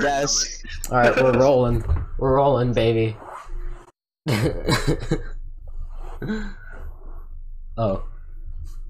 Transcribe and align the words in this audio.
Yes. 0.00 0.62
All 0.90 0.98
right, 0.98 1.14
we're 1.22 1.38
rolling. 1.38 1.84
We're 2.18 2.34
rolling, 2.36 2.72
baby. 2.72 3.16
oh, 7.76 8.04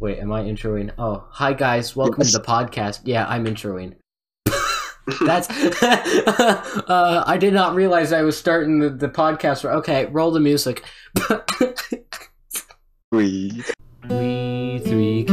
wait, 0.01 0.19
am 0.19 0.32
I 0.32 0.43
introing? 0.43 0.93
Oh, 0.96 1.25
hi 1.30 1.53
guys, 1.53 1.95
welcome 1.95 2.25
to 2.25 2.32
the 2.32 2.40
podcast. 2.40 3.01
Yeah, 3.04 3.27
I'm 3.27 3.45
introing. 3.45 3.96
That's. 5.21 5.51
uh, 5.82 7.25
I 7.27 7.36
did 7.36 7.52
not 7.52 7.75
realize 7.75 8.12
I 8.12 8.23
was 8.23 8.39
starting 8.39 8.79
the, 8.79 8.89
the 8.89 9.09
podcast. 9.09 9.64
Okay, 9.64 10.07
roll 10.07 10.30
the 10.30 10.41
music. 10.41 10.84
We. 13.12 13.62
We 14.09 14.80
three 14.84 15.25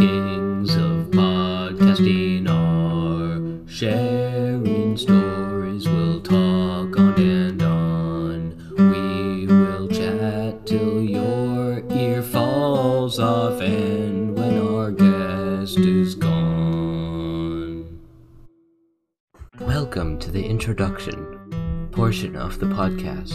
introduction 20.61 21.89
portion 21.91 22.35
of 22.35 22.59
the 22.59 22.67
podcast. 22.67 23.33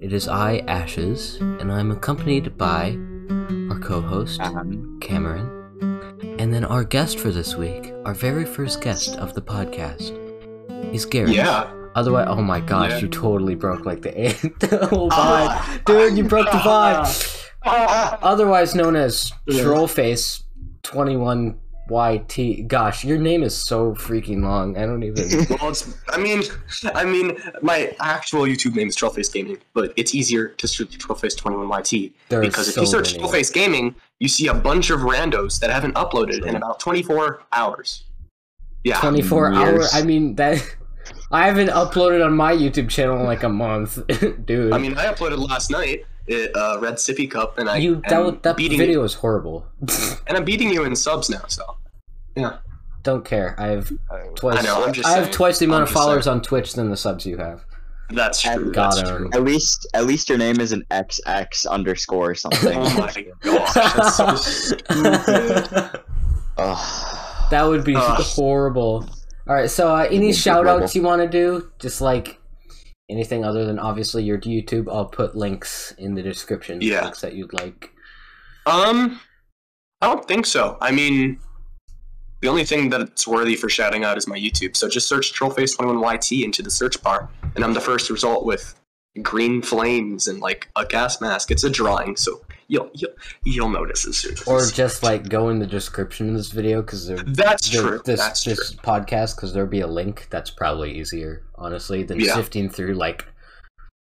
It 0.00 0.12
is 0.12 0.26
I, 0.26 0.56
Ashes, 0.66 1.36
and 1.40 1.70
I'm 1.70 1.92
accompanied 1.92 2.58
by 2.58 2.98
our 3.70 3.78
co 3.78 4.00
host, 4.00 4.40
um, 4.40 4.56
uh-huh. 4.56 4.98
Cameron, 5.00 5.46
and 6.40 6.52
then 6.52 6.64
our 6.64 6.82
guest 6.82 7.20
for 7.20 7.30
this 7.30 7.54
week, 7.54 7.94
our 8.04 8.12
very 8.12 8.44
first 8.44 8.80
guest 8.80 9.18
of 9.18 9.34
the 9.34 9.40
podcast, 9.40 10.10
is 10.92 11.06
Garrett. 11.06 11.32
Yeah. 11.32 11.72
Otherwise, 11.94 12.26
oh 12.28 12.42
my 12.42 12.58
gosh, 12.58 12.90
yeah. 12.90 12.98
you 12.98 13.08
totally 13.08 13.54
broke 13.54 13.86
like 13.86 14.02
the, 14.02 14.10
the 14.58 14.86
whole 14.88 15.10
vibe. 15.10 15.60
Uh, 15.60 15.78
Dude, 15.86 16.18
you 16.18 16.24
broke 16.24 16.50
the 16.50 16.58
vibe. 16.58 17.46
Uh, 17.62 18.16
Otherwise 18.20 18.74
known 18.74 18.96
as 18.96 19.30
yeah. 19.46 19.62
Trollface21 19.62 21.56
YT. 21.90 22.68
Gosh, 22.68 23.04
your 23.04 23.18
name 23.18 23.42
is 23.42 23.56
so 23.56 23.94
freaking 23.94 24.42
long. 24.42 24.76
I 24.76 24.86
don't 24.86 25.02
even. 25.02 25.46
well, 25.50 25.70
it's, 25.70 25.94
I 26.08 26.18
mean, 26.18 26.42
I 26.94 27.04
mean, 27.04 27.36
my 27.62 27.94
actual 28.00 28.42
YouTube 28.42 28.74
name 28.74 28.88
is 28.88 28.96
Trollface 28.96 29.32
Gaming, 29.32 29.58
but 29.74 29.92
it's 29.96 30.14
easier 30.14 30.48
to 30.48 30.68
search 30.68 30.98
Trollface 30.98 31.36
Twenty 31.36 31.56
One 31.56 31.68
YT 31.68 32.12
because 32.28 32.72
so 32.74 32.80
if 32.80 32.84
you 32.84 32.86
search 32.86 33.16
many. 33.16 33.24
Trollface 33.24 33.52
Gaming, 33.52 33.94
you 34.18 34.28
see 34.28 34.46
a 34.46 34.54
bunch 34.54 34.90
of 34.90 35.00
randos 35.00 35.58
that 35.60 35.70
haven't 35.70 35.94
uploaded 35.94 36.46
in 36.46 36.56
about 36.56 36.80
twenty 36.80 37.02
four 37.02 37.42
hours. 37.52 38.04
Yeah, 38.84 39.00
twenty 39.00 39.22
four 39.22 39.52
hours. 39.52 39.90
I 39.92 40.02
mean 40.02 40.36
that. 40.36 40.62
I 41.32 41.46
haven't 41.46 41.68
uploaded 41.68 42.24
on 42.24 42.36
my 42.36 42.52
YouTube 42.52 42.88
channel 42.88 43.18
in 43.18 43.24
like 43.24 43.42
a 43.42 43.48
month, 43.48 43.98
dude. 44.46 44.72
I 44.72 44.78
mean, 44.78 44.96
I 44.96 45.06
uploaded 45.06 45.38
last 45.48 45.70
night. 45.70 46.04
Uh, 46.30 46.78
Red 46.80 46.94
Sippy 46.94 47.28
Cup, 47.28 47.58
and 47.58 47.68
I 47.68 47.78
you 47.78 48.00
that, 48.08 48.42
that 48.44 48.56
video 48.56 49.02
was 49.02 49.14
horrible. 49.14 49.66
and 50.28 50.36
I'm 50.36 50.44
beating 50.44 50.70
you 50.70 50.84
in 50.84 50.94
subs 50.94 51.28
now, 51.28 51.42
so 51.48 51.76
don't 53.02 53.24
care. 53.24 53.54
I 53.58 53.68
have 53.68 53.90
twice. 54.36 54.58
I 54.58 54.62
know, 54.62 54.84
I'm 54.84 54.92
just 54.92 55.08
I 55.08 55.12
have 55.12 55.24
saying. 55.24 55.34
twice 55.34 55.58
the 55.58 55.64
amount 55.64 55.78
I'm 55.78 55.82
of 55.84 55.88
just 55.88 55.98
followers 55.98 56.26
on 56.26 56.42
Twitch 56.42 56.74
than 56.74 56.90
the 56.90 56.96
subs 56.96 57.24
you 57.24 57.38
have. 57.38 57.64
that's 58.10 58.42
true. 58.42 58.72
God, 58.72 58.92
That's 58.96 59.08
true. 59.08 59.30
At 59.32 59.42
least, 59.44 59.86
at 59.94 60.04
least 60.04 60.28
your 60.28 60.36
name 60.36 60.60
is 60.60 60.72
an 60.72 60.84
XX 60.90 61.66
underscore 61.68 62.34
something. 62.34 62.76
Oh 62.78 62.98
my 62.98 63.26
gosh, 63.42 63.74
that's 63.74 64.16
so 64.16 64.34
stupid. 64.36 66.00
Ugh. 66.58 67.48
that 67.50 67.62
would 67.62 67.84
be 67.84 67.94
Ugh. 67.96 68.20
horrible. 68.22 69.08
All 69.48 69.54
right. 69.54 69.70
So, 69.70 69.94
uh, 69.94 70.06
any 70.10 70.28
Big 70.28 70.34
shout 70.36 70.66
outs 70.66 70.94
you 70.94 71.02
want 71.02 71.22
to 71.22 71.28
do? 71.28 71.70
Just 71.78 72.00
like 72.00 72.38
anything 73.08 73.44
other 73.44 73.64
than 73.64 73.78
obviously 73.78 74.22
your 74.24 74.38
YouTube. 74.38 74.88
I'll 74.92 75.06
put 75.06 75.34
links 75.34 75.94
in 75.98 76.14
the 76.14 76.22
description. 76.22 76.80
Yeah. 76.82 77.04
Links 77.04 77.20
that 77.22 77.34
you'd 77.34 77.52
like. 77.54 77.90
Um, 78.66 79.18
I 80.02 80.06
don't 80.06 80.26
think 80.28 80.44
so. 80.46 80.76
I 80.80 80.92
mean, 80.92 81.38
the 82.40 82.48
only 82.48 82.64
thing 82.64 82.90
that's 82.90 83.26
worthy 83.26 83.54
for 83.56 83.68
shouting 83.68 84.04
out 84.04 84.16
is 84.16 84.26
my 84.26 84.38
YouTube. 84.38 84.76
So 84.76 84.88
just 84.88 85.08
search 85.08 85.32
Trollface21YT 85.32 86.42
into 86.44 86.62
the 86.62 86.70
search 86.70 87.02
bar, 87.02 87.28
and 87.54 87.64
I'm 87.64 87.74
the 87.74 87.80
first 87.80 88.10
result 88.10 88.44
with 88.44 88.74
green 89.22 89.60
flames 89.60 90.28
and 90.28 90.40
like 90.40 90.68
a 90.76 90.84
gas 90.86 91.20
mask. 91.20 91.50
It's 91.50 91.64
a 91.64 91.70
drawing, 91.70 92.16
so 92.16 92.40
you'll 92.68 92.90
you'll, 92.94 93.10
you'll 93.44 93.68
notice 93.68 94.06
as 94.06 94.16
soon 94.16 94.32
as 94.32 94.42
Or 94.46 94.64
just 94.66 95.02
like 95.02 95.28
go 95.28 95.48
in 95.48 95.58
the 95.58 95.66
description 95.66 96.28
of 96.30 96.34
this 96.36 96.50
video 96.50 96.80
because 96.80 97.08
That's 97.08 97.68
true. 97.68 98.00
This 98.04 98.20
that's 98.20 98.44
this 98.44 98.72
true. 98.72 98.80
podcast 98.82 99.36
because 99.36 99.52
there'll 99.52 99.68
be 99.68 99.80
a 99.80 99.86
link. 99.86 100.28
That's 100.30 100.50
probably 100.50 100.98
easier, 100.98 101.42
honestly, 101.56 102.02
than 102.04 102.20
Yeah. 102.20 102.34
sifting 102.34 102.70
through 102.70 102.94
like 102.94 103.26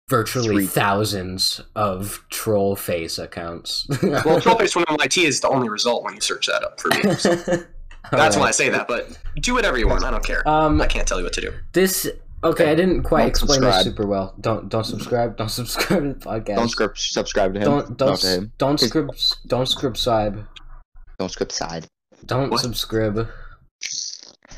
virtually 0.09 0.65
thousands 0.65 1.61
of 1.75 2.23
troll 2.29 2.75
face 2.75 3.17
accounts. 3.17 3.87
Well, 3.89 3.99
Trollface21YT 4.41 5.23
is 5.23 5.39
the 5.41 5.49
only 5.49 5.69
result 5.69 6.03
when 6.03 6.13
you 6.15 6.21
search 6.21 6.47
that 6.47 6.63
up 6.63 6.79
for 6.79 6.89
me. 6.89 7.15
So 7.15 7.63
that's 8.11 8.35
why 8.37 8.47
I 8.47 8.51
say 8.51 8.69
that. 8.69 8.87
But 8.87 9.17
do 9.35 9.53
whatever 9.53 9.77
you 9.77 9.87
want. 9.87 10.03
I 10.03 10.11
don't 10.11 10.25
care. 10.25 10.47
Um, 10.47 10.81
I 10.81 10.87
can't 10.87 11.07
tell 11.07 11.17
you 11.17 11.23
what 11.23 11.33
to 11.33 11.41
do. 11.41 11.51
this 11.73 12.07
okay. 12.43 12.71
I 12.71 12.75
didn't 12.75 13.03
quite 13.03 13.19
Don't 13.21 13.29
explain 13.29 13.61
this 13.61 13.83
super 13.83 14.05
well. 14.05 14.35
Don't 14.41 14.69
don't 14.69 14.83
subscribe. 14.83 15.37
Don't 15.37 15.49
subscribe 15.61 16.01
to 16.03 16.09
the 16.13 16.19
podcast. 16.19 16.55
Don't 16.55 16.69
script, 16.69 16.97
subscribe 16.99 17.53
to 17.53 17.59
him. 17.59 17.65
Don't 17.65 17.97
don't 17.97 18.09
Not 18.09 18.19
to 18.19 18.27
him. 18.27 18.51
don't 18.57 18.79
His- 18.79 18.89
script 18.89 19.47
don't 19.47 19.65
subscribe. 19.67 20.45
Don't 21.19 21.29
script 21.29 21.51
side. 21.51 21.87
Don't 22.25 22.49
What? 22.49 22.61
subscribe. 22.61 23.27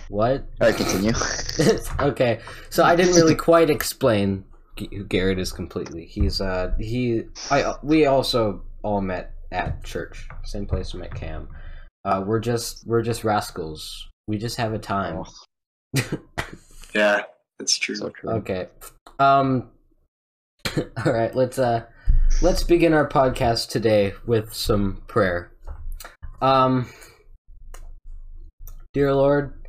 What? 0.09 0.47
All 0.61 0.67
right, 0.67 0.75
continue. 0.75 1.13
okay, 2.00 2.39
so 2.69 2.84
I 2.84 2.95
didn't 2.95 3.16
really 3.16 3.35
quite 3.35 3.69
explain 3.69 4.45
who 4.78 5.03
Garrett 5.05 5.39
is 5.39 5.51
completely. 5.51 6.05
He's 6.05 6.41
uh 6.41 6.73
he 6.79 7.23
I 7.50 7.75
we 7.81 8.05
also 8.05 8.63
all 8.84 9.01
met 9.01 9.34
at 9.51 9.84
church, 9.84 10.28
same 10.44 10.66
place 10.66 10.94
we 10.94 11.00
met 11.00 11.16
Cam. 11.16 11.47
Uh, 12.05 12.23
we're 12.25 12.39
just 12.39 12.85
we're 12.85 13.01
just 13.01 13.23
rascals. 13.23 14.07
We 14.27 14.38
just 14.38 14.57
have 14.57 14.73
a 14.73 14.79
time. 14.79 15.23
Yeah, 16.95 17.23
that's 17.59 17.77
true. 17.77 17.95
so 17.95 18.09
true. 18.09 18.29
Okay. 18.29 18.67
Um. 19.19 19.71
all 20.77 21.11
right. 21.11 21.35
Let's 21.35 21.59
uh 21.59 21.83
let's 22.41 22.63
begin 22.63 22.93
our 22.93 23.07
podcast 23.07 23.69
today 23.69 24.13
with 24.25 24.53
some 24.53 25.03
prayer. 25.07 25.51
Um. 26.41 26.89
Dear 28.93 29.13
Lord, 29.13 29.66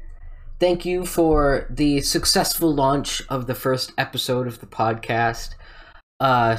thank 0.61 0.85
you 0.85 1.05
for 1.05 1.67
the 1.69 2.01
successful 2.01 2.73
launch 2.73 3.23
of 3.29 3.49
the 3.49 3.57
first 3.57 3.93
episode 3.99 4.47
of 4.47 4.61
the 4.61 4.67
podcast. 4.67 5.55
Uh, 6.21 6.59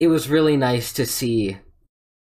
it 0.00 0.06
was 0.06 0.30
really 0.30 0.56
nice 0.56 0.94
to 0.94 1.04
see 1.04 1.58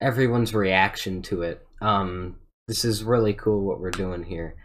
everyone's 0.00 0.52
reaction 0.54 1.22
to 1.22 1.42
it. 1.42 1.64
Um, 1.80 2.36
this 2.68 2.84
is 2.84 3.04
really 3.04 3.34
cool 3.34 3.64
what 3.64 3.80
we're 3.80 3.90
doing 3.90 4.24
here. 4.24 4.56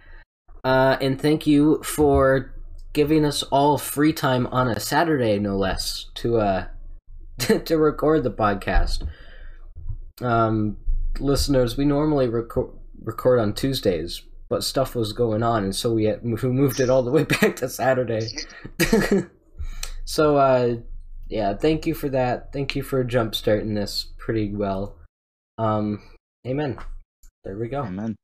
Uh, 0.63 0.97
and 1.01 1.21
thank 1.21 1.47
you 1.47 1.81
for 1.83 2.53
giving 2.93 3.25
us 3.25 3.43
all 3.43 3.77
free 3.77 4.13
time 4.13 4.47
on 4.47 4.67
a 4.67 4.79
Saturday, 4.79 5.39
no 5.39 5.57
less, 5.57 6.07
to 6.15 6.37
uh 6.37 6.67
to 7.65 7.77
record 7.77 8.23
the 8.23 8.31
podcast. 8.31 9.07
Um, 10.21 10.77
listeners, 11.19 11.77
we 11.77 11.85
normally 11.85 12.27
record 12.27 12.71
record 13.01 13.39
on 13.39 13.53
Tuesdays, 13.53 14.21
but 14.49 14.63
stuff 14.63 14.95
was 14.95 15.13
going 15.13 15.43
on, 15.43 15.63
and 15.63 15.75
so 15.75 15.93
we 15.93 16.05
had, 16.05 16.21
we 16.23 16.49
moved 16.49 16.79
it 16.79 16.89
all 16.89 17.03
the 17.03 17.11
way 17.11 17.23
back 17.23 17.55
to 17.57 17.69
Saturday. 17.69 18.27
so, 20.05 20.37
uh, 20.37 20.75
yeah, 21.29 21.55
thank 21.55 21.85
you 21.85 21.93
for 21.93 22.09
that. 22.09 22.51
Thank 22.51 22.75
you 22.75 22.83
for 22.83 23.03
jump 23.03 23.35
starting 23.35 23.75
this 23.75 24.07
pretty 24.17 24.53
well. 24.53 24.97
Um, 25.57 26.01
amen. 26.45 26.79
There 27.43 27.57
we 27.57 27.67
go. 27.67 27.83
Amen. 27.83 28.15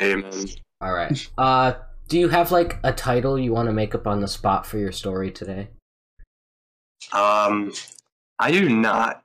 Amen. 0.00 0.46
All 0.80 0.92
right. 0.92 1.28
Uh, 1.38 1.74
do 2.08 2.18
you 2.18 2.28
have 2.28 2.50
like 2.52 2.78
a 2.84 2.92
title 2.92 3.38
you 3.38 3.52
want 3.52 3.66
to 3.68 3.72
make 3.72 3.94
up 3.94 4.06
on 4.06 4.20
the 4.20 4.28
spot 4.28 4.66
for 4.66 4.78
your 4.78 4.92
story 4.92 5.30
today? 5.30 5.68
Um, 7.12 7.72
I 8.38 8.50
do 8.50 8.68
not. 8.68 9.22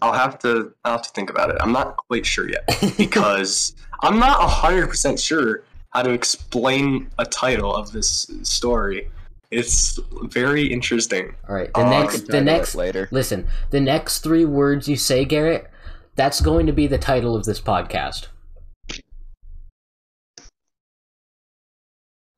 I'll 0.00 0.12
have 0.12 0.38
to. 0.40 0.72
I'll 0.84 0.92
have 0.92 1.02
to 1.02 1.10
think 1.10 1.30
about 1.30 1.50
it. 1.50 1.56
I'm 1.60 1.72
not 1.72 1.96
quite 2.08 2.24
sure 2.26 2.48
yet 2.48 2.68
because 2.96 3.74
I'm 4.02 4.18
not 4.18 4.38
hundred 4.48 4.88
percent 4.88 5.18
sure 5.18 5.64
how 5.90 6.02
to 6.02 6.10
explain 6.10 7.10
a 7.18 7.24
title 7.24 7.74
of 7.74 7.92
this 7.92 8.30
story. 8.42 9.10
It's 9.50 9.98
very 10.24 10.66
interesting. 10.70 11.34
All 11.48 11.54
right. 11.54 11.72
The 11.72 11.80
Uh, 11.80 11.88
next, 11.90 12.20
the 12.28 12.40
next. 12.40 12.74
later. 12.74 13.08
Listen, 13.10 13.48
the 13.70 13.80
next 13.80 14.20
three 14.20 14.44
words 14.44 14.88
you 14.88 14.96
say, 14.96 15.24
Garrett, 15.24 15.70
that's 16.16 16.42
going 16.42 16.66
to 16.66 16.72
be 16.72 16.86
the 16.86 16.98
title 16.98 17.34
of 17.34 17.44
this 17.46 17.58
podcast. 17.60 18.26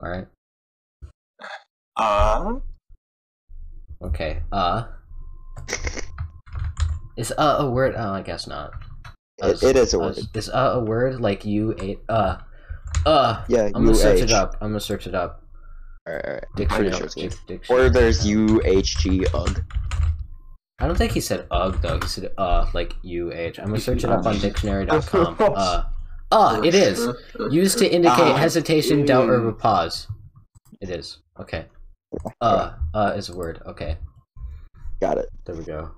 All 0.01 0.09
right. 0.09 0.27
Uh, 1.95 2.59
Okay. 4.01 4.41
Uh. 4.51 4.85
Is 7.17 7.31
uh 7.37 7.57
a 7.59 7.69
word? 7.69 7.93
Oh, 7.95 8.13
I 8.13 8.21
guess 8.21 8.47
not. 8.47 8.71
It, 9.37 9.61
it 9.61 9.75
is 9.75 9.93
a 9.93 9.99
word. 9.99 10.17
Is 10.33 10.49
uh 10.49 10.73
a 10.75 10.79
word 10.79 11.21
like 11.21 11.45
you 11.45 11.75
ate? 11.79 11.99
Uh. 12.09 12.37
Uh. 13.05 13.43
Yeah, 13.47 13.65
I'm 13.65 13.73
gonna 13.73 13.89
you 13.89 13.95
search 13.95 14.21
it 14.21 14.31
up. 14.31 14.55
I'm 14.61 14.69
gonna 14.69 14.79
search 14.79 15.05
it 15.05 15.13
up. 15.13 15.43
Alright, 16.07 16.25
alright. 16.25 16.43
Dictionary. 16.55 16.91
Sure 16.91 17.05
it's 17.05 17.43
dictionary. 17.45 17.85
Or 17.85 17.89
there's 17.89 18.25
UHG 18.25 19.27
UG. 19.35 19.63
I 20.79 20.87
don't 20.87 20.97
think 20.97 21.11
he 21.11 21.21
said 21.21 21.45
ugh 21.51 21.79
though. 21.83 21.99
He 21.99 22.07
said 22.07 22.31
uh 22.39 22.65
like 22.73 22.95
U 23.03 23.31
H. 23.31 23.59
I'm 23.59 23.67
gonna 23.67 23.79
search 23.79 24.03
it 24.03 24.09
up 24.09 24.25
on 24.25 24.39
dictionary.com. 24.39 25.35
Uh, 25.39 25.83
uh, 26.31 26.61
it 26.63 26.73
is 26.75 27.07
used 27.49 27.77
to 27.79 27.91
indicate 27.91 28.19
Ah, 28.19 28.37
hesitation, 28.37 29.05
doubt, 29.05 29.29
or 29.29 29.47
a 29.49 29.53
pause. 29.53 30.07
It 30.81 30.89
is 30.89 31.19
okay. 31.39 31.65
Uh, 32.41 32.73
uh 32.93 33.13
is 33.15 33.29
a 33.29 33.35
word. 33.35 33.61
Okay, 33.65 33.97
Got 35.01 35.17
it. 35.17 35.29
there 35.45 35.55
we 35.55 35.63
go. 35.63 35.91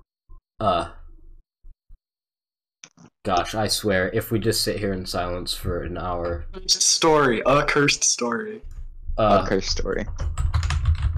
Uh. 0.60 0.90
Gosh, 3.24 3.54
I 3.54 3.68
swear, 3.68 4.10
if 4.12 4.30
we 4.30 4.38
just 4.38 4.60
sit 4.62 4.78
here 4.78 4.92
in 4.92 5.06
silence 5.06 5.54
for 5.54 5.82
an 5.82 5.96
hour, 5.96 6.44
Story, 6.66 7.42
a 7.46 7.64
cursed 7.64 8.04
story. 8.04 8.60
uh, 9.16 9.42
okay, 9.46 9.60
story. 9.60 10.04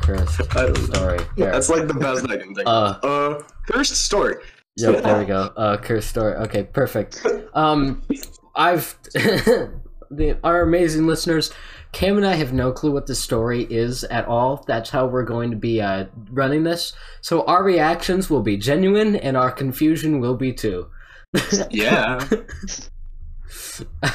cursed 0.03 0.41
I 0.57 0.67
don't 0.67 0.79
know. 0.79 0.95
story. 0.95 1.19
There. 1.37 1.51
That's 1.51 1.69
like 1.69 1.89
the 1.89 1.95
best 1.95 2.25
I 2.31 2.37
can 2.37 2.55
think. 2.55 2.67
Uh, 2.69 2.99
of. 3.03 3.41
Uh, 3.41 3.43
cursed 3.69 3.97
story. 3.97 4.37
Yep, 4.77 5.03
there 5.03 5.19
we 5.19 5.25
go. 5.35 5.53
Uh, 5.57 5.77
cursed 5.79 6.09
story. 6.11 6.35
Okay, 6.37 6.63
perfect. 6.63 7.27
Um, 7.55 8.03
I've 8.57 8.97
the 9.13 10.39
our 10.43 10.63
amazing 10.63 11.07
listeners. 11.07 11.53
Cam 11.93 12.17
and 12.19 12.27
I 12.27 12.35
have 12.35 12.53
no 12.53 12.73
clue 12.73 12.91
what 12.93 13.07
the 13.07 13.15
story 13.15 13.63
is 13.71 14.05
at 14.05 14.27
all. 14.27 14.65
That's 14.67 14.91
how 14.91 15.07
we're 15.07 15.25
going 15.25 15.51
to 15.51 15.57
be 15.57 15.81
uh, 15.81 16.07
running 16.31 16.65
this. 16.65 16.93
So 17.23 17.43
our 17.45 17.63
reactions 17.63 18.29
will 18.29 18.43
be 18.43 18.57
genuine, 18.59 19.17
and 19.17 19.37
our 19.37 19.51
confusion 19.51 20.21
will 20.21 20.37
be 20.37 20.53
too. 20.53 20.89
Yeah. 21.71 22.27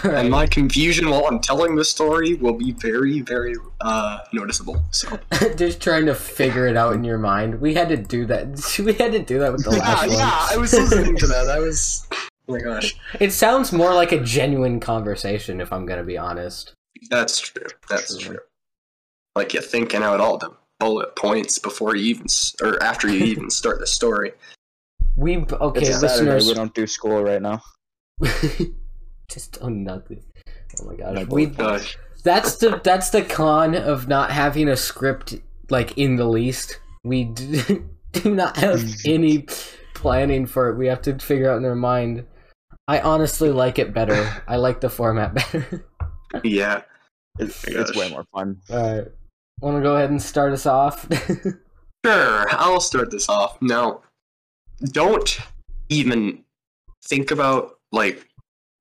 Right. 0.03 0.15
and 0.15 0.29
my 0.31 0.47
confusion 0.47 1.09
while 1.09 1.25
I'm 1.27 1.39
telling 1.39 1.75
the 1.75 1.85
story 1.85 2.33
will 2.33 2.53
be 2.53 2.71
very, 2.71 3.21
very 3.21 3.55
uh, 3.79 4.19
noticeable. 4.33 4.83
So 4.91 5.19
Just 5.55 5.81
trying 5.81 6.05
to 6.07 6.15
figure 6.15 6.67
it 6.67 6.75
out 6.75 6.93
in 6.93 7.03
your 7.03 7.17
mind. 7.17 7.61
We 7.61 7.73
had 7.75 7.89
to 7.89 7.97
do 7.97 8.25
that. 8.25 8.47
We 8.79 8.93
had 8.93 9.11
to 9.11 9.19
do 9.19 9.39
that 9.39 9.51
with 9.53 9.63
the 9.63 9.71
yeah, 9.71 9.77
last 9.77 10.07
one. 10.07 10.17
yeah, 10.17 10.47
I 10.51 10.57
was 10.57 10.73
listening 10.73 11.15
to 11.17 11.27
that. 11.27 11.47
I 11.49 11.59
was. 11.59 12.07
Oh 12.47 12.53
my 12.53 12.59
gosh, 12.59 12.95
It 13.19 13.31
sounds 13.31 13.71
more 13.71 13.93
like 13.93 14.11
a 14.11 14.19
genuine 14.19 14.79
conversation, 14.79 15.61
if 15.61 15.71
I'm 15.71 15.85
gonna 15.85 16.03
be 16.03 16.17
honest. 16.17 16.73
that's 17.09 17.39
true. 17.39 17.67
That's 17.89 18.17
true. 18.17 18.39
Like 19.35 19.53
you're 19.53 19.63
thinking 19.63 20.03
out 20.03 20.19
all 20.19 20.37
the 20.37 20.51
bullet 20.79 21.15
points 21.15 21.59
before 21.59 21.95
you 21.95 22.05
even, 22.05 22.25
or 22.61 22.81
after 22.83 23.07
you 23.07 23.23
even 23.25 23.49
start 23.61 23.79
the 23.79 23.87
story. 23.87 24.33
We 25.15 25.37
okay, 25.37 25.81
it's 25.81 25.99
Saturday. 25.99 26.01
listeners. 26.01 26.47
We 26.47 26.53
don't 26.53 26.73
do 26.73 26.87
school 26.87 27.23
right 27.23 27.41
now. 27.41 27.61
just 29.29 29.57
oh 29.61 29.69
nothing. 29.69 30.23
Oh 30.79 30.85
my 30.85 30.95
gosh. 30.95 31.15
No 31.15 31.23
We 31.25 31.47
oh 31.47 31.49
Gosh, 31.49 31.97
that's 32.23 32.55
the 32.57 32.81
that's 32.83 33.09
the 33.09 33.21
con 33.23 33.75
of 33.75 34.07
not 34.07 34.31
having 34.31 34.67
a 34.67 34.77
script 34.77 35.35
like 35.69 35.97
in 35.97 36.15
the 36.15 36.25
least. 36.25 36.79
We 37.03 37.25
do, 37.25 37.89
do 38.11 38.35
not 38.35 38.57
have 38.57 38.83
any 39.05 39.45
planning 40.01 40.45
for 40.45 40.69
it. 40.69 40.77
We 40.77 40.87
have 40.87 41.01
to 41.03 41.17
figure 41.19 41.49
out 41.49 41.57
in 41.57 41.65
our 41.65 41.75
mind. 41.75 42.25
I 42.87 42.99
honestly 42.99 43.49
like 43.49 43.79
it 43.79 43.93
better. 43.93 44.43
I 44.47 44.57
like 44.57 44.81
the 44.81 44.89
format 44.89 45.33
better. 45.33 45.85
yeah. 46.43 46.81
It's, 47.39 47.63
it's 47.63 47.95
way 47.95 48.09
more 48.09 48.25
fun. 48.33 48.57
Alright. 48.69 49.07
Wanna 49.61 49.81
go 49.81 49.95
ahead 49.95 50.09
and 50.09 50.21
start 50.21 50.51
us 50.51 50.65
off? 50.65 51.07
Sure, 52.03 52.47
I'll 52.49 52.81
start 52.81 53.11
this 53.11 53.29
off. 53.29 53.61
Now, 53.61 54.01
don't 54.85 55.39
even 55.89 56.43
think 57.03 57.29
about 57.29 57.77
like 57.91 58.27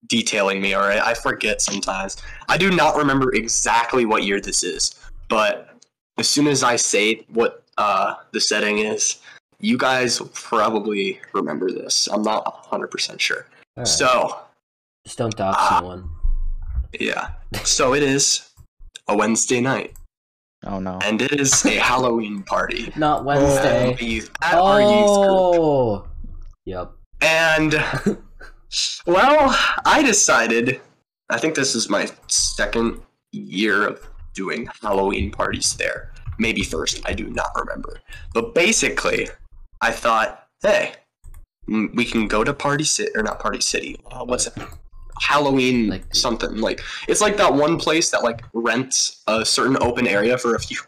detailing 0.06 0.62
me, 0.62 0.74
alright? 0.74 1.02
I 1.02 1.12
forget 1.12 1.60
sometimes. 1.60 2.16
I 2.48 2.56
do 2.56 2.70
not 2.70 2.96
remember 2.96 3.34
exactly 3.34 4.06
what 4.06 4.24
year 4.24 4.40
this 4.40 4.62
is, 4.62 4.94
but 5.28 5.76
as 6.16 6.30
soon 6.30 6.46
as 6.46 6.62
I 6.62 6.76
say 6.76 7.26
what 7.28 7.62
uh, 7.76 8.14
the 8.32 8.40
setting 8.40 8.78
is, 8.78 9.18
you 9.60 9.76
guys 9.78 10.20
probably 10.34 11.20
remember 11.32 11.70
this. 11.70 12.08
I'm 12.12 12.22
not 12.22 12.64
100% 12.70 13.20
sure. 13.20 13.46
Alright. 13.76 13.88
So, 13.88 14.38
Just 15.06 15.18
don't 15.18 15.36
dox 15.36 15.56
Ah. 15.60 15.80
no 15.80 15.86
one. 15.86 16.10
yeah. 16.98 17.30
So 17.64 17.94
it 17.94 18.02
is 18.02 18.50
a 19.08 19.16
Wednesday 19.16 19.60
night, 19.60 19.94
Oh 20.64 20.78
no. 20.80 20.98
and 21.02 21.20
it 21.22 21.40
is 21.40 21.64
a 21.64 21.76
Halloween 21.78 22.42
party. 22.42 22.92
Not 22.96 23.24
Wednesday. 23.24 23.92
our 23.94 23.98
youth- 24.02 24.30
at 24.42 24.54
our 24.54 24.80
youth 24.80 25.16
group. 25.16 25.60
oh. 25.60 26.08
Yep. 26.66 26.92
And 27.22 27.72
well, 29.06 29.56
I 29.84 30.02
decided. 30.02 30.80
I 31.28 31.38
think 31.38 31.54
this 31.54 31.74
is 31.74 31.88
my 31.88 32.08
second 32.28 33.00
year 33.32 33.86
of 33.86 34.06
doing 34.34 34.68
Halloween 34.82 35.30
parties 35.30 35.74
there. 35.76 36.12
Maybe 36.38 36.62
first, 36.62 37.00
I 37.04 37.12
do 37.12 37.28
not 37.28 37.50
remember. 37.56 38.00
But 38.34 38.54
basically, 38.54 39.28
I 39.80 39.90
thought, 39.92 40.46
hey, 40.62 40.92
we 41.68 42.04
can 42.04 42.26
go 42.26 42.44
to 42.44 42.52
Party 42.52 42.84
City 42.84 43.10
or 43.14 43.22
not 43.22 43.38
Party 43.40 43.60
City. 43.60 43.96
Uh, 44.10 44.24
what's 44.24 44.46
it? 44.46 44.54
Halloween 45.20 45.88
Like- 45.88 46.14
something 46.14 46.56
like 46.56 46.80
it's 47.06 47.20
like 47.20 47.36
that 47.36 47.52
one 47.52 47.78
place 47.78 48.10
that 48.10 48.22
like 48.22 48.42
rents 48.54 49.22
a 49.26 49.44
certain 49.44 49.76
open 49.82 50.06
area 50.06 50.38
for 50.38 50.54
a 50.54 50.60
few 50.60 50.78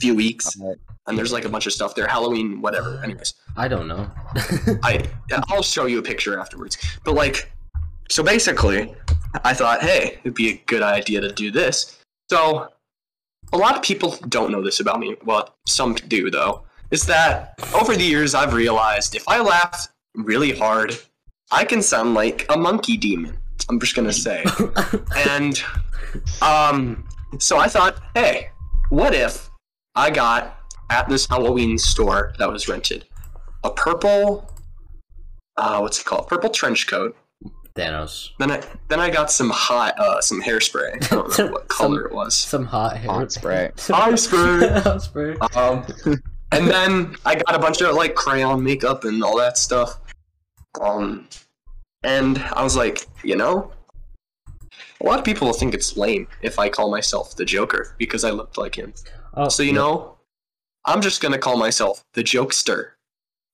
few 0.00 0.14
weeks, 0.14 0.58
Alright. 0.60 0.78
and 1.06 1.16
there's 1.18 1.32
like 1.32 1.44
a 1.44 1.48
bunch 1.48 1.66
of 1.66 1.72
stuff 1.72 1.94
there. 1.94 2.06
Halloween, 2.06 2.60
whatever. 2.62 3.00
Anyways, 3.04 3.34
I 3.56 3.68
don't 3.68 3.86
know. 3.86 4.10
I 4.82 5.04
I'll 5.50 5.62
show 5.62 5.86
you 5.86 5.98
a 5.98 6.02
picture 6.02 6.38
afterwards. 6.38 6.78
But 7.04 7.14
like, 7.14 7.52
so 8.10 8.22
basically, 8.22 8.94
I 9.44 9.52
thought, 9.54 9.82
hey, 9.82 10.18
it'd 10.24 10.34
be 10.34 10.48
a 10.50 10.56
good 10.66 10.82
idea 10.82 11.20
to 11.20 11.30
do 11.30 11.50
this. 11.50 11.98
So, 12.30 12.68
a 13.52 13.56
lot 13.58 13.76
of 13.76 13.82
people 13.82 14.16
don't 14.28 14.50
know 14.50 14.62
this 14.62 14.80
about 14.80 14.98
me. 14.98 15.14
Well, 15.24 15.54
some 15.66 15.94
do 15.94 16.30
though. 16.30 16.64
Is 16.94 17.04
that 17.06 17.58
over 17.74 17.96
the 17.96 18.04
years 18.04 18.36
I've 18.36 18.54
realized 18.54 19.16
if 19.16 19.26
I 19.26 19.40
laugh 19.40 19.88
really 20.14 20.52
hard, 20.56 20.96
I 21.50 21.64
can 21.64 21.82
sound 21.82 22.14
like 22.14 22.46
a 22.50 22.56
monkey 22.56 22.96
demon. 22.96 23.36
I'm 23.68 23.80
just 23.80 23.96
gonna 23.96 24.12
say. 24.12 24.44
And 25.16 25.60
um, 26.40 27.04
so 27.40 27.58
I 27.58 27.66
thought, 27.66 27.96
hey, 28.14 28.50
what 28.90 29.12
if 29.12 29.50
I 29.96 30.08
got 30.10 30.56
at 30.88 31.08
this 31.08 31.26
Halloween 31.26 31.78
store 31.78 32.32
that 32.38 32.48
was 32.48 32.68
rented 32.68 33.06
a 33.64 33.70
purple, 33.72 34.48
uh, 35.56 35.78
what's 35.80 35.98
it 35.98 36.04
called? 36.04 36.28
Purple 36.28 36.50
trench 36.50 36.86
coat. 36.86 37.16
Thanos. 37.74 38.28
Then 38.38 38.52
I 38.52 38.62
then 38.86 39.00
I 39.00 39.10
got 39.10 39.32
some 39.32 39.50
hot 39.50 39.98
uh, 39.98 40.20
some 40.20 40.40
hairspray. 40.40 40.94
I 40.94 41.08
don't 41.08 41.36
know 41.38 41.46
what 41.54 41.62
Some- 41.72 41.76
color 41.76 42.06
it 42.06 42.12
was. 42.14 42.36
Some 42.36 42.66
hot 42.66 42.96
hair. 42.98 43.10
Hot 43.10 43.32
spray. 43.32 43.72
Some- 43.76 43.96
Hot 43.96 44.16
spray. 44.20 44.68
Hot 44.68 45.02
spray. 45.02 45.36
Um, 45.56 45.84
and 46.58 46.68
then 46.68 47.16
I 47.24 47.34
got 47.34 47.54
a 47.54 47.58
bunch 47.58 47.80
of 47.80 47.94
like 47.94 48.14
crayon 48.14 48.62
makeup 48.62 49.04
and 49.04 49.22
all 49.22 49.36
that 49.38 49.58
stuff. 49.58 49.98
Um, 50.80 51.28
and 52.02 52.38
I 52.38 52.62
was 52.62 52.76
like, 52.76 53.06
you 53.22 53.36
know, 53.36 53.72
a 55.00 55.04
lot 55.06 55.18
of 55.18 55.24
people 55.24 55.46
will 55.46 55.54
think 55.54 55.74
it's 55.74 55.96
lame 55.96 56.26
if 56.42 56.58
I 56.58 56.68
call 56.68 56.90
myself 56.90 57.36
the 57.36 57.44
Joker 57.44 57.94
because 57.98 58.24
I 58.24 58.30
looked 58.30 58.58
like 58.58 58.74
him. 58.76 58.92
Oh, 59.34 59.48
So 59.48 59.62
you 59.62 59.72
know, 59.72 60.16
I'm 60.84 61.00
just 61.00 61.20
gonna 61.22 61.38
call 61.38 61.56
myself 61.56 62.04
the 62.14 62.22
Jokester 62.22 62.90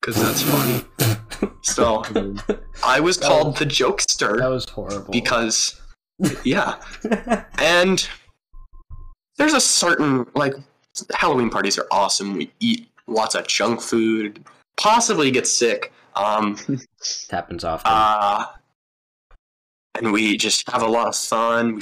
because 0.00 0.16
that's 0.22 0.42
funny. 0.42 0.84
So 1.62 2.02
I 2.84 3.00
was 3.00 3.18
That 3.18 3.26
called 3.28 3.46
was- 3.48 3.58
the 3.60 3.66
Jokester. 3.66 4.38
that 4.38 4.48
was 4.48 4.66
horrible. 4.68 5.10
because, 5.12 5.80
yeah, 6.44 6.76
and 7.58 8.06
there's 9.36 9.52
a 9.54 9.60
certain 9.60 10.26
like 10.34 10.54
Halloween 11.14 11.48
parties 11.50 11.78
are 11.78 11.86
awesome. 11.90 12.34
We 12.34 12.50
eat 12.60 12.88
lots 13.10 13.34
of 13.34 13.46
junk 13.46 13.80
food, 13.82 14.42
possibly 14.78 15.30
get 15.30 15.46
sick. 15.46 15.92
Um, 16.16 16.56
it 16.68 16.80
happens 17.30 17.64
often. 17.64 17.90
uh, 17.92 18.46
and 19.96 20.12
we 20.12 20.36
just 20.36 20.68
have 20.70 20.82
a 20.82 20.86
lot 20.86 21.08
of 21.08 21.16
fun. 21.16 21.80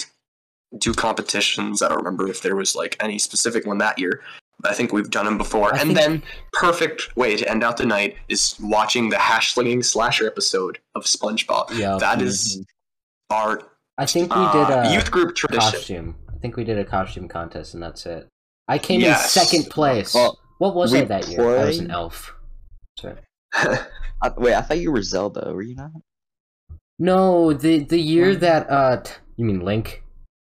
We 0.73 0.79
do 0.79 0.93
competitions. 0.93 1.83
I 1.83 1.89
don't 1.89 1.99
remember 1.99 2.29
if 2.29 2.43
there 2.43 2.57
was 2.57 2.75
like 2.75 2.97
any 3.01 3.19
specific 3.19 3.67
one 3.67 3.79
that 3.79 3.99
year. 3.99 4.23
I 4.65 4.75
think 4.75 4.93
we've 4.93 5.09
done 5.11 5.25
them 5.25 5.39
before. 5.39 5.73
I 5.75 5.79
and 5.81 5.95
think- 5.95 5.99
then, 5.99 6.23
perfect 6.53 7.17
way 7.17 7.37
to 7.37 7.49
end 7.49 7.63
out 7.63 7.77
the 7.77 7.87
night 7.87 8.17
is 8.29 8.57
watching 8.61 9.09
the 9.09 9.19
hash 9.19 9.55
slinging 9.55 9.83
slasher 9.85 10.27
episode 10.27 10.79
of 10.97 11.05
SpongeBob. 11.05 11.79
yeah. 11.79 11.97
That 12.01 12.21
is 12.21 12.65
our 13.31 13.63
I 13.99 14.07
think 14.07 14.35
we 14.35 14.41
uh, 14.43 14.53
did 14.67 14.75
a 14.91 14.95
youth 14.95 15.11
group 15.11 15.37
tradition. 15.37 15.61
costume. 15.73 16.17
I 16.35 16.39
think 16.41 16.57
we 16.57 16.65
did 16.65 16.79
a 16.79 16.85
costume 16.85 17.29
contest, 17.29 17.75
and 17.75 17.83
that's 17.83 18.05
it. 18.07 18.27
I 18.69 18.79
came 18.79 19.01
Yes. 19.01 19.37
in 19.37 19.43
second 19.45 19.71
place. 19.71 20.15
Well, 20.15 20.39
what 20.59 20.75
was 20.75 20.93
we 20.93 21.01
I 21.01 21.05
that 21.05 21.29
year? 21.29 21.41
I 21.59 21.65
was 21.65 21.79
an 21.79 21.91
elf. 21.91 22.35
Sorry. 22.99 23.17
I, 23.55 24.33
wait, 24.37 24.55
I 24.55 24.61
thought 24.63 24.79
you 24.79 24.93
were 24.93 25.03
Zelda. 25.03 25.53
Were 25.55 25.63
you 25.63 25.77
not? 25.77 25.91
No, 26.99 27.53
the 27.53 27.85
the 27.85 27.99
year 28.01 28.31
What? 28.31 28.41
that 28.41 28.71
uh, 28.71 29.03
t- 29.03 29.13
you 29.37 29.45
mean 29.45 29.61
Link? 29.65 30.03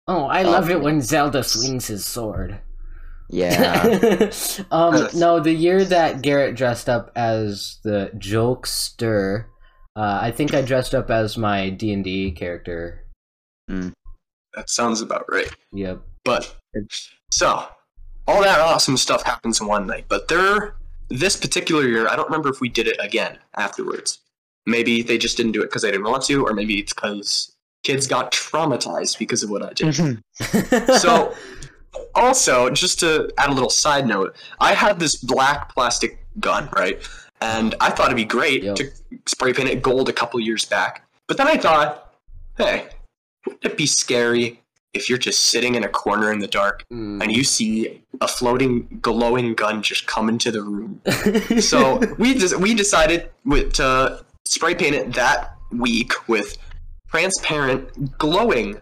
Oh, 0.08 0.26
I 0.26 0.44
Oh, 0.44 0.52
love 0.52 0.70
it 0.70 0.82
when 0.82 1.02
Zelda 1.02 1.44
swings 1.44 1.88
his 1.88 2.06
sword. 2.06 2.60
Yeah. 3.30 4.30
um, 4.72 5.08
no, 5.16 5.40
the 5.40 5.52
year 5.54 5.84
that 5.84 6.22
Garrett 6.22 6.56
dressed 6.56 6.88
up 6.88 7.12
as 7.16 7.80
the 7.84 8.12
jokester. 8.18 9.46
Uh, 9.96 10.20
I 10.22 10.32
think 10.32 10.54
I 10.54 10.62
dressed 10.62 10.94
up 10.94 11.10
as 11.10 11.38
my 11.38 11.70
D 11.72 11.92
and 11.92 12.04
D 12.04 12.32
character. 12.32 13.04
that 13.68 14.70
sounds 14.70 15.02
about 15.02 15.26
right. 15.32 15.50
Yep. 15.74 16.02
But 16.24 16.56
so 17.32 17.66
all 18.28 18.42
that 18.42 18.60
awesome 18.60 18.98
stuff 18.98 19.24
happens 19.24 19.62
in 19.62 19.68
one 19.68 19.88
night. 19.88 20.06
But 20.08 20.28
there, 20.28 20.76
this 21.10 21.36
particular 21.38 21.88
year, 21.88 22.08
I 22.08 22.16
don't 22.16 22.26
remember 22.26 22.50
if 22.50 22.62
we 22.62 22.70
did 22.70 22.88
it 22.88 22.98
again 23.00 23.38
afterwards. 23.56 24.20
Maybe 24.66 25.02
they 25.02 25.18
just 25.18 25.38
didn't 25.38 25.52
do 25.52 25.62
it 25.62 25.66
because 25.66 25.84
they 25.84 25.92
didn't 25.92 26.08
want 26.08 26.24
to, 26.24 26.46
or 26.46 26.54
maybe 26.54 26.80
it's 26.80 26.94
because 26.94 27.56
kids 27.84 28.08
got 28.08 28.32
traumatized 28.32 29.20
because 29.20 29.44
of 29.44 29.52
what 29.52 29.62
I 29.62 29.74
did. 29.74 29.88
Mm-hmm. 29.88 30.94
so 30.98 31.36
also 32.14 32.70
just 32.70 33.00
to 33.00 33.32
add 33.38 33.50
a 33.50 33.54
little 33.54 33.70
side 33.70 34.08
note 34.08 34.36
i 34.60 34.74
had 34.74 35.00
this 35.00 35.16
black 35.16 35.74
plastic 35.74 36.26
gun 36.40 36.70
right 36.76 37.08
and 37.42 37.76
i 37.80 37.90
thought 37.90 38.08
it'd 38.08 38.16
be 38.16 38.26
great 38.26 38.76
to 38.76 38.90
spray 39.26 39.54
paint 39.54 39.70
it 39.70 39.82
gold 39.82 40.10
a 40.10 40.14
couple 40.14 40.40
years 40.40 40.66
back 40.66 41.08
but 41.28 41.38
then 41.38 41.48
i 41.48 41.58
thought 41.58 42.14
hey 42.58 42.88
wouldn't 43.46 43.64
it 43.66 43.78
be 43.78 43.86
scary 43.86 44.62
if 44.96 45.10
you're 45.10 45.18
just 45.18 45.40
sitting 45.46 45.76
in 45.76 45.84
a 45.84 45.88
corner 45.90 46.32
in 46.32 46.40
the 46.40 46.48
dark 46.48 46.84
Mm. 46.92 47.22
and 47.22 47.32
you 47.32 47.44
see 47.44 48.02
a 48.22 48.28
floating 48.28 49.00
glowing 49.02 49.54
gun 49.54 49.82
just 49.82 50.08
come 50.08 50.30
into 50.30 50.52
the 50.52 50.62
room 50.62 51.02
so 51.60 52.00
we 52.18 52.34
just 52.34 52.60
we 52.60 52.74
decided 52.74 53.30
with 53.46 53.74
to 53.74 54.24
spray 54.46 54.74
paint 54.76 54.96
it 54.96 55.14
that 55.14 55.56
week 55.72 56.12
with 56.30 56.58
transparent 57.10 58.18
glowing 58.18 58.80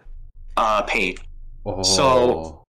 uh, 0.56 0.82
paint 0.82 1.20
Oh. 1.66 1.82
so- 1.82 2.60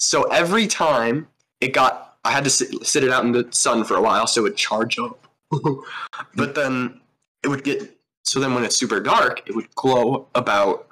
so 0.00 0.24
every 0.24 0.66
time 0.66 1.28
it 1.60 1.72
got, 1.72 2.16
I 2.24 2.32
had 2.32 2.42
to 2.44 2.50
sit, 2.50 2.84
sit 2.84 3.04
it 3.04 3.10
out 3.10 3.24
in 3.24 3.30
the 3.32 3.46
sun 3.52 3.84
for 3.84 3.94
a 3.96 4.02
while 4.02 4.26
so 4.26 4.40
it 4.40 4.42
would 4.42 4.56
charge 4.56 4.98
up. 4.98 5.28
but 6.34 6.54
then 6.56 7.00
it 7.44 7.48
would 7.48 7.62
get, 7.64 7.96
so 8.24 8.40
then 8.40 8.54
when 8.54 8.64
it's 8.64 8.74
super 8.76 8.98
dark, 8.98 9.42
it 9.46 9.54
would 9.54 9.72
glow 9.76 10.26
about 10.34 10.88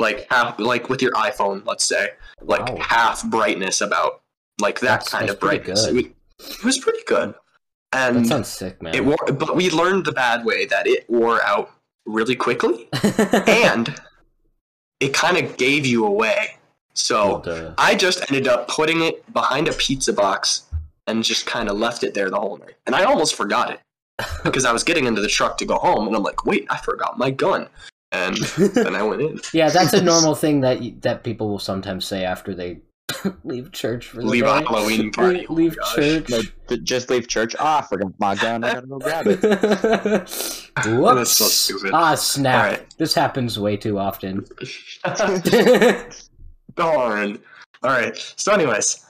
like 0.00 0.26
half, 0.30 0.58
like 0.58 0.88
with 0.88 1.00
your 1.02 1.12
iPhone, 1.12 1.64
let's 1.66 1.84
say, 1.84 2.10
like 2.42 2.66
Wow. 2.68 2.76
half 2.80 3.24
brightness 3.30 3.80
about 3.80 4.22
like 4.60 4.80
that 4.80 4.86
That's- 4.88 5.08
kind 5.08 5.28
that's 5.28 5.34
of 5.34 5.40
brightness. 5.40 5.86
It, 5.86 5.94
would, 5.94 6.12
it 6.40 6.64
was 6.64 6.78
pretty 6.78 7.02
good. 7.06 7.34
and 7.92 8.16
that 8.24 8.26
sounds 8.28 8.48
sick, 8.48 8.80
man. 8.82 8.94
it 8.94 9.04
wore, 9.04 9.16
but 9.32 9.54
we 9.56 9.70
learned 9.70 10.04
the 10.06 10.12
bad 10.12 10.44
way 10.44 10.64
that 10.66 10.86
it 10.86 11.08
wore 11.08 11.42
out 11.44 11.70
really 12.06 12.34
quickly 12.36 12.88
and 13.46 13.94
it 15.00 15.12
kind 15.14 15.36
of 15.36 15.56
gave 15.56 15.86
you 15.86 16.04
away. 16.06 16.56
So 16.94 17.40
Duh. 17.44 17.72
I 17.78 17.94
just 17.94 18.20
ended 18.30 18.48
up 18.48 18.68
putting 18.68 19.02
it 19.02 19.30
behind 19.32 19.68
a 19.68 19.72
pizza 19.72 20.12
box 20.12 20.64
and 21.06 21.22
just 21.24 21.46
kind 21.46 21.68
of 21.68 21.76
left 21.78 22.02
it 22.04 22.14
there 22.14 22.30
the 22.30 22.38
whole 22.38 22.58
night. 22.58 22.74
And 22.86 22.94
I 22.94 23.04
almost 23.04 23.34
forgot 23.34 23.70
it 23.70 23.80
because 24.44 24.64
I 24.64 24.72
was 24.72 24.82
getting 24.84 25.06
into 25.06 25.20
the 25.20 25.28
truck 25.28 25.56
to 25.58 25.64
go 25.64 25.76
home 25.76 26.06
and 26.06 26.14
I'm 26.16 26.22
like, 26.22 26.44
wait, 26.44 26.66
I 26.70 26.76
forgot 26.78 27.16
my 27.18 27.30
gun. 27.30 27.68
And 28.12 28.36
then 28.74 28.94
I 28.94 29.02
went 29.02 29.22
in. 29.22 29.40
Yeah, 29.52 29.70
that's 29.70 29.92
a 29.92 30.02
normal 30.12 30.34
thing 30.34 30.60
that 30.62 30.82
you, 30.82 30.96
that 31.00 31.22
people 31.24 31.48
will 31.48 31.58
sometimes 31.58 32.04
say 32.04 32.24
after 32.24 32.54
they 32.54 32.80
leave 33.44 33.72
church 33.72 34.06
for 34.06 34.16
the 34.22 34.26
Leave 34.26 34.44
a 34.44 34.60
day. 34.60 34.66
Halloween 34.66 35.10
party. 35.12 35.46
Oh 35.48 35.52
leave 35.54 35.76
gosh. 35.76 35.94
church. 35.94 36.28
No, 36.30 36.76
just 36.78 37.10
leave 37.10 37.28
church. 37.28 37.54
Ah, 37.58 37.78
I 37.78 37.86
forgot 37.86 38.12
my 38.18 38.34
gun. 38.36 38.64
I 38.64 38.74
gotta 38.74 38.86
go 38.86 38.98
grab 38.98 39.26
it. 39.26 39.42
Whoops. 39.42 40.70
That's 40.84 41.30
so 41.30 41.44
stupid. 41.44 41.90
Ah, 41.92 42.14
snap. 42.14 42.64
Alright. 42.64 42.94
This 42.98 43.14
happens 43.14 43.58
way 43.58 43.76
too 43.76 43.98
often. 43.98 44.44
Darn. 46.74 47.38
All 47.82 47.90
right. 47.90 48.16
So, 48.36 48.52
anyways, 48.52 49.06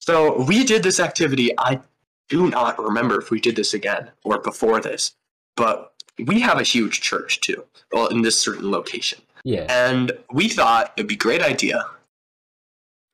so 0.00 0.42
we 0.44 0.64
did 0.64 0.82
this 0.82 1.00
activity. 1.00 1.50
I 1.58 1.80
do 2.28 2.48
not 2.48 2.78
remember 2.82 3.20
if 3.20 3.30
we 3.30 3.40
did 3.40 3.56
this 3.56 3.74
again 3.74 4.10
or 4.24 4.40
before 4.40 4.80
this, 4.80 5.12
but 5.56 5.91
we 6.26 6.40
have 6.40 6.58
a 6.58 6.62
huge 6.62 7.00
church 7.00 7.40
too, 7.40 7.64
well, 7.92 8.08
in 8.08 8.22
this 8.22 8.38
certain 8.38 8.70
location. 8.70 9.20
yeah. 9.44 9.66
And 9.68 10.12
we 10.32 10.48
thought 10.48 10.92
it'd 10.96 11.08
be 11.08 11.14
a 11.14 11.18
great 11.18 11.42
idea 11.42 11.84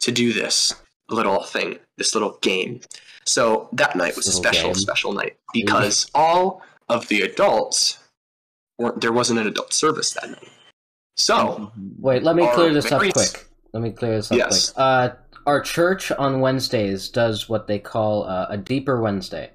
to 0.01 0.13
do 0.13 0.33
this 0.33 0.75
little 1.11 1.43
thing, 1.43 1.79
this 1.97 2.15
little 2.15 2.39
game. 2.43 2.81
So 3.27 3.69
that 3.73 3.97
night 3.97 4.17
was 4.17 4.27
a 4.27 4.33
special, 4.33 4.69
game. 4.71 4.75
special 4.75 5.13
night 5.13 5.37
because 5.53 6.11
all 6.15 6.63
of 6.89 7.09
the 7.09 7.23
adults 7.23 7.99
weren't, 8.79 9.01
there 9.01 9.13
wasn't 9.13 9.39
an 9.41 9.47
adult 9.47 9.73
service 9.73 10.11
that 10.15 10.31
night. 10.31 10.49
So, 11.17 11.73
Wait, 11.99 12.23
let 12.23 12.37
me 12.37 12.49
clear 12.55 12.73
this 12.73 12.91
up 12.93 13.01
quick. 13.01 13.47
Let 13.73 13.83
me 13.83 13.91
clear 13.91 14.17
this 14.17 14.31
up 14.31 14.39
Yes. 14.39 14.71
quick. 14.71 14.79
Uh, 14.83 15.09
our 15.47 15.61
church 15.61 16.13
on 16.13 16.41
Wednesdays 16.41 17.09
does 17.09 17.49
what 17.49 17.67
they 17.67 17.79
call 17.79 18.25
uh, 18.29 18.47
a 18.51 18.57
deeper 18.57 19.01
Wednesday, 19.01 19.51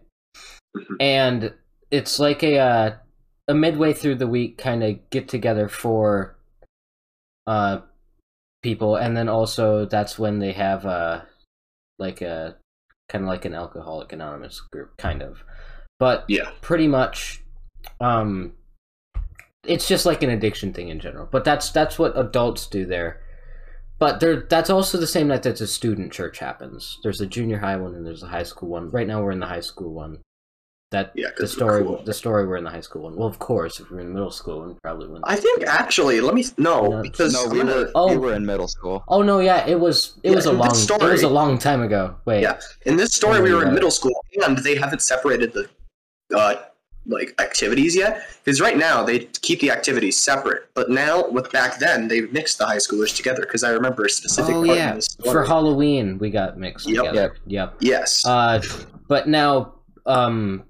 Mhm. 0.75 0.95
and 1.00 1.53
it's 1.91 2.19
like 2.19 2.43
a 2.43 2.57
uh, 2.57 2.95
a 3.47 3.53
midway 3.53 3.93
through 3.93 4.15
the 4.15 4.27
week 4.27 4.57
kind 4.57 4.83
of 4.83 5.09
get 5.09 5.27
together 5.27 5.67
for 5.67 6.35
uh 7.47 7.79
people, 8.62 8.95
and 8.95 9.15
then 9.17 9.27
also 9.27 9.85
that's 9.85 10.17
when 10.17 10.39
they 10.39 10.53
have 10.53 10.85
uh 10.85 11.21
like 12.00 12.21
a 12.21 12.55
kind 13.09 13.23
of 13.23 13.27
like 13.27 13.45
an 13.45 13.53
alcoholic 13.53 14.13
anonymous 14.13 14.62
group, 14.62 14.95
kind 14.97 15.21
of, 15.21 15.43
but 16.00 16.25
yeah. 16.27 16.51
pretty 16.62 16.88
much 16.88 17.43
um 18.00 18.53
it's 19.65 19.88
just 19.88 20.05
like 20.05 20.23
an 20.23 20.29
addiction 20.29 20.73
thing 20.73 20.89
in 20.89 21.00
general 21.00 21.25
but 21.31 21.45
that's 21.45 21.69
that's 21.71 21.97
what 21.97 22.17
adults 22.17 22.67
do 22.67 22.85
there. 22.85 23.19
But 24.00 24.19
there 24.19 24.41
that's 24.50 24.69
also 24.69 24.97
the 24.97 25.07
same 25.07 25.27
night 25.27 25.43
that 25.43 25.57
the 25.57 25.67
student 25.67 26.12
church 26.12 26.39
happens. 26.39 27.00
There's 27.03 27.21
a 27.21 27.25
junior 27.25 27.59
high 27.59 27.77
one 27.77 27.95
and 27.95 28.05
there's 28.05 28.23
a 28.23 28.27
high 28.27 28.43
school 28.43 28.69
one. 28.69 28.89
Right 28.89 29.07
now 29.07 29.23
we're 29.23 29.31
in 29.31 29.39
the 29.39 29.45
high 29.45 29.62
school 29.62 29.93
one 29.93 30.19
that 30.93 31.12
Yeah, 31.15 31.27
the 31.27 31.33
'cause 31.43 31.51
we're 31.53 31.57
story 31.59 31.83
cool. 31.83 32.01
the 32.05 32.13
story 32.13 32.41
we're 32.47 32.57
in 32.57 32.63
the 32.63 32.69
high 32.77 32.85
school 32.88 33.01
one 33.07 33.15
well 33.15 33.27
of 33.27 33.38
course 33.39 33.79
if 33.81 33.85
we're 33.91 34.00
in 34.07 34.13
middle 34.13 34.31
school 34.31 34.57
we 34.67 34.73
probably 34.81 35.07
wouldn't 35.07 35.25
I 35.27 35.35
think 35.35 35.57
actually, 35.81 36.21
let 36.27 36.33
me 36.39 36.43
no 36.57 36.75
No, 36.88 37.01
because 37.01 37.33
No, 37.33 37.43
I'm 37.43 37.50
we 37.51 37.57
gonna- 37.59 37.75
were 37.75 37.91
Oh. 37.95 38.07
we 38.12 38.17
were 38.17 38.33
in 38.33 38.45
middle 38.45 38.67
school. 38.77 39.03
oh 39.07 39.21
no 39.21 39.39
yeah 39.50 39.59
it 39.73 39.79
was 39.85 39.97
it 40.23 40.29
Yeah, 40.29 40.35
was 40.35 40.45
a 40.45 40.51
long 40.63 40.73
story. 40.88 41.09
it 41.09 41.12
was 41.19 41.23
a 41.23 41.35
long 41.41 41.57
time 41.57 41.81
ago 41.81 42.15
wait 42.25 42.41
Yeah. 42.47 42.57
in 42.89 42.95
this 43.01 43.12
story 43.13 43.41
we 43.41 43.53
were 43.53 43.65
in 43.67 43.73
middle 43.73 43.91
school 44.00 44.17
and 44.45 44.57
they 44.59 44.75
haven't 44.83 45.01
separated 45.01 45.50
the 45.57 45.63
uh, 46.41 46.55
like 47.05 47.29
activities 47.47 47.93
yet 48.03 48.13
because 48.45 48.62
right 48.62 48.77
now 48.77 49.03
they 49.03 49.17
keep 49.47 49.59
the 49.59 49.69
activities 49.77 50.15
separate 50.17 50.62
but 50.73 50.89
now 50.89 51.27
with 51.35 51.51
back 51.51 51.77
then 51.77 52.07
they 52.07 52.21
mixed 52.38 52.57
the 52.59 52.65
high 52.65 52.77
schoolers 52.85 53.13
together 53.19 53.41
because 53.41 53.62
i 53.62 53.69
remember 53.79 54.05
a 54.05 54.09
specific 54.09 54.55
oh 54.55 54.63
part 54.65 54.77
yeah 54.77 54.89
in 54.91 54.95
this 54.95 55.09
for 55.31 55.43
halloween 55.43 56.17
we 56.23 56.29
got 56.29 56.57
mixed 56.57 56.88
Yep. 56.88 57.03
together 57.05 57.35
yep 57.45 57.69
yes 57.81 58.23
Uh, 58.25 58.62
but 59.09 59.27
now, 59.27 59.73
um, 60.05 60.63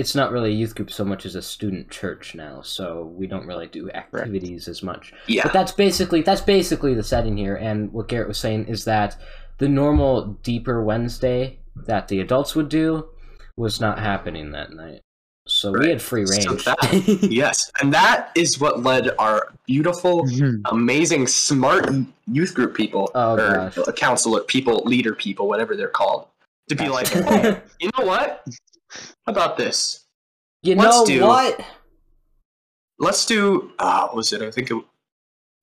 it's 0.00 0.14
not 0.14 0.32
really 0.32 0.50
a 0.50 0.54
youth 0.54 0.74
group 0.74 0.90
so 0.90 1.04
much 1.04 1.26
as 1.26 1.34
a 1.34 1.42
student 1.42 1.90
church 1.90 2.34
now, 2.34 2.62
so 2.62 3.12
we 3.18 3.26
don't 3.26 3.46
really 3.46 3.66
do 3.66 3.90
activities 3.90 4.66
as 4.68 4.82
much. 4.82 5.12
yeah 5.26 5.42
But 5.44 5.52
that's 5.52 5.72
basically 5.72 6.22
that's 6.22 6.40
basically 6.40 6.94
the 6.94 7.02
setting 7.04 7.36
here. 7.36 7.56
And 7.56 7.92
what 7.92 8.08
Garrett 8.08 8.28
was 8.28 8.38
saying 8.38 8.66
is 8.66 8.84
that 8.86 9.16
the 9.58 9.68
normal 9.68 10.12
deeper 10.42 10.82
Wednesday 10.82 11.58
that 11.86 12.08
the 12.08 12.20
adults 12.20 12.54
would 12.56 12.68
do 12.68 13.08
was 13.56 13.80
not 13.80 13.98
happening 13.98 14.52
that 14.52 14.72
night. 14.72 15.00
So 15.46 15.72
we 15.72 15.88
had 15.88 16.00
free 16.00 16.26
So 16.26 16.50
range. 16.50 16.64
that- 16.64 17.18
yes 17.30 17.70
and 17.80 17.92
that 17.92 18.30
is 18.36 18.60
what 18.60 18.82
led 18.82 19.10
our 19.18 19.52
beautiful 19.66 20.24
mm-hmm. 20.24 20.60
amazing 20.66 21.26
smart 21.26 21.90
youth 22.26 22.54
group 22.54 22.74
people 22.76 23.10
Oh, 23.14 23.32
or 23.34 23.70
gosh. 23.70 23.78
counselor 23.96 24.40
people 24.42 24.76
leader 24.84 25.14
people 25.14 25.48
whatever 25.48 25.74
they're 25.76 25.88
called 26.02 26.28
to 26.68 26.76
be 26.76 26.88
like 26.88 27.08
oh, 27.16 27.60
you 27.80 27.90
know 27.98 28.04
what 28.06 28.46
how 29.26 29.32
about 29.32 29.56
this 29.56 30.06
you 30.62 30.74
Let's 30.74 30.96
know 30.98 31.06
do- 31.06 31.26
what? 31.26 31.60
let's 32.98 33.24
do 33.26 33.72
uh 33.78 34.06
what 34.08 34.16
was 34.16 34.32
it 34.32 34.42
i 34.42 34.50
think 34.50 34.70
it 34.70 34.76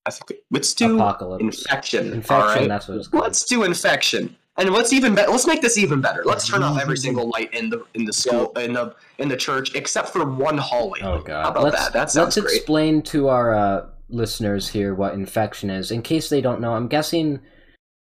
i 0.05 0.12
think 0.12 0.41
let's 0.51 0.74
do 0.74 0.96
Apocalypse. 0.96 1.43
infection 1.43 2.13
Infection. 2.13 2.60
right 2.62 2.67
That's 2.67 2.88
what 2.88 2.98
it's 2.98 3.07
called. 3.07 3.24
let's 3.24 3.46
do 3.46 3.63
infection 3.63 4.36
and 4.57 4.69
let's 4.72 4.91
even 4.91 5.13
be- 5.13 5.25
let's 5.27 5.46
make 5.46 5.62
this 5.62 5.77
even 5.77 6.01
better 6.01 6.24
let's 6.25 6.48
turn 6.48 6.63
off 6.63 6.79
every 6.81 6.98
single 7.05 7.29
light 7.29 7.53
in 7.53 7.69
the 7.69 7.84
in 7.93 8.05
the 8.05 8.13
school 8.13 8.51
in 8.53 8.74
the 8.74 8.96
in 9.19 9.27
the 9.27 9.38
church 9.38 9.75
except 9.75 10.10
for 10.10 10.25
one 10.25 10.57
hallway 10.57 11.00
Oh 11.03 11.22
god. 11.22 11.43
how 11.43 11.51
about 11.51 11.63
let's, 11.65 11.77
that 11.84 11.93
that 11.93 12.10
sounds 12.12 12.36
let's 12.38 12.48
great 12.48 12.57
explain 12.57 13.01
to 13.03 13.27
our 13.27 13.53
uh, 13.53 13.86
listeners 14.10 14.69
here 14.69 14.96
what 14.96 15.13
infection 15.13 15.69
is, 15.69 15.91
in 15.91 16.01
case 16.01 16.29
they 16.29 16.39
don't 16.39 16.62
know. 16.62 16.74
I'm 16.74 16.88
guessing 16.88 17.41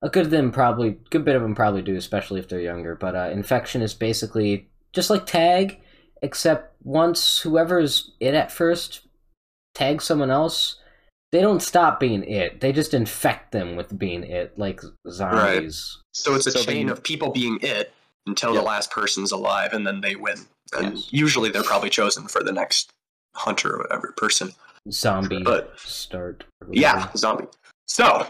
a 0.02 0.10
good 0.10 0.26
of 0.26 0.32
them 0.32 0.52
probably, 0.52 0.98
good 1.12 1.24
bit 1.24 1.36
of 1.36 1.44
them 1.44 1.54
probably 1.54 1.84
do, 1.84 1.96
especially 1.96 2.40
if 2.40 2.50
they're 2.50 2.60
younger. 2.60 2.96
But 2.96 3.16
uh, 3.16 3.30
infection 3.32 3.84
is 3.84 3.94
basically 3.94 4.71
just 4.94 5.10
like 5.10 5.26
tag, 5.26 5.80
except 6.22 6.76
once 6.84 7.40
whoever's 7.40 8.12
it 8.20 8.34
at 8.34 8.52
first 8.52 9.02
tags 9.74 10.04
someone 10.04 10.30
else, 10.32 10.78
they 11.32 11.40
don't 11.42 11.62
stop 11.62 12.00
being 12.00 12.24
it. 12.26 12.60
They 12.60 12.72
just 12.74 12.94
infect 12.94 13.52
them 13.54 13.76
with 13.76 13.98
being 13.98 14.24
it, 14.24 14.58
like 14.60 14.82
zombies. 15.10 15.98
so 16.14 16.36
it's 16.36 16.48
a 16.48 16.52
So 16.52 16.64
chain 16.64 16.88
then- 16.88 16.94
of 16.94 17.04
people 17.04 17.30
being 17.32 17.58
it 17.62 17.94
until 18.28 18.54
Yep. 18.54 18.62
the 18.62 18.66
last 18.68 18.92
person's 18.92 19.32
alive 19.32 19.74
and 19.74 19.86
then 19.88 20.02
they 20.02 20.16
win 20.16 20.46
and 20.74 20.98
Yes. 20.98 21.08
usually 21.12 21.50
they're 21.50 21.64
probably 21.64 21.90
chosen 21.90 22.28
for 22.28 22.44
the 22.44 22.52
next 22.52 22.92
hunter 23.36 23.74
or 23.76 23.80
whatever 23.80 24.14
person 24.18 24.54
Zombie 24.92 25.42
But- 25.42 25.74
start. 25.80 26.44
yeah 26.70 27.10
zombie 27.16 27.48
so 27.88 28.28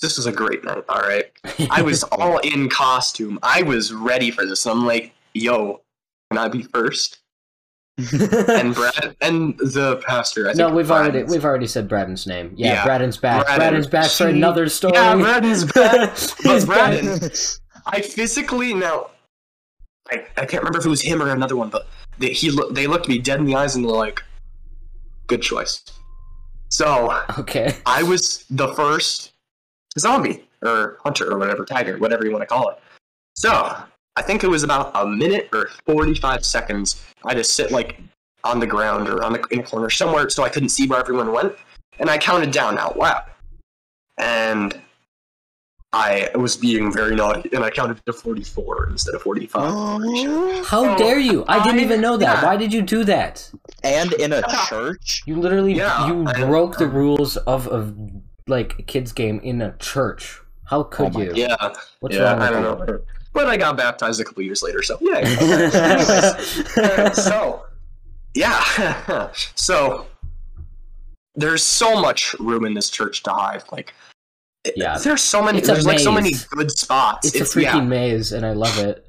this 0.00 0.16
was 0.16 0.26
a 0.26 0.32
great 0.32 0.62
night 0.64 0.84
all 0.88 1.00
right. 1.00 1.30
I 1.70 1.82
was 1.82 2.02
all 2.04 2.38
in 2.38 2.68
costume. 2.68 3.38
I 3.42 3.62
was 3.62 3.92
ready 3.92 4.30
for 4.30 4.44
this. 4.44 4.66
I'm 4.66 4.84
like, 4.86 5.12
yo, 5.34 5.82
can 6.30 6.38
I 6.38 6.48
be 6.48 6.62
first? 6.62 7.18
and 7.98 8.74
Brad 8.74 9.16
and 9.20 9.56
the 9.58 10.02
pastor. 10.06 10.46
I 10.48 10.54
think 10.54 10.58
no, 10.58 10.74
we've 10.74 10.90
already 10.90 11.24
we've 11.24 11.44
already 11.44 11.66
said 11.66 11.88
Braden's 11.88 12.26
name. 12.26 12.52
Yeah, 12.56 12.72
Yeah, 12.72 12.84
Braden's 12.84 13.18
back. 13.18 13.44
Braden. 13.44 13.58
Braden's 13.60 13.86
back 13.86 14.10
for 14.10 14.28
another 14.28 14.68
story. 14.70 14.94
Yeah, 14.94 15.14
Braden's 15.16 15.64
back. 15.64 16.16
But. 16.44 16.66
Braden, 16.66 17.30
I 17.86 18.00
physically 18.00 18.72
now. 18.72 19.10
I, 20.10 20.26
I 20.36 20.46
can't 20.46 20.62
remember 20.62 20.78
if 20.78 20.86
it 20.86 20.88
was 20.88 21.02
him 21.02 21.22
or 21.22 21.30
another 21.30 21.54
one, 21.56 21.68
but 21.68 21.86
they, 22.18 22.30
he 22.32 22.50
they 22.72 22.86
looked 22.86 23.08
me 23.08 23.18
dead 23.18 23.40
in 23.40 23.46
the 23.46 23.54
eyes 23.54 23.76
and 23.76 23.84
they're 23.84 23.92
like, 23.92 24.22
"Good 25.26 25.42
choice." 25.42 25.84
So 26.70 27.12
Okay. 27.38 27.76
I 27.84 28.02
was 28.02 28.46
the 28.48 28.74
first 28.74 29.32
zombie 29.98 30.48
or 30.62 30.96
hunter 31.04 31.30
or 31.30 31.38
whatever, 31.38 31.66
tiger, 31.66 31.98
whatever 31.98 32.24
you 32.24 32.32
want 32.32 32.40
to 32.42 32.46
call 32.46 32.70
it. 32.70 32.78
So 33.34 33.76
I 34.16 34.22
think 34.22 34.44
it 34.44 34.48
was 34.48 34.62
about 34.62 34.90
a 34.94 35.06
minute 35.06 35.48
or 35.52 35.68
45 35.86 36.44
seconds. 36.44 37.02
I 37.24 37.34
just 37.34 37.54
sit 37.54 37.70
like 37.70 37.98
on 38.44 38.60
the 38.60 38.66
ground 38.66 39.08
or 39.08 39.22
on 39.24 39.32
the 39.32 39.42
in 39.50 39.60
a 39.60 39.62
corner 39.62 39.88
somewhere 39.88 40.28
so 40.28 40.42
I 40.42 40.48
couldn't 40.48 40.68
see 40.70 40.86
where 40.86 40.98
everyone 41.00 41.32
went, 41.32 41.54
and 41.98 42.10
I 42.10 42.18
counted 42.18 42.50
down 42.50 42.76
out 42.78 42.98
loud. 42.98 43.24
And 44.18 44.78
I 45.94 46.30
was 46.34 46.56
being 46.56 46.92
very 46.92 47.14
naughty, 47.14 47.50
and 47.54 47.64
I 47.64 47.70
counted 47.70 48.04
to 48.06 48.12
44 48.12 48.88
instead 48.90 49.14
of 49.14 49.22
45. 49.22 49.62
I'm 49.62 50.16
sure. 50.16 50.64
How 50.64 50.94
Oh, 50.94 50.98
dare 50.98 51.18
you? 51.18 51.44
I 51.48 51.62
didn't 51.62 51.80
even 51.80 52.00
know 52.00 52.16
that. 52.16 52.38
yeah. 52.38 52.44
Why 52.44 52.56
did 52.56 52.72
you 52.72 52.82
do 52.82 53.04
that? 53.04 53.50
and 53.84 54.12
in 54.14 54.32
a 54.32 54.42
church. 54.68 55.22
You 55.26 55.36
literally 55.40 55.74
Yeah, 55.74 56.06
you 56.06 56.24
I- 56.26 56.44
broke 56.44 56.78
the 56.78 56.84
um, 56.84 56.92
rules 56.94 57.36
of 57.38 57.66
a 57.66 57.92
like 58.46 58.78
a 58.78 58.82
kids 58.82 59.12
game 59.12 59.40
in 59.42 59.60
a 59.62 59.76
church. 59.78 60.40
How 60.66 60.82
could 60.84 61.06
Oh 61.06 61.10
my 61.18 61.24
you? 61.24 61.32
Yeah, 61.34 61.56
What's 62.00 62.16
yeah, 62.16 62.22
wrong 62.24 62.38
with 62.38 62.48
I 62.48 62.50
don't 62.50 62.62
you? 62.62 62.86
know. 62.94 63.00
But 63.32 63.46
I 63.48 63.56
got 63.56 63.76
baptized 63.76 64.20
a 64.20 64.24
couple 64.24 64.42
years 64.42 64.62
later, 64.62 64.82
so 64.82 64.98
yeah. 65.00 66.36
So 67.12 67.66
yeah 68.34 69.30
so 69.54 70.06
there's 71.34 71.62
so 71.62 72.00
much 72.00 72.34
room 72.34 72.64
in 72.64 72.74
this 72.74 72.88
church 72.90 73.22
to 73.22 73.30
hide 73.30 73.62
like 73.70 73.92
Yeah. 74.76 74.98
there's 74.98 75.20
so 75.22 75.42
many 75.42 75.58
It's 75.58 75.66
there's 75.66 75.86
like 75.86 75.98
so 75.98 76.12
many 76.12 76.30
good 76.50 76.70
spots 76.70 77.34
it's, 77.34 77.54
a 77.54 77.58
freaking 77.58 77.62
yeah, 77.62 77.80
maze, 77.80 78.32
and 78.32 78.46
I 78.46 78.52
love 78.52 78.78
it. 78.78 79.06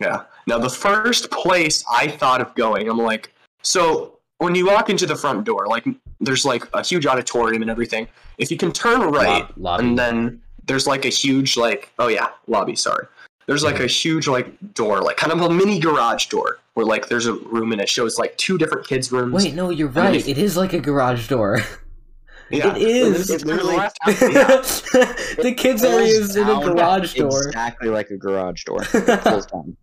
yeah 0.00 0.22
now 0.46 0.58
the 0.58 0.70
first 0.70 1.30
place 1.30 1.84
i 1.90 2.06
thought 2.06 2.40
of 2.40 2.54
going 2.54 2.88
i'm 2.88 2.98
like 2.98 3.32
so 3.62 4.18
when 4.38 4.54
you 4.54 4.66
walk 4.66 4.90
into 4.90 5.06
the 5.06 5.16
front 5.16 5.44
door 5.44 5.66
like 5.66 5.84
there's 6.20 6.44
like 6.44 6.64
a 6.72 6.84
huge 6.84 7.04
auditorium 7.06 7.62
and 7.62 7.70
everything 7.70 8.06
if 8.38 8.50
you 8.50 8.56
can 8.56 8.70
turn 8.70 9.00
right 9.00 9.42
Lo- 9.58 9.72
lobby. 9.72 9.86
and 9.88 9.98
then 9.98 10.40
there's 10.66 10.86
like 10.86 11.04
a 11.04 11.08
huge 11.08 11.56
like 11.56 11.90
oh 11.98 12.08
yeah 12.08 12.28
lobby 12.46 12.76
sorry 12.76 13.06
there's 13.46 13.62
like 13.64 13.80
a 13.80 13.86
huge 13.86 14.26
like 14.28 14.74
door 14.74 15.00
like 15.02 15.16
kind 15.16 15.32
of 15.32 15.40
a 15.40 15.48
mini 15.50 15.78
garage 15.78 16.26
door 16.26 16.58
where 16.74 16.84
like 16.86 17.08
there's 17.08 17.26
a 17.26 17.32
room 17.34 17.72
and 17.72 17.80
it 17.80 17.88
shows 17.88 18.18
like 18.18 18.36
two 18.36 18.58
different 18.58 18.86
kids 18.86 19.10
rooms 19.12 19.32
Wait, 19.32 19.54
no, 19.54 19.70
you're 19.70 19.88
right. 19.88 20.16
if- 20.16 20.28
It 20.28 20.38
is 20.38 20.56
like 20.56 20.72
a 20.72 20.80
garage 20.80 21.28
door. 21.28 21.60
yeah 22.50 22.76
it 22.76 22.82
is. 22.82 23.30
It's 23.30 23.42
It 23.42 23.46
literally- 23.46 23.76
left 23.76 23.98
half- 24.02 24.20
yeah. 24.22 25.42
the 25.42 25.54
kids 25.56 25.82
area 25.84 26.06
is 26.06 26.36
in 26.36 26.48
a 26.48 26.60
garage 26.60 27.14
door. 27.14 27.46
Exactly 27.46 27.88
like 27.88 28.10
a 28.10 28.16
garage 28.16 28.64
door. 28.64 28.82
It 28.94 29.20
pulls 29.22 29.46
down. 29.46 29.76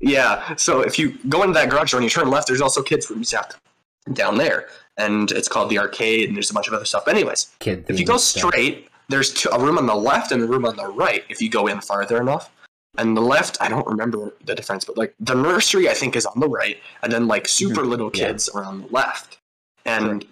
Yeah, 0.00 0.54
so 0.56 0.80
if 0.82 0.98
you 0.98 1.16
go 1.28 1.42
into 1.42 1.54
that 1.54 1.70
garage 1.70 1.90
door 1.92 1.98
and 2.00 2.04
you 2.04 2.10
turn 2.10 2.28
left, 2.28 2.46
there's 2.48 2.60
also 2.60 2.82
kids' 2.82 3.08
rooms 3.10 3.30
down, 3.30 3.44
down 4.12 4.36
there, 4.36 4.68
and 4.98 5.30
it's 5.32 5.48
called 5.48 5.70
the 5.70 5.78
arcade, 5.78 6.28
and 6.28 6.36
there's 6.36 6.50
a 6.50 6.54
bunch 6.54 6.68
of 6.68 6.74
other 6.74 6.84
stuff. 6.84 7.08
Anyways, 7.08 7.50
Kid 7.60 7.86
if 7.88 7.98
you 7.98 8.04
themed 8.04 8.08
go 8.08 8.16
stuff. 8.18 8.50
straight, 8.52 8.88
there's 9.08 9.32
two, 9.32 9.48
a 9.50 9.58
room 9.58 9.78
on 9.78 9.86
the 9.86 9.94
left 9.94 10.32
and 10.32 10.42
a 10.42 10.46
room 10.46 10.64
on 10.64 10.76
the 10.76 10.86
right. 10.86 11.24
If 11.28 11.40
you 11.40 11.48
go 11.48 11.66
in 11.66 11.80
farther 11.80 12.20
enough, 12.20 12.50
and 12.98 13.16
the 13.16 13.20
left, 13.20 13.58
I 13.60 13.68
don't 13.68 13.86
remember 13.86 14.32
the 14.44 14.54
difference, 14.54 14.84
but 14.84 14.96
like 14.96 15.14
the 15.20 15.34
nursery, 15.34 15.88
I 15.88 15.94
think 15.94 16.16
is 16.16 16.26
on 16.26 16.40
the 16.40 16.48
right, 16.48 16.78
and 17.02 17.12
then 17.12 17.28
like 17.28 17.46
super 17.48 17.84
little 17.84 18.10
Mm-hmm. 18.10 18.20
Yeah. 18.20 18.26
kids 18.28 18.48
are 18.48 18.64
on 18.64 18.82
the 18.82 18.88
left. 18.88 19.38
And 19.84 20.26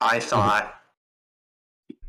I 0.00 0.20
thought 0.20 0.80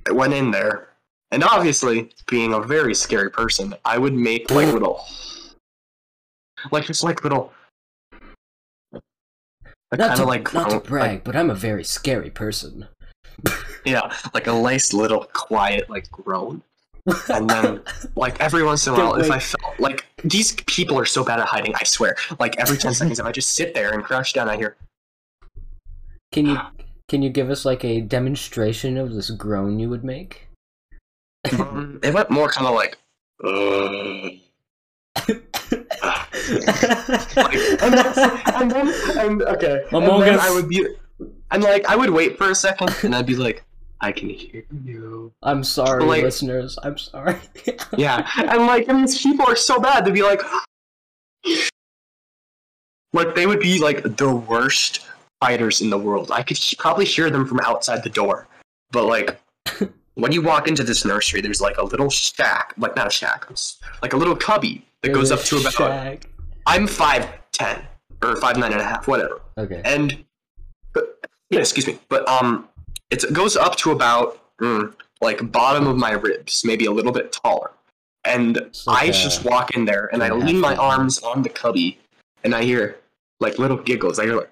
I 0.07 0.11
went 0.11 0.33
in 0.33 0.51
there, 0.51 0.89
and 1.31 1.43
obviously, 1.43 2.09
being 2.27 2.53
a 2.53 2.59
very 2.59 2.93
scary 2.95 3.29
person, 3.29 3.75
I 3.85 3.97
would 3.97 4.13
make 4.13 4.49
like 4.51 4.73
little, 4.73 5.05
like 6.71 6.85
just 6.85 7.03
like 7.03 7.23
little. 7.23 7.53
Like 9.91 9.99
Not 9.99 10.17
to, 10.17 10.25
like, 10.25 10.53
not 10.53 10.69
to 10.69 10.79
brag, 10.79 11.11
like 11.11 11.23
but 11.23 11.35
I'm 11.35 11.49
a 11.49 11.55
very 11.55 11.83
scary 11.83 12.29
person. 12.29 12.87
Yeah, 13.85 14.13
like 14.33 14.47
a 14.47 14.53
nice 14.53 14.93
little 14.93 15.25
quiet 15.33 15.89
like 15.89 16.09
groan. 16.11 16.61
and 17.29 17.49
then 17.49 17.81
like 18.15 18.39
every 18.39 18.63
once 18.63 18.85
in 18.85 18.93
a 18.93 18.97
Don't 18.97 19.05
while 19.09 19.15
if 19.15 19.29
wait. 19.29 19.35
i 19.35 19.39
felt 19.39 19.79
like 19.79 20.05
these 20.23 20.51
people 20.67 20.99
are 20.99 21.05
so 21.05 21.23
bad 21.23 21.39
at 21.39 21.47
hiding 21.47 21.73
i 21.75 21.83
swear 21.83 22.15
like 22.39 22.59
every 22.59 22.77
10 22.77 22.93
seconds 22.99 23.19
if 23.19 23.25
i 23.25 23.31
just 23.31 23.55
sit 23.55 23.73
there 23.73 23.93
and 23.93 24.03
crouch 24.03 24.33
down 24.33 24.49
i 24.49 24.57
hear 24.57 24.75
Can 26.31 26.45
you 26.45 26.59
can 27.07 27.21
you 27.23 27.29
give 27.29 27.49
us 27.49 27.65
like 27.65 27.83
a 27.83 28.01
demonstration 28.01 28.97
of 28.97 29.13
this 29.13 29.31
groan 29.31 29.79
you 29.79 29.89
would 29.89 30.03
make? 30.03 30.47
um, 31.57 31.99
it 32.03 32.13
went 32.13 32.29
more 32.29 32.49
kind 32.49 32.67
of 32.67 32.75
like 32.75 32.97
like, 37.35 37.55
and, 37.81 37.95
and 37.95 38.71
then 38.71 38.87
and 39.17 39.41
okay 39.43 39.83
and 39.91 40.03
then 40.21 40.39
i 40.39 40.51
would 40.53 40.67
be 40.67 40.85
and 41.51 41.63
like 41.63 41.85
i 41.87 41.95
would 41.95 42.09
wait 42.09 42.37
for 42.37 42.49
a 42.51 42.55
second 42.55 42.93
and 43.03 43.15
i'd 43.15 43.25
be 43.25 43.35
like 43.35 43.63
i 44.01 44.11
can 44.11 44.29
hear 44.29 44.63
you 44.85 45.31
I'm 45.43 45.63
sorry, 45.63 46.03
Like- 46.03 46.23
listeners. 46.23 46.77
I'm 46.83 46.97
sorry. 46.97 47.35
Yeah, 47.97 48.27
and 48.37 48.65
like, 48.67 48.87
and 48.87 48.99
these 49.07 49.21
people 49.21 49.45
are 49.47 49.55
so 49.55 49.79
bad. 49.79 50.03
They'd 50.05 50.13
be 50.13 50.21
like, 50.23 50.41
like 53.13 53.35
they 53.35 53.45
would 53.47 53.59
be 53.59 53.79
like 53.79 54.03
the 54.17 54.33
worst 54.35 55.05
fighters 55.41 55.81
in 55.81 55.89
the 55.89 55.97
world. 55.97 56.31
I 56.31 56.43
could 56.43 56.57
he- 56.57 56.75
probably 56.75 57.05
hear 57.05 57.29
them 57.29 57.45
from 57.45 57.59
outside 57.61 58.03
the 58.03 58.09
door. 58.09 58.47
But 58.91 59.05
like, 59.05 59.39
when 60.15 60.31
you 60.31 60.41
walk 60.41 60.67
into 60.67 60.83
this 60.83 61.05
nursery, 61.05 61.41
there's 61.41 61.61
like 61.61 61.77
a 61.77 61.83
little 61.83 62.09
shack, 62.09 62.73
like 62.77 62.95
not 62.95 63.07
a 63.07 63.11
shack, 63.11 63.47
like 64.01 64.13
a 64.13 64.17
little 64.17 64.35
cubby 64.35 64.85
that 65.01 65.09
goes 65.13 65.31
up 65.31 65.41
to 65.41 65.57
about. 65.57 65.73
Shag. 65.73 66.25
I'm 66.65 66.85
five 66.87 67.27
ten 67.51 67.81
or 68.21 68.35
five 68.37 68.57
nine 68.57 68.71
and 68.73 68.81
a 68.81 68.83
half, 68.83 69.07
whatever 69.07 69.41
Okay. 69.57 69.81
and 69.85 70.23
yeah, 71.49 71.59
excuse 71.59 71.87
me, 71.87 71.99
but 72.09 72.27
um, 72.27 72.67
it 73.09 73.23
goes 73.33 73.55
up 73.57 73.75
to 73.77 73.91
about 73.91 74.39
mm, 74.59 74.93
like 75.21 75.51
bottom 75.51 75.87
of 75.87 75.97
my 75.97 76.11
ribs, 76.11 76.63
maybe 76.63 76.85
a 76.85 76.91
little 76.91 77.11
bit 77.11 77.31
taller. 77.31 77.71
And 78.25 78.55
like 78.85 79.03
I 79.03 79.11
just 79.11 79.45
walk 79.45 79.71
in 79.75 79.85
there 79.85 80.09
and 80.13 80.21
I 80.21 80.27
two 80.27 80.35
and 80.35 80.43
a 80.43 80.45
lean 80.45 80.59
my 80.59 80.75
arms 80.75 81.19
on 81.19 81.41
the 81.41 81.49
cubby, 81.49 81.99
and 82.43 82.53
I 82.53 82.63
hear 82.63 82.97
like 83.39 83.57
little 83.57 83.77
giggles. 83.77 84.19
I 84.19 84.25
hear 84.25 84.35
like 84.35 84.51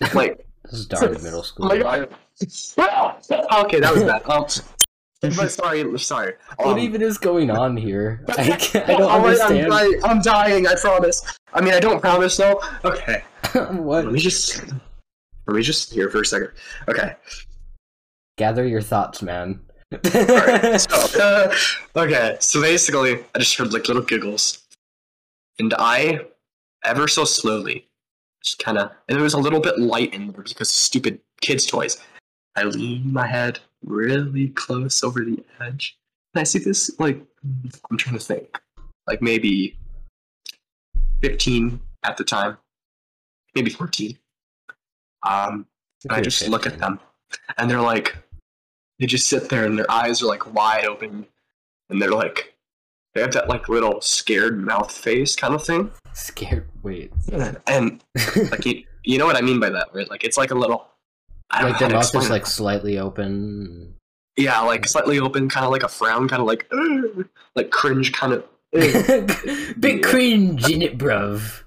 like 0.14 0.46
This 0.64 0.80
is 0.80 0.86
dark 0.86 1.22
middle 1.22 1.42
school. 1.42 1.68
god. 1.78 2.08
okay, 2.40 3.78
that 3.80 3.92
was 3.94 4.02
bad. 4.02 4.22
Um, 4.26 4.46
but 5.36 5.50
sorry, 5.52 5.98
sorry. 5.98 6.34
what 6.56 6.72
Um, 6.72 6.78
even 6.78 7.02
is 7.02 7.18
going 7.18 7.50
on 7.50 7.76
here? 7.76 8.24
I, 8.30 8.32
I 8.32 8.46
don't 8.46 9.00
right, 9.00 9.10
I'm, 9.10 9.24
understand. 9.24 9.70
dying, 9.70 10.00
I'm 10.02 10.20
dying. 10.20 10.66
I 10.66 10.74
promise. 10.74 11.22
I 11.52 11.60
mean, 11.60 11.74
I 11.74 11.80
don't 11.80 12.00
promise 12.00 12.36
though. 12.36 12.60
Okay. 12.84 13.22
what? 13.70 14.04
Let 14.06 14.12
me 14.12 14.18
just 14.18 14.64
let 15.46 15.56
me 15.56 15.62
just 15.62 15.92
here 15.92 16.08
for 16.08 16.20
a 16.20 16.26
second. 16.26 16.50
Okay. 16.88 17.16
Gather 18.38 18.66
your 18.66 18.82
thoughts, 18.82 19.22
man. 19.22 19.60
So, 20.02 21.20
uh, 21.20 21.54
okay, 21.96 22.36
so 22.40 22.62
basically, 22.62 23.18
I 23.34 23.38
just 23.38 23.56
heard 23.56 23.74
like 23.74 23.88
little 23.88 24.02
giggles, 24.02 24.62
and 25.58 25.74
I, 25.78 26.20
ever 26.82 27.06
so 27.06 27.24
slowly, 27.24 27.86
just 28.42 28.58
kind 28.58 28.78
of, 28.78 28.90
and 29.08 29.18
it 29.18 29.20
was 29.20 29.34
a 29.34 29.38
little 29.38 29.60
bit 29.60 29.78
light 29.78 30.14
in 30.14 30.28
there 30.28 30.42
because 30.42 30.60
of 30.60 30.66
stupid 30.66 31.20
kids' 31.42 31.66
toys. 31.66 31.98
I 32.56 32.64
lean 32.64 33.12
my 33.12 33.26
head 33.26 33.60
really 33.84 34.48
close 34.48 35.04
over 35.04 35.22
the 35.24 35.44
edge, 35.60 35.98
and 36.34 36.40
I 36.40 36.44
see 36.44 36.58
this 36.58 36.90
like 36.98 37.20
I'm 37.90 37.98
trying 37.98 38.18
to 38.18 38.24
think, 38.24 38.58
like 39.06 39.20
maybe 39.20 39.76
fifteen 41.20 41.80
at 42.02 42.16
the 42.16 42.24
time, 42.24 42.56
maybe 43.54 43.70
fourteen. 43.70 44.16
Um, 45.22 45.66
and 46.04 46.12
I 46.12 46.20
just 46.20 46.48
look 46.48 46.66
at 46.66 46.78
them, 46.78 46.98
and 47.58 47.70
they're 47.70 47.80
like, 47.80 48.16
they 48.98 49.06
just 49.06 49.26
sit 49.26 49.48
there, 49.48 49.64
and 49.66 49.78
their 49.78 49.90
eyes 49.90 50.22
are 50.22 50.26
like 50.26 50.52
wide 50.54 50.84
open, 50.84 51.26
and 51.90 52.00
they're 52.02 52.10
like, 52.12 52.54
they 53.14 53.20
have 53.20 53.32
that 53.32 53.48
like 53.48 53.68
little 53.68 54.00
scared 54.00 54.58
mouth 54.58 54.90
face 54.90 55.36
kind 55.36 55.54
of 55.54 55.64
thing, 55.64 55.90
Scared. 56.14 56.66
Wait. 56.82 57.12
and 57.66 58.02
like 58.50 58.64
you, 58.66 58.84
you 59.04 59.18
know 59.18 59.26
what 59.26 59.36
I 59.36 59.40
mean 59.42 59.60
by 59.60 59.70
that, 59.70 59.88
right? 59.92 60.08
Like 60.10 60.24
it's 60.24 60.36
like 60.36 60.50
a 60.50 60.54
little, 60.54 60.88
I 61.50 61.62
don't 61.62 61.70
Like 61.72 61.80
know 61.80 61.88
their 61.88 61.96
mouth 61.98 62.14
is 62.16 62.30
like 62.30 62.46
slightly 62.46 62.98
open. 62.98 63.94
yeah, 64.36 64.60
like 64.60 64.86
slightly 64.88 65.18
open, 65.20 65.48
kind 65.48 65.64
of 65.66 65.72
like 65.72 65.82
a 65.84 65.88
frown, 65.88 66.28
kind 66.28 66.40
of 66.40 66.46
like, 66.48 66.66
like 67.54 67.70
cringe, 67.70 68.12
kind 68.12 68.32
of. 68.32 68.44
Big 68.72 69.98
Yeah. 70.02 70.10
cringe 70.10 70.68
in 70.70 70.80
it, 70.82 70.96
bruv. 70.98 71.61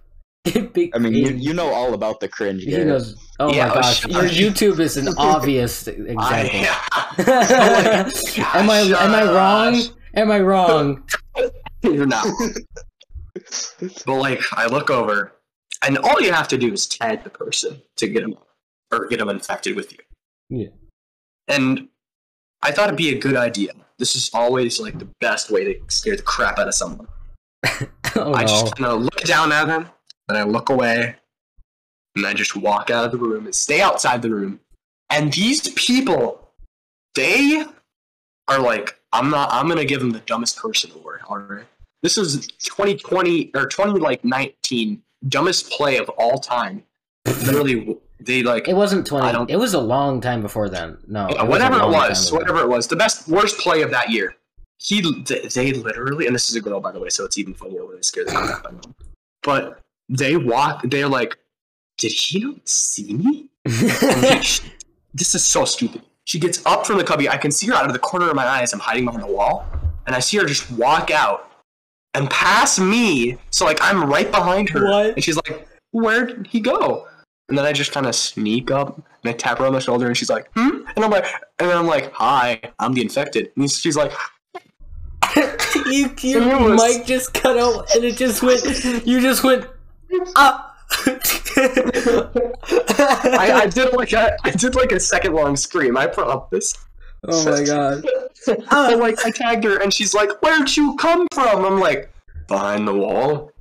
Big 0.73 0.95
I 0.95 0.99
mean, 0.99 1.13
you, 1.13 1.29
you 1.29 1.53
know 1.53 1.69
all 1.73 1.93
about 1.93 2.19
the 2.19 2.27
cringe. 2.27 2.63
He 2.63 2.71
Garrett. 2.71 2.87
knows. 2.87 3.15
Oh 3.39 3.53
Yeah, 3.53 3.67
my 3.67 3.71
oh, 3.71 3.75
gosh, 3.75 3.99
shut 4.01 4.11
your. 4.11 4.23
YouTube 4.23 4.79
is 4.79 4.97
an 4.97 5.13
obvious 5.17 5.87
example. 5.87 6.19
I, 7.17 8.11
am 8.53 8.69
I 8.69 8.79
am 8.79 9.13
I 9.13 9.33
wrong? 9.33 9.81
Am 10.15 10.31
I 10.31 10.39
wrong? 10.39 11.03
You're 11.81 12.05
not. 12.05 12.27
but 14.05 14.15
like, 14.15 14.41
I 14.53 14.67
look 14.67 14.89
over, 14.89 15.33
and 15.83 15.97
all 15.97 16.21
you 16.21 16.31
have 16.31 16.47
to 16.49 16.57
do 16.57 16.71
is 16.71 16.87
tag 16.87 17.23
the 17.23 17.29
person 17.29 17.81
to 17.97 18.07
get 18.07 18.21
them 18.21 18.35
or 18.91 19.07
get 19.07 19.19
them 19.19 19.29
infected 19.29 19.75
with 19.75 19.91
you. 19.91 19.99
Yeah. 20.49 20.69
And 21.47 21.87
I 22.61 22.71
thought 22.71 22.87
it'd 22.87 22.97
be 22.97 23.15
a 23.15 23.19
good 23.19 23.35
idea. 23.35 23.73
This 23.97 24.15
is 24.15 24.29
always 24.33 24.79
like 24.79 24.99
the 24.99 25.07
best 25.21 25.49
way 25.51 25.63
to 25.65 25.79
scare 25.87 26.15
the 26.15 26.23
crap 26.23 26.59
out 26.59 26.67
of 26.67 26.75
someone. 26.75 27.07
oh 28.15 28.33
I 28.33 28.41
no. 28.41 28.47
just 28.47 28.75
kind 28.75 28.91
of 28.91 29.01
look 29.01 29.21
down 29.21 29.51
at 29.51 29.65
them, 29.67 29.89
and 30.29 30.37
I 30.37 30.43
look 30.43 30.69
away, 30.69 31.15
and 32.15 32.25
I 32.25 32.33
just 32.33 32.55
walk 32.55 32.89
out 32.89 33.05
of 33.05 33.11
the 33.11 33.17
room 33.17 33.45
and 33.45 33.53
stay 33.55 33.81
outside 33.81 34.21
the 34.21 34.29
room. 34.29 34.59
And 35.09 35.31
these 35.33 35.69
people, 35.73 36.49
they 37.13 37.63
are 38.47 38.59
like, 38.59 38.99
I'm 39.13 39.29
not. 39.29 39.49
I'm 39.51 39.67
gonna 39.67 39.85
give 39.85 39.99
them 39.99 40.11
the 40.11 40.19
dumbest 40.21 40.57
person 40.57 40.91
award. 40.95 41.21
All 41.27 41.37
right, 41.37 41.65
this 42.03 42.17
is 42.17 42.47
2020 42.63 43.51
or 43.55 43.67
20 43.67 43.99
like 43.99 44.23
19 44.25 45.01
dumbest 45.29 45.69
play 45.71 45.97
of 45.97 46.09
all 46.09 46.37
time. 46.39 46.83
Literally, 47.25 47.97
they 48.19 48.43
like 48.43 48.67
It 48.67 48.75
wasn't 48.75 49.07
20. 49.07 49.25
I 49.25 49.31
20. 49.31 49.37
don't- 49.47 49.55
It 49.55 49.59
was 49.59 49.73
a 49.73 49.79
long 49.79 50.21
time 50.21 50.41
before 50.41 50.69
then. 50.69 50.97
No. 51.07 51.27
yeah, 51.29 51.41
it 51.43 51.47
was 51.47 51.49
whatever 51.49 51.79
it 51.81 51.87
was, 51.87 52.31
whatever 52.31 52.59
it 52.59 52.67
was, 52.69 52.87
the 52.87 52.95
best 52.95 53.27
worst 53.27 53.57
play 53.59 53.81
of 53.81 53.89
that 53.91 54.09
year. 54.11 54.35
He, 54.77 55.01
they, 55.23 55.47
they 55.47 55.71
literally, 55.73 56.27
and 56.27 56.35
this 56.35 56.49
is 56.49 56.55
a 56.55 56.61
girl 56.61 56.79
by 56.79 56.91
the 56.91 56.99
way, 56.99 57.09
so 57.09 57.23
it's 57.25 57.37
even 57.37 57.53
funnier 57.53 57.85
when 57.85 57.97
I 57.97 58.01
scare 58.01 58.25
the 58.25 58.31
crap 58.31 58.65
out 58.65 58.73
of 58.73 58.81
them. 58.81 58.95
But 59.41 59.79
they 60.09 60.37
walk, 60.37 60.81
they're 60.83 61.07
like, 61.09 61.37
"Did 61.97 62.11
he 62.11 62.39
not 62.39 62.67
see 62.67 63.13
me?" 63.13 63.49
This 65.17 65.33
is 65.33 65.45
so 65.45 65.63
stupid. 65.63 66.01
She 66.25 66.39
gets 66.39 66.65
up 66.65 66.85
from 66.85 66.97
the 66.97 67.03
cubby. 67.05 67.29
I 67.29 67.37
can 67.37 67.49
see 67.49 67.67
her 67.67 67.73
out 67.73 67.85
of 67.85 67.93
the 67.93 67.99
corner 67.99 68.29
of 68.29 68.35
my 68.35 68.45
eyes. 68.45 68.73
I'm 68.73 68.79
hiding 68.81 69.05
behind 69.05 69.23
the 69.23 69.27
wall, 69.31 69.65
and 70.05 70.13
I 70.15 70.19
see 70.19 70.35
her 70.37 70.45
just 70.45 70.69
walk 70.71 71.09
out 71.09 71.49
and 72.15 72.29
pass 72.29 72.77
me. 72.79 73.37
So 73.51 73.63
like 73.63 73.77
I'm 73.81 74.03
right 74.09 74.29
behind 74.29 74.69
her, 74.71 74.85
What? 74.89 75.05
and 75.15 75.23
she's 75.23 75.37
like, 75.37 75.65
"Where 75.91 76.25
did 76.25 76.47
he 76.47 76.59
go?" 76.59 77.07
And 77.47 77.57
then 77.57 77.63
I 77.65 77.71
just 77.73 77.91
kind 77.93 78.07
of 78.07 78.15
sneak 78.15 78.71
up 78.71 78.97
and 78.97 79.29
I 79.29 79.31
tap 79.33 79.59
her 79.59 79.65
on 79.67 79.71
the 79.73 79.79
shoulder, 79.79 80.07
and 80.07 80.17
she's 80.17 80.29
like, 80.29 80.49
"Hmm," 80.55 80.81
and 80.95 81.05
I'm 81.05 81.11
like, 81.11 81.25
and 81.59 81.69
then 81.69 81.77
I'm 81.77 81.87
like, 81.87 82.11
"Hi, 82.13 82.59
I'm 82.79 82.93
the 82.93 83.01
infected." 83.01 83.51
And 83.55 83.71
she's 83.71 83.95
like, 83.95 84.11
you, 85.85 86.09
was- 86.39 86.81
mic 86.97 87.05
just 87.05 87.33
cut 87.33 87.57
out 87.57 87.93
and 87.95 88.03
it 88.03 88.17
just 88.17 88.41
went. 88.43 88.63
You 89.07 89.21
just 89.21 89.43
went. 89.43 89.65
Ah. 90.35 90.71
I, 93.37 93.61
I 93.63 93.67
did 93.67 93.93
like 93.93 94.13
a, 94.13 94.35
I 94.43 94.51
did 94.51 94.75
like 94.75 94.91
a 94.91 94.99
second 94.99 95.33
long 95.33 95.55
scream. 95.55 95.97
I 95.97 96.07
promise. 96.07 96.75
oh 97.27 97.45
my 97.45 97.63
god. 97.65 98.05
I 98.69 98.93
like 98.95 99.25
I 99.25 99.31
tagged 99.31 99.63
her 99.63 99.81
and 99.81 99.93
she's 99.93 100.13
like, 100.13 100.29
"Where'd 100.41 100.75
you 100.75 100.95
come 100.97 101.27
from?" 101.33 101.65
I'm 101.65 101.79
like, 101.79 102.11
"Behind 102.47 102.87
the 102.87 102.93
wall." 102.93 103.51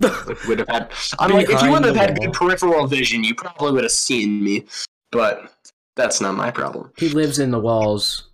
Like, 0.00 0.44
would 0.48 0.58
have 0.58 0.68
had. 0.68 0.90
I'm 1.18 1.30
like, 1.30 1.48
if 1.48 1.62
you 1.62 1.70
would 1.70 1.84
have 1.84 1.96
had 1.96 2.18
wall. 2.18 2.26
good 2.26 2.34
peripheral 2.34 2.86
vision, 2.86 3.22
you 3.22 3.34
probably 3.34 3.72
would 3.72 3.84
have 3.84 3.92
seen 3.92 4.42
me. 4.42 4.64
But 5.12 5.52
that's 5.96 6.20
not 6.20 6.34
my 6.34 6.50
problem. 6.50 6.90
He 6.96 7.08
lives 7.08 7.38
in 7.38 7.50
the 7.50 7.60
walls. 7.60 8.30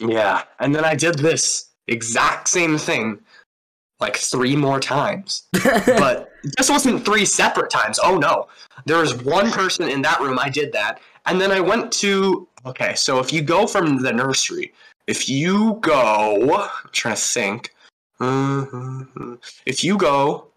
Yeah, 0.00 0.44
and 0.58 0.74
then 0.74 0.84
I 0.84 0.94
did 0.94 1.18
this 1.18 1.68
exact 1.88 2.48
same 2.48 2.78
thing 2.78 3.20
like 4.02 4.16
three 4.16 4.56
more 4.56 4.80
times. 4.80 5.44
But 5.86 6.32
this 6.58 6.68
wasn't 6.68 7.04
three 7.04 7.24
separate 7.24 7.70
times. 7.70 7.98
Oh 8.02 8.18
no. 8.18 8.48
There 8.84 8.98
was 8.98 9.22
one 9.22 9.50
person 9.50 9.88
in 9.88 10.02
that 10.02 10.20
room 10.20 10.38
I 10.38 10.48
did 10.48 10.72
that. 10.72 11.00
And 11.26 11.40
then 11.40 11.52
I 11.52 11.60
went 11.60 11.92
to 12.04 12.46
okay, 12.66 12.94
so 12.94 13.18
if 13.20 13.32
you 13.32 13.42
go 13.42 13.66
from 13.66 14.02
the 14.02 14.12
nursery, 14.12 14.72
if 15.06 15.28
you 15.28 15.78
go 15.80 16.60
I'm 16.84 16.90
trying 16.92 17.14
to 17.14 17.20
think. 17.20 17.74
Mm-hmm. 18.20 19.34
If 19.66 19.82
you 19.82 19.96
go 19.96 20.48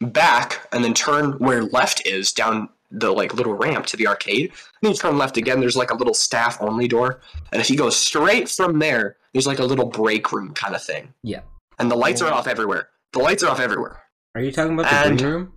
back 0.00 0.68
and 0.72 0.84
then 0.84 0.94
turn 0.94 1.32
where 1.38 1.64
left 1.64 2.06
is 2.06 2.32
down 2.32 2.68
the 2.90 3.10
like 3.10 3.34
little 3.34 3.54
ramp 3.54 3.86
to 3.86 3.96
the 3.96 4.06
arcade, 4.06 4.52
then 4.82 4.92
you 4.92 4.96
turn 4.96 5.18
left 5.18 5.36
again, 5.36 5.60
there's 5.60 5.76
like 5.76 5.90
a 5.90 5.94
little 5.94 6.14
staff 6.14 6.56
only 6.60 6.88
door. 6.88 7.20
And 7.52 7.60
if 7.60 7.70
you 7.70 7.76
go 7.76 7.90
straight 7.90 8.48
from 8.48 8.78
there, 8.78 9.16
there's 9.32 9.46
like 9.46 9.58
a 9.58 9.64
little 9.64 9.86
break 9.86 10.32
room 10.32 10.54
kind 10.54 10.74
of 10.74 10.82
thing. 10.82 11.12
Yeah. 11.22 11.40
And 11.78 11.90
the 11.90 11.96
lights 11.96 12.20
are 12.22 12.32
off 12.32 12.46
everywhere. 12.46 12.88
The 13.12 13.20
lights 13.20 13.42
are 13.42 13.50
off 13.50 13.60
everywhere. 13.60 14.02
Are 14.34 14.40
you 14.40 14.52
talking 14.52 14.74
about 14.74 14.90
the 14.90 14.96
And- 14.96 15.18
green 15.18 15.30
room? 15.32 15.52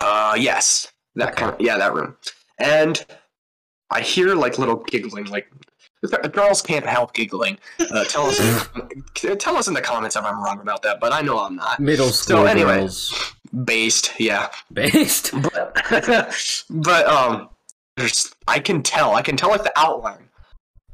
Uh, 0.00 0.34
yes, 0.38 0.92
that 1.14 1.28
Okay. 1.32 1.40
kind 1.42 1.54
of 1.54 1.60
yeah, 1.60 1.78
that 1.78 1.94
room. 1.94 2.16
And 2.58 3.04
I 3.90 4.00
hear 4.00 4.34
like 4.34 4.58
little 4.58 4.76
giggling, 4.76 5.26
like 5.26 5.46
girls 6.32 6.60
can't 6.60 6.84
help 6.84 7.14
giggling. 7.14 7.58
Uh, 7.80 8.04
tell 8.04 8.26
us, 8.26 8.38
tell 9.38 9.56
us 9.56 9.68
in 9.68 9.74
the 9.74 9.80
comments 9.80 10.16
if 10.16 10.24
I'm 10.24 10.42
wrong 10.42 10.60
about 10.60 10.82
that, 10.82 11.00
but 11.00 11.12
I 11.12 11.22
know 11.22 11.38
I'm 11.38 11.56
not. 11.56 11.80
Middle 11.80 12.08
school 12.10 12.38
so, 12.38 12.44
anyway. 12.46 12.78
girls. 12.80 13.32
Based, 13.64 14.12
yeah, 14.18 14.48
Based. 14.72 15.30
but 15.32 15.74
but 16.70 17.06
um, 17.06 17.48
there's 17.96 18.34
I 18.48 18.58
can 18.58 18.82
tell, 18.82 19.14
I 19.14 19.22
can 19.22 19.36
tell 19.36 19.48
like 19.50 19.62
the 19.62 19.72
outline. 19.78 20.28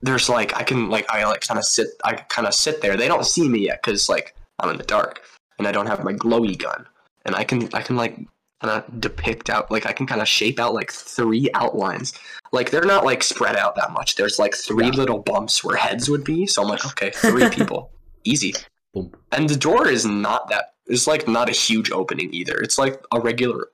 There's 0.02 0.28
like 0.28 0.56
I 0.56 0.62
can 0.62 0.88
like 0.88 1.06
I 1.10 1.24
like 1.24 1.42
kind 1.42 1.58
of 1.58 1.64
sit, 1.64 1.88
I 2.04 2.14
kind 2.14 2.46
of 2.48 2.54
sit 2.54 2.80
there. 2.80 2.96
They 2.96 3.08
don't 3.08 3.26
see 3.26 3.48
me 3.48 3.66
yet 3.66 3.82
because 3.82 4.08
like 4.08 4.34
I'm 4.58 4.70
in 4.70 4.76
the 4.78 4.84
dark 4.84 5.20
and 5.58 5.66
I 5.68 5.72
don't 5.72 5.86
have 5.86 6.02
my 6.04 6.12
glowy 6.12 6.56
gun, 6.58 6.86
and 7.24 7.34
I 7.36 7.44
can 7.44 7.68
I 7.74 7.82
can 7.82 7.96
like 7.96 8.16
kind 8.62 8.82
of 8.84 9.00
depict 9.00 9.48
out 9.50 9.70
like 9.70 9.86
I 9.86 9.92
can 9.92 10.06
kind 10.06 10.20
of 10.20 10.28
shape 10.28 10.58
out 10.58 10.74
like 10.74 10.90
three 10.92 11.48
outlines. 11.54 12.12
Like 12.52 12.70
they're 12.70 12.84
not 12.84 13.04
like 13.04 13.22
spread 13.22 13.56
out 13.56 13.76
that 13.76 13.92
much. 13.92 14.16
There's 14.16 14.38
like 14.38 14.54
three 14.54 14.86
Yeah. 14.86 14.92
little 14.92 15.18
bumps 15.18 15.62
where 15.62 15.76
heads 15.76 16.08
would 16.10 16.24
be. 16.24 16.46
So 16.46 16.62
I'm 16.62 16.68
like, 16.68 16.84
okay, 16.86 17.10
three 17.14 17.48
people, 17.50 17.90
easy. 18.24 18.54
Boom. 18.94 19.12
And 19.32 19.48
the 19.48 19.56
door 19.56 19.86
is 19.88 20.04
not 20.06 20.48
that. 20.50 20.72
It's 20.86 21.06
like 21.06 21.28
not 21.28 21.48
a 21.48 21.52
huge 21.52 21.90
opening 21.92 22.32
either. 22.34 22.56
It's 22.60 22.76
like 22.78 23.00
a 23.12 23.20
regular 23.20 23.68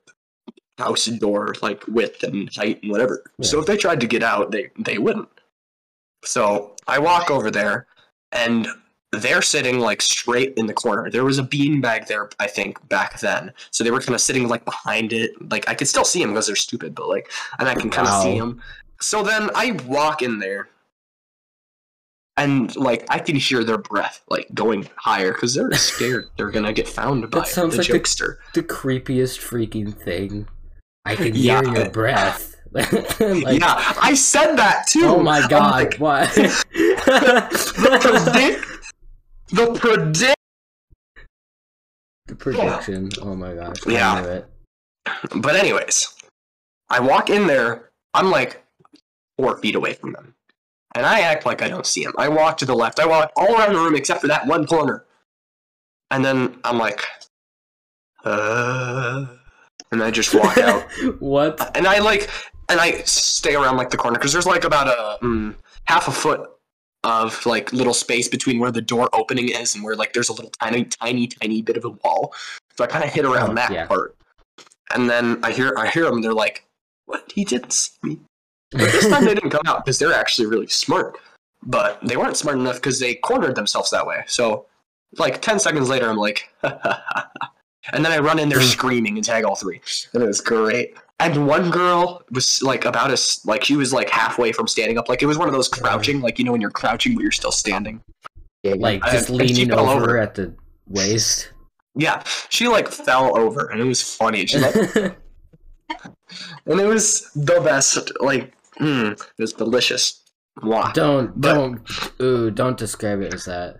house 0.77 1.05
door, 1.07 1.55
like 1.61 1.83
width 1.87 2.21
and 2.23 2.53
height 2.53 2.79
and 2.83 2.91
whatever. 2.91 3.23
So 3.41 3.59
if 3.59 3.65
they 3.65 3.77
tried 3.77 3.99
to 4.01 4.07
get 4.07 4.21
out, 4.23 4.51
they 4.51 4.69
they 4.77 4.97
wouldn't. 4.99 5.27
So 6.23 6.75
I 6.87 6.99
walk 6.99 7.29
over 7.31 7.49
there, 7.51 7.87
and 8.31 8.67
they're 9.13 9.41
sitting 9.41 9.79
like 9.79 10.01
straight 10.01 10.53
in 10.57 10.65
the 10.65 10.73
corner. 10.73 11.09
There 11.09 11.23
was 11.23 11.39
a 11.39 11.43
beanbag 11.43 12.07
there, 12.07 12.29
I 12.39 12.47
think, 12.47 12.85
back 12.89 13.19
then. 13.19 13.53
So 13.71 13.83
they 13.83 13.91
were 13.91 14.01
kind 14.01 14.15
of 14.15 14.21
sitting 14.21 14.47
like 14.47 14.65
behind 14.65 15.13
it. 15.13 15.31
Like 15.51 15.67
I 15.69 15.75
could 15.75 15.87
still 15.87 16.03
see 16.05 16.19
them 16.21 16.31
because 16.31 16.47
they're 16.47 16.55
stupid, 16.55 16.93
but 16.93 17.07
like, 17.07 17.31
and 17.59 17.69
I 17.69 17.73
can 17.75 17.89
kind 17.89 18.07
of 18.07 18.13
Wow. 18.15 18.23
see 18.23 18.37
them. 18.39 18.61
So 18.99 19.23
then 19.23 19.49
I 19.55 19.71
walk 19.87 20.21
in 20.21 20.39
there, 20.39 20.67
and 22.35 22.75
like 22.75 23.05
I 23.09 23.19
can 23.19 23.35
hear 23.35 23.63
their 23.63 23.77
breath 23.77 24.21
like 24.29 24.47
going 24.53 24.87
higher 24.95 25.31
because 25.33 25.53
they're 25.53 25.71
scared 25.73 26.25
they're 26.37 26.51
gonna 26.51 26.73
get 26.73 26.87
found 26.87 27.29
by 27.31 27.43
sounds 27.43 27.75
the 27.75 27.81
like 27.83 27.89
a- 27.89 27.93
jokester. 27.93 28.37
The 28.53 28.63
creepiest 28.63 29.39
freaking 29.39 29.93
thing. 29.95 30.47
I 31.05 31.15
can 31.15 31.31
Yeah. 31.35 31.61
hear 31.63 31.73
your 31.75 31.89
breath. 31.89 32.56
like, 32.73 33.59
yeah, 33.59 33.93
I 34.01 34.13
said 34.13 34.55
that 34.57 34.85
too. 34.87 35.05
Oh 35.05 35.21
my 35.23 35.45
god, 35.47 35.71
like, 35.71 35.97
what? 35.97 36.29
the 36.35 37.97
predict, 38.01 38.65
the 39.49 39.73
predict. 39.79 40.35
the 42.27 42.35
prediction. 42.35 43.09
Oh 43.21 43.35
my 43.35 43.53
gosh. 43.53 43.77
I 43.87 43.91
Yeah. 43.91 44.23
it. 44.23 44.49
But 45.37 45.55
anyways, 45.55 46.13
I 46.89 46.99
walk 46.99 47.29
in 47.29 47.47
there. 47.47 47.89
I'm 48.13 48.29
like 48.29 48.63
four 49.37 49.57
feet 49.57 49.75
away 49.75 49.93
from 49.93 50.11
them, 50.13 50.33
and 50.95 51.05
I 51.05 51.21
act 51.21 51.45
like 51.45 51.61
I 51.61 51.69
don't 51.69 51.85
see 51.85 52.03
them. 52.03 52.13
I 52.17 52.27
walk 52.27 52.57
to 52.57 52.65
the 52.65 52.75
left. 52.75 52.99
I 52.99 53.05
walk 53.05 53.31
all 53.37 53.55
around 53.55 53.73
the 53.73 53.79
room 53.79 53.95
except 53.95 54.21
for 54.21 54.27
that 54.27 54.45
one 54.47 54.65
corner, 54.67 55.05
and 56.11 56.23
then 56.25 56.59
I'm 56.65 56.77
like, 56.77 57.01
uh, 58.25 59.25
and 59.91 60.03
I 60.03 60.11
just 60.11 60.33
walk 60.35 60.57
out. 60.69 60.83
what? 61.19 61.75
and 61.77 61.87
I 61.87 61.99
like, 61.99 62.29
and 62.69 62.79
I 62.79 63.01
stay 63.03 63.55
around 63.55 63.77
like 63.77 63.89
the 63.89 63.97
corner 63.97 64.17
because 64.17 64.33
there's 64.33 64.45
like 64.45 64.63
about 64.63 64.87
a 64.87 65.23
mm, 65.23 65.55
half 65.85 66.07
a 66.07 66.11
foot 66.11 66.49
of 67.03 67.45
like 67.45 67.71
little 67.71 67.93
space 67.93 68.27
between 68.27 68.59
where 68.59 68.71
the 68.71 68.81
door 68.81 69.09
opening 69.13 69.49
is 69.49 69.75
and 69.75 69.83
where 69.83 69.95
like 69.95 70.13
there's 70.13 70.29
a 70.29 70.33
little 70.33 70.51
tiny, 70.61 70.83
tiny, 70.85 71.27
tiny 71.27 71.61
bit 71.61 71.77
of 71.77 71.85
a 71.85 71.89
wall. 71.89 72.33
So 72.77 72.83
I 72.83 72.87
kind 72.87 73.03
of 73.03 73.11
hit 73.11 73.25
around 73.25 73.51
Oh, 73.51 73.55
that 73.55 73.71
yeah. 73.71 73.85
part, 73.87 74.15
and 74.93 75.09
then 75.09 75.39
I 75.43 75.51
hear 75.51 75.73
I 75.77 75.87
hear 75.89 76.05
them. 76.05 76.21
They're 76.21 76.33
like, 76.33 76.65
"What? 77.05 77.31
He 77.33 77.43
didn't 77.45 77.71
see 77.71 77.91
me." 78.03 78.19
But 78.71 78.91
this 78.91 79.07
time 79.07 79.25
they 79.25 79.33
didn't 79.33 79.51
come 79.51 79.61
out 79.65 79.85
because 79.85 79.97
they're 79.97 80.13
actually 80.13 80.47
really 80.47 80.67
smart. 80.67 81.17
But 81.63 81.99
they 82.03 82.17
weren't 82.17 82.37
smart 82.37 82.57
enough 82.57 82.75
because 82.75 82.99
they 82.99 83.15
cornered 83.15 83.55
themselves 83.55 83.89
that 83.91 84.05
way. 84.05 84.23
So, 84.27 84.65
like 85.17 85.41
ten 85.41 85.59
seconds 85.59 85.89
later, 85.89 86.07
I'm 86.09 86.17
like, 86.17 86.49
and 86.63 88.05
then 88.05 88.11
I 88.11 88.19
run 88.19 88.37
in 88.39 88.49
there 88.49 88.61
screaming 88.61 89.15
and 89.17 89.25
tag 89.25 89.43
all 89.43 89.55
three, 89.55 89.81
and 90.13 90.21
it 90.21 90.27
was 90.27 90.41
great. 90.41 90.95
And 91.19 91.47
one 91.47 91.71
girl 91.71 92.21
was 92.31 92.61
like 92.61 92.85
about 92.85 93.09
as 93.09 93.41
like 93.43 93.63
she 93.63 93.75
was 93.75 93.91
like 93.91 94.09
halfway 94.09 94.51
from 94.51 94.67
standing 94.67 94.97
up. 94.99 95.09
Like 95.09 95.23
it 95.23 95.25
was 95.25 95.37
one 95.37 95.47
of 95.47 95.53
those 95.53 95.67
crouching, 95.67 96.21
like 96.21 96.37
you 96.37 96.45
know 96.45 96.51
when 96.51 96.61
you're 96.61 96.69
crouching 96.69 97.15
but 97.15 97.21
you're 97.23 97.31
still 97.31 97.51
standing. 97.51 98.01
like 98.63 99.03
I- 99.03 99.11
just 99.13 99.29
and 99.29 99.39
she 99.49 99.55
leaning 99.55 99.71
over, 99.73 99.91
over. 100.03 100.17
at 100.19 100.35
the 100.35 100.53
waist. 100.87 101.51
Yeah, 101.95 102.21
she 102.49 102.67
like 102.67 102.87
fell 102.87 103.35
over, 103.37 103.67
and 103.71 103.81
it 103.81 103.85
was 103.85 104.03
funny. 104.03 104.45
She 104.45 104.59
like, 104.59 104.75
and 104.95 106.79
it 106.79 106.85
was 106.85 107.31
the 107.33 107.61
best. 107.61 108.11
Like, 108.21 108.53
mm, 108.79 109.13
it 109.13 109.41
was 109.41 109.53
delicious. 109.53 110.23
Mwah. 110.59 110.93
don't 110.93 111.39
But- 111.39 111.53
don't 111.53 112.21
ooh 112.21 112.51
don't 112.51 112.77
describe 112.77 113.21
it 113.21 113.33
as 113.33 113.45
that. 113.45 113.77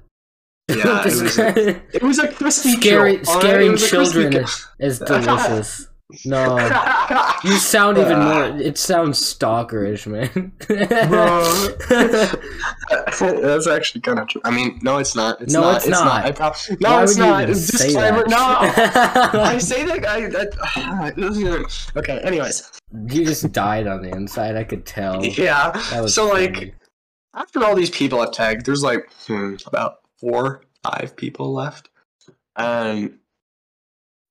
Yeah, 0.69 1.01
it 1.01 1.05
was. 1.05 1.19
describe 1.21 1.57
it- 1.57 1.81
It 1.93 2.03
was 2.03 2.19
a 2.19 2.27
crispy 2.31 2.71
scary 2.73 3.17
kill, 3.19 3.29
alright? 3.29 3.43
It 3.45 3.47
scaring 3.47 3.71
was 3.71 3.83
a 3.83 3.89
crispy 3.95 4.13
children 4.21 4.43
is, 4.43 4.65
is 4.79 4.99
delicious. 5.05 5.86
No, 6.23 6.57
you 7.43 7.57
sound 7.57 7.97
even 7.97 8.19
more. 8.19 8.45
It 8.61 8.77
sounds 8.77 9.19
stalkerish, 9.19 10.07
man. 10.07 10.53
Bro, 11.09 11.43
That's 13.41 13.67
actually 13.67 13.99
kind 14.01 14.19
of 14.19 14.27
true. 14.29 14.39
I 14.45 14.51
mean, 14.51 14.79
no, 14.83 14.99
it's 14.99 15.17
not. 15.17 15.41
It's 15.41 15.51
No, 15.53 15.61
not. 15.61 15.75
it's 15.77 15.87
not. 15.89 16.25
I 16.25 16.31
prob- 16.31 16.55
no, 16.79 16.91
Why 16.91 17.03
it's 17.03 17.17
not. 17.17 17.47
Disclaimer. 17.47 18.23
No. 18.27 18.37
I 18.39 19.57
say 19.57 19.83
that 19.83 20.01
guy. 20.01 20.29
That, 20.29 21.91
okay. 21.97 22.19
Anyways, 22.19 22.71
you 23.09 23.25
just 23.25 23.51
died 23.51 23.85
on 23.87 24.01
the 24.01 24.09
inside. 24.09 24.55
I 24.55 24.63
could 24.63 24.85
tell. 24.85 25.25
yeah. 25.25 25.73
So 26.05 26.29
like, 26.29 26.73
after 27.33 27.63
all 27.65 27.75
these 27.75 27.89
people 27.89 28.21
I've 28.21 28.31
tagged, 28.31 28.65
there's 28.65 28.81
like 28.83 29.09
hmm, 29.27 29.55
about 29.65 29.97
four, 30.21 30.61
five 30.83 31.17
people 31.17 31.53
left, 31.53 31.89
and 32.55 33.19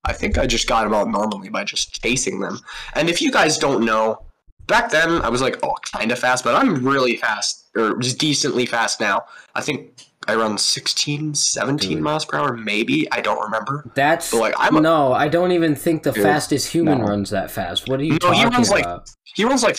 I 0.06 0.12
think 0.12 0.38
I 0.38 0.46
just 0.46 0.66
got 0.68 0.84
them 0.84 0.94
all 0.94 1.06
normally 1.06 1.48
by 1.48 1.64
just 1.64 2.00
chasing 2.02 2.40
them. 2.40 2.60
And 2.94 3.10
if 3.10 3.20
you 3.20 3.30
guys 3.30 3.58
don't 3.58 3.84
know, 3.84 4.22
back 4.66 4.90
then 4.90 5.20
I 5.22 5.28
was 5.28 5.42
like, 5.42 5.58
oh, 5.62 5.74
kind 5.92 6.10
of 6.12 6.18
fast, 6.18 6.44
but 6.44 6.54
I'm 6.54 6.86
really 6.86 7.16
fast, 7.16 7.66
or 7.76 7.96
just 7.98 8.18
decently 8.18 8.66
fast 8.66 9.00
now. 9.00 9.24
I 9.54 9.60
think 9.60 10.06
I 10.28 10.34
run 10.34 10.58
16, 10.58 11.34
17 11.34 11.90
Dude. 11.90 12.02
miles 12.02 12.24
per 12.24 12.38
hour, 12.38 12.56
maybe. 12.56 13.10
I 13.12 13.20
don't 13.20 13.40
remember. 13.42 13.90
That's 13.94 14.30
But, 14.30 14.40
like, 14.40 14.54
I'm 14.58 14.76
a- 14.76 14.80
no. 14.80 15.12
I 15.12 15.28
don't 15.28 15.52
even 15.52 15.76
think 15.76 16.02
the 16.02 16.12
Dude, 16.12 16.22
fastest 16.22 16.72
human 16.72 16.98
no. 16.98 17.04
runs 17.04 17.30
that 17.30 17.50
fast. 17.50 17.88
What 17.88 18.00
are 18.00 18.04
you 18.04 18.12
think? 18.12 18.22
No, 18.24 18.30
he 18.32 18.42
talking 18.42 18.54
runs, 18.56 18.70
like. 18.70 18.86
He 19.34 19.44
runs 19.44 19.62
like 19.62 19.78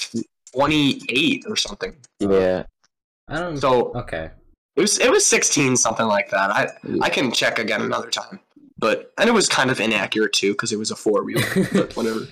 28 0.54 1.44
or 1.48 1.56
something. 1.56 1.96
Yeah. 2.20 2.64
I 3.28 3.40
don't. 3.40 3.58
So 3.58 3.94
okay. 3.94 4.30
it 4.76 4.82
was 4.82 5.00
it 5.00 5.12
was 5.12 5.26
16 5.26 5.76
something 5.76 6.06
like 6.06 6.30
that. 6.30 6.50
I 6.50 6.70
I 7.02 7.10
can 7.10 7.32
check 7.32 7.60
again 7.60 7.82
another 7.82 8.10
time. 8.10 8.40
But 8.80 9.12
and 9.18 9.28
it 9.30 9.34
was 9.34 9.48
kind 9.50 9.72
of 9.72 9.80
inaccurate 9.80 10.34
too 10.34 10.52
because 10.52 10.72
it 10.72 10.78
was 10.78 10.92
a 10.92 10.96
four 10.96 11.24
wheel. 11.24 11.42
but 11.74 11.96
whatever. 11.96 12.28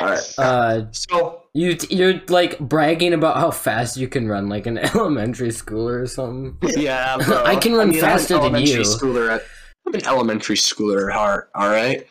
All 0.00 0.06
right. 0.06 0.34
Uh, 0.38 0.82
So 0.90 1.42
you 1.54 1.76
you're 1.90 2.20
like 2.28 2.58
bragging 2.58 3.12
about 3.12 3.36
how 3.36 3.52
fast 3.52 3.96
you 3.96 4.08
can 4.08 4.26
run, 4.28 4.48
like 4.48 4.66
an 4.66 4.78
elementary 4.94 5.50
schooler 5.50 6.02
or 6.02 6.06
something. 6.08 6.56
yeah, 6.76 7.16
bro. 7.18 7.44
I 7.44 7.54
can 7.56 7.72
run 7.74 7.88
I'm 7.90 7.94
an 7.94 8.00
faster 8.00 8.34
than 8.34 8.42
elementary 8.42 8.72
you. 8.72 8.80
Schooler 8.80 9.30
at, 9.30 9.42
I'm 9.86 9.94
an 9.94 10.04
elementary 10.06 10.56
schooler 10.56 11.08
at 11.08 11.14
heart. 11.14 11.50
All 11.54 11.68
right. 11.68 12.04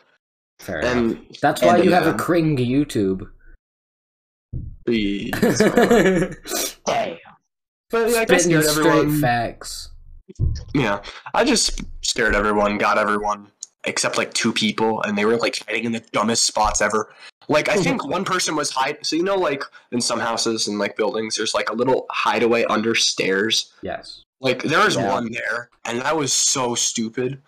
Fair 0.58 0.78
enough. 0.80 0.96
And 0.96 1.36
That's 1.42 1.60
why 1.60 1.76
and, 1.76 1.84
you 1.84 1.92
have 1.92 2.06
a 2.06 2.10
uh, 2.10 2.16
Kring 2.16 2.56
YouTube. 2.56 3.28
please. 4.86 5.30
Damn. 6.86 7.18
but 7.90 8.10
yeah, 8.10 8.20
I 8.20 8.24
guess 8.24 8.44
Spitting 8.44 8.62
scared 8.62 8.64
straight 8.64 8.86
everyone. 8.86 9.20
facts. 9.20 9.90
Yeah, 10.74 11.02
I 11.34 11.44
just 11.44 11.82
scared 12.02 12.34
everyone, 12.34 12.78
got 12.78 12.98
everyone 12.98 13.48
except 13.86 14.18
like 14.18 14.32
two 14.34 14.52
people, 14.52 15.02
and 15.02 15.16
they 15.16 15.24
were 15.24 15.36
like 15.36 15.58
hiding 15.66 15.84
in 15.84 15.92
the 15.92 16.00
dumbest 16.12 16.44
spots 16.44 16.80
ever. 16.80 17.12
Like 17.48 17.68
I 17.68 17.76
think 17.76 18.04
one 18.16 18.24
person 18.24 18.56
was 18.56 18.70
hide. 18.70 18.98
So 19.06 19.16
you 19.16 19.22
know, 19.22 19.36
like 19.36 19.62
in 19.92 20.00
some 20.00 20.20
houses 20.20 20.68
and 20.68 20.78
like 20.78 20.96
buildings, 20.96 21.36
there's 21.36 21.54
like 21.54 21.70
a 21.70 21.74
little 21.74 22.06
hideaway 22.10 22.64
under 22.64 22.94
stairs. 22.94 23.72
Yes. 23.82 24.22
Like 24.40 24.62
there 24.62 24.84
was 24.84 24.96
Yeah. 24.96 25.10
one 25.12 25.32
there, 25.32 25.70
and 25.84 26.00
that 26.02 26.16
was 26.16 26.32
so 26.32 26.74
stupid. 26.74 27.40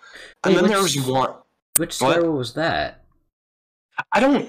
And 0.44 0.54
Wait, 0.54 0.60
then 0.62 0.70
there 0.70 0.82
was 0.82 0.96
one. 1.06 1.34
Which 1.76 2.00
What? 2.00 2.12
stairwell 2.12 2.32
was 2.32 2.54
that? 2.54 3.04
I 4.12 4.20
don't. 4.20 4.48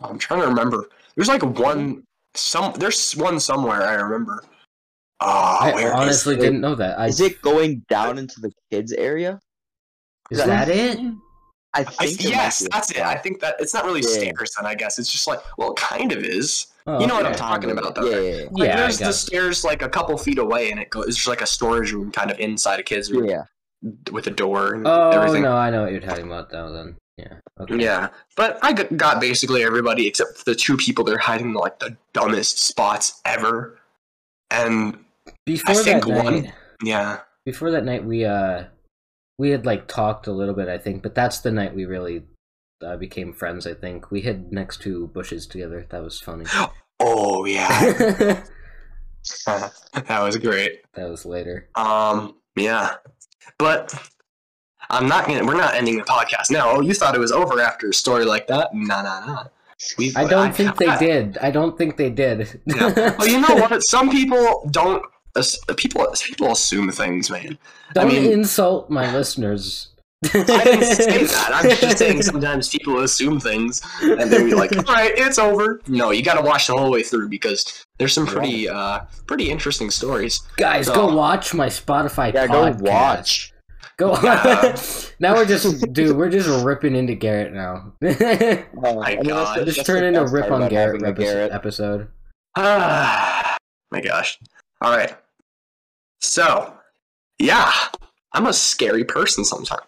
I'm 0.00 0.18
trying 0.18 0.40
to 0.40 0.46
remember. 0.48 0.88
There's 1.16 1.28
like 1.28 1.42
one. 1.42 2.04
Some 2.34 2.72
there's 2.74 3.12
one 3.16 3.40
somewhere 3.40 3.82
I 3.82 3.94
remember. 3.94 4.42
Ah, 5.20 5.72
I 5.74 5.90
honestly 5.90 6.36
didn't 6.36 6.60
know 6.60 6.74
that. 6.76 6.98
I, 6.98 7.06
Is 7.06 7.20
it 7.20 7.42
going 7.42 7.84
down 7.88 8.18
into 8.18 8.40
the 8.40 8.52
kids 8.70 8.92
area? 8.92 9.40
Is 10.30 10.44
that 10.44 10.68
it? 10.68 10.98
I 11.74 11.80
I, 11.80 11.84
think. 11.84 12.20
it 12.20 12.24
might 12.24 12.30
yes, 12.30 12.68
that's 12.72 12.90
it. 12.92 13.00
I 13.02 13.14
think 13.16 13.40
that 13.40 13.56
it's 13.60 13.74
not 13.74 13.84
really 13.84 14.00
Yeah. 14.00 14.08
stairs. 14.08 14.52
Then 14.56 14.66
I 14.66 14.74
guess 14.74 14.98
it's 14.98 15.12
just 15.12 15.26
like 15.26 15.40
well, 15.58 15.72
it 15.72 15.76
kind 15.76 16.12
of 16.12 16.18
is. 16.24 16.68
Oh, 16.86 16.98
You 17.00 17.06
know 17.06 17.16
what. 17.16 17.26
I'm 17.26 17.34
talking 17.34 17.70
about, 17.70 17.94
though. 17.94 18.08
Yeah, 18.08 18.20
yeah, 18.20 18.36
yeah. 18.42 18.48
Like 18.50 18.68
Yeah, 18.68 18.76
there's 18.76 18.98
the 18.98 19.04
guess. 19.06 19.20
stairs 19.20 19.64
like 19.64 19.82
a 19.82 19.88
couple 19.88 20.16
feet 20.16 20.38
away, 20.38 20.70
and 20.70 20.80
it 20.80 20.88
goes. 20.90 21.06
It's 21.08 21.16
just 21.16 21.28
like 21.28 21.42
a 21.42 21.46
storage 21.46 21.92
room, 21.92 22.10
kind 22.10 22.30
of 22.30 22.38
inside 22.40 22.80
a 22.80 22.82
kid's 22.82 23.12
room 23.12 23.26
Yeah. 23.28 23.42
with 24.10 24.26
a 24.26 24.30
door 24.30 24.72
and 24.74 24.86
Oh 24.86 25.10
everything. 25.10 25.42
no, 25.42 25.54
I 25.54 25.68
know 25.70 25.82
what 25.82 25.92
you're 25.92 26.00
talking 26.00 26.24
about 26.26 26.50
now. 26.52 26.70
Then 26.70 26.96
yeah. 27.18 27.34
Okay. 27.60 27.76
Yeah, 27.76 28.08
but 28.36 28.58
I 28.62 28.72
got 28.72 29.20
basically 29.20 29.62
everybody 29.64 30.06
except 30.06 30.46
the 30.46 30.54
two 30.54 30.76
people 30.78 31.04
that 31.04 31.14
are 31.14 31.18
hiding 31.18 31.48
in 31.48 31.52
like 31.54 31.78
the 31.80 31.96
dumbest 32.14 32.58
spots 32.60 33.20
ever. 33.26 33.78
And 34.50 34.98
Before 35.44 35.74
that 35.74 35.84
think 35.84 36.06
night, 36.06 36.24
one- 36.24 36.52
yeah, 36.82 37.18
before 37.44 37.70
that 37.72 37.84
night, 37.84 38.04
we 38.04 38.24
uh, 38.24 38.64
we 39.38 39.50
had 39.50 39.64
like 39.64 39.86
talked 39.86 40.26
a 40.26 40.32
little 40.32 40.54
bit, 40.54 40.68
I 40.68 40.78
think, 40.78 41.02
but 41.02 41.14
that's 41.14 41.38
the 41.38 41.50
night 41.50 41.74
we 41.74 41.86
really 41.86 42.24
uh, 42.84 42.96
became 42.96 43.32
friends. 43.32 43.66
I 43.66 43.74
think 43.74 44.10
we 44.10 44.20
hid 44.20 44.52
next 44.52 44.82
to 44.82 45.06
bushes 45.08 45.46
together. 45.46 45.86
That 45.90 46.02
was 46.02 46.20
funny. 46.20 46.44
oh 47.00 47.44
yeah, 47.44 47.68
that 49.46 50.22
was 50.22 50.36
great. 50.36 50.82
That 50.94 51.08
was 51.08 51.24
later. 51.24 51.68
Um, 51.74 52.36
yeah, 52.56 52.96
but 53.58 53.94
I'm 54.90 55.06
not 55.06 55.26
gonna. 55.26 55.44
We're 55.44 55.54
not 55.54 55.74
ending 55.74 55.98
the 55.98 56.04
podcast 56.04 56.50
now. 56.50 56.70
Oh, 56.70 56.80
you 56.80 56.94
thought 56.94 57.14
it 57.14 57.20
was 57.20 57.32
over 57.32 57.60
after 57.60 57.88
a 57.88 57.92
story 57.92 58.24
like 58.24 58.46
that? 58.48 58.70
Nah, 58.74 59.02
nah, 59.02 59.26
nah. 59.26 59.44
We. 59.96 60.12
I 60.16 60.24
don't 60.24 60.54
think 60.54 60.76
they 60.76 60.96
did. 60.98 61.38
I 61.38 61.50
don't 61.50 61.78
think 61.78 61.96
they 61.96 62.10
did. 62.10 62.60
Yeah. 62.66 63.14
Well, 63.16 63.28
you 63.28 63.40
know 63.40 63.54
what? 63.54 63.80
Some 63.84 64.10
people 64.10 64.68
don't. 64.70 65.02
Ass- 65.38 65.58
People 65.76 66.06
people 66.20 66.52
assume 66.52 66.90
things, 66.90 67.30
man. 67.30 67.58
don't 67.94 68.08
mean- 68.08 68.30
insult 68.32 68.90
my 68.90 69.12
listeners. 69.14 69.88
I 70.24 70.28
didn't 70.64 70.84
say 70.84 71.24
that. 71.26 71.50
I'm 71.54 71.70
just 71.76 71.98
saying 71.98 72.22
sometimes 72.22 72.68
people 72.70 73.00
assume 73.02 73.38
things 73.38 73.80
and 74.02 74.20
then 74.32 74.46
be 74.46 74.54
like, 74.54 74.76
all 74.76 74.82
right, 74.94 75.12
it's 75.16 75.38
over. 75.38 75.80
No, 75.86 76.10
you 76.10 76.24
got 76.24 76.34
to 76.34 76.42
watch 76.42 76.66
the 76.66 76.76
whole 76.76 76.90
way 76.90 77.04
through 77.04 77.28
because 77.28 77.84
there's 78.00 78.12
some 78.14 78.26
pretty 78.26 78.68
uh 78.68 79.00
pretty 79.28 79.48
interesting 79.48 79.90
stories. 79.90 80.40
Guys, 80.56 80.88
Oh. 80.88 80.94
go 81.08 81.14
watch 81.14 81.54
my 81.54 81.68
Spotify 81.68 82.34
Yeah, 82.34 82.48
podcast. 82.48 82.82
go 82.82 82.90
watch. 82.90 83.52
Go. 83.96 84.16
Yeah. 84.22 84.76
now 85.20 85.34
we're 85.34 85.44
just, 85.44 85.92
dude. 85.92 86.16
We're 86.16 86.30
just 86.30 86.64
ripping 86.64 86.96
into 86.96 87.14
Garrett 87.14 87.52
now. 87.52 87.92
Oh, 88.02 89.00
My 89.00 89.12
I 89.12 89.14
mean, 89.16 89.24
God. 89.26 89.64
just 89.66 89.86
turn 89.86 90.00
the 90.00 90.06
into 90.08 90.20
best 90.22 90.32
rip 90.34 90.50
on 90.50 90.68
Garrett, 90.68 91.02
episode- 91.04 91.22
Garrett. 91.22 91.52
episode. 91.52 92.08
Ah, 92.56 93.56
my 93.92 94.00
gosh. 94.00 94.38
All 94.82 94.96
right. 94.96 95.16
So, 96.20 96.72
yeah, 97.38 97.72
I'm 98.32 98.46
a 98.46 98.52
scary 98.52 99.04
person 99.04 99.44
sometimes. 99.44 99.82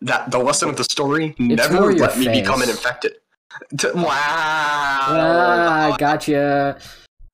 That 0.00 0.30
the 0.30 0.38
lesson 0.38 0.68
of 0.70 0.76
the 0.76 0.84
story 0.84 1.34
more 1.38 1.56
never 1.56 1.92
let 1.92 2.18
me 2.18 2.26
become 2.28 2.62
an 2.62 2.70
infected. 2.70 3.16
Wow. 3.94 4.02
Ah, 4.08 5.96
gotcha. 5.98 6.78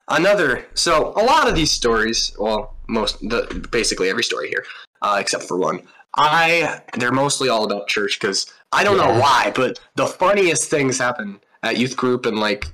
another 0.09 0.65
so 0.73 1.13
a 1.15 1.23
lot 1.23 1.47
of 1.47 1.55
these 1.55 1.71
stories 1.71 2.35
well 2.39 2.75
most 2.87 3.19
the 3.29 3.67
basically 3.71 4.09
every 4.09 4.23
story 4.23 4.49
here 4.49 4.65
uh, 5.01 5.17
except 5.19 5.43
for 5.43 5.57
one 5.57 5.81
i 6.15 6.81
they're 6.97 7.11
mostly 7.11 7.47
all 7.47 7.63
about 7.63 7.87
church 7.87 8.19
because 8.19 8.51
i 8.73 8.83
don't 8.83 8.97
know 8.97 9.13
why 9.19 9.51
but 9.55 9.79
the 9.95 10.05
funniest 10.05 10.69
things 10.69 10.97
happen 10.97 11.39
at 11.63 11.77
youth 11.77 11.95
group 11.95 12.25
and 12.25 12.39
like 12.39 12.65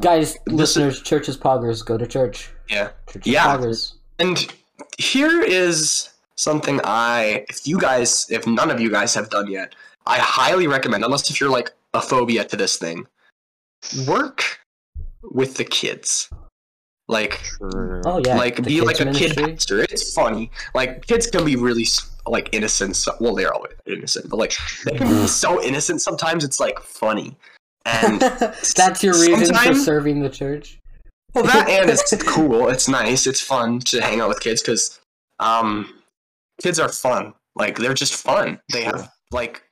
Guys, 0.00 0.36
listeners, 0.46 1.02
churches, 1.02 1.36
poggers, 1.36 1.84
go 1.84 1.96
to 1.98 2.06
church. 2.06 2.50
yeah 2.68 2.90
Churches, 3.10 3.32
Yeah. 3.32 3.44
poggers. 3.46 3.92
and 4.18 4.52
here 4.98 5.42
is 5.42 6.10
something 6.36 6.80
i 6.84 7.44
if 7.48 7.66
you 7.66 7.78
guys 7.78 8.26
if 8.30 8.46
none 8.46 8.70
of 8.70 8.80
you 8.80 8.90
guys 8.90 9.14
have 9.14 9.30
done 9.30 9.50
yet 9.50 9.74
i 10.06 10.18
highly 10.18 10.66
recommend 10.66 11.04
unless 11.04 11.30
if 11.30 11.40
you're 11.40 11.50
like 11.50 11.70
a 11.94 12.00
phobia 12.00 12.44
to 12.44 12.56
this 12.56 12.76
thing 12.76 13.06
work 14.06 14.58
with 15.22 15.54
the 15.54 15.64
kids 15.64 16.28
like 17.08 17.40
Oh 18.06 18.20
yeah, 18.24 18.36
like 18.36 18.56
the 18.56 18.62
be 18.62 18.80
like 18.80 19.00
a 19.00 19.12
kid 19.12 19.36
ministry. 19.36 19.54
pastor. 19.54 19.82
It's 19.82 20.14
funny. 20.14 20.50
Like 20.74 21.06
kids 21.06 21.26
can 21.26 21.44
be 21.44 21.56
really 21.56 21.86
like 22.26 22.48
innocent. 22.52 22.96
So, 22.96 23.12
well, 23.20 23.34
they're 23.34 23.52
always 23.52 23.72
innocent, 23.86 24.30
but 24.30 24.38
like 24.38 24.54
they 24.84 24.96
can 24.96 25.08
be 25.08 25.26
so 25.26 25.62
innocent 25.68 26.00
sometimes. 26.00 26.44
It's 26.44 26.60
like 26.60 26.78
funny. 26.80 27.36
And 27.84 28.20
That's 28.76 29.02
your 29.02 29.14
reason 29.14 29.54
for 29.54 29.74
serving 29.74 30.20
the 30.20 30.30
church. 30.30 30.80
Well, 31.34 31.44
that 31.44 31.68
and 31.68 31.90
it's 31.90 32.14
cool. 32.24 32.68
It's 32.68 32.88
nice. 32.88 33.26
It's 33.26 33.40
fun 33.40 33.80
to 33.80 34.00
hang 34.00 34.20
out 34.20 34.28
with 34.28 34.40
kids 34.40 34.62
because 34.62 35.00
um, 35.40 36.00
kids 36.62 36.78
are 36.78 36.88
fun. 36.88 37.34
Like 37.56 37.78
they're 37.78 37.94
just 37.94 38.14
fun. 38.14 38.60
They 38.72 38.84
have 38.84 39.10
like 39.30 39.62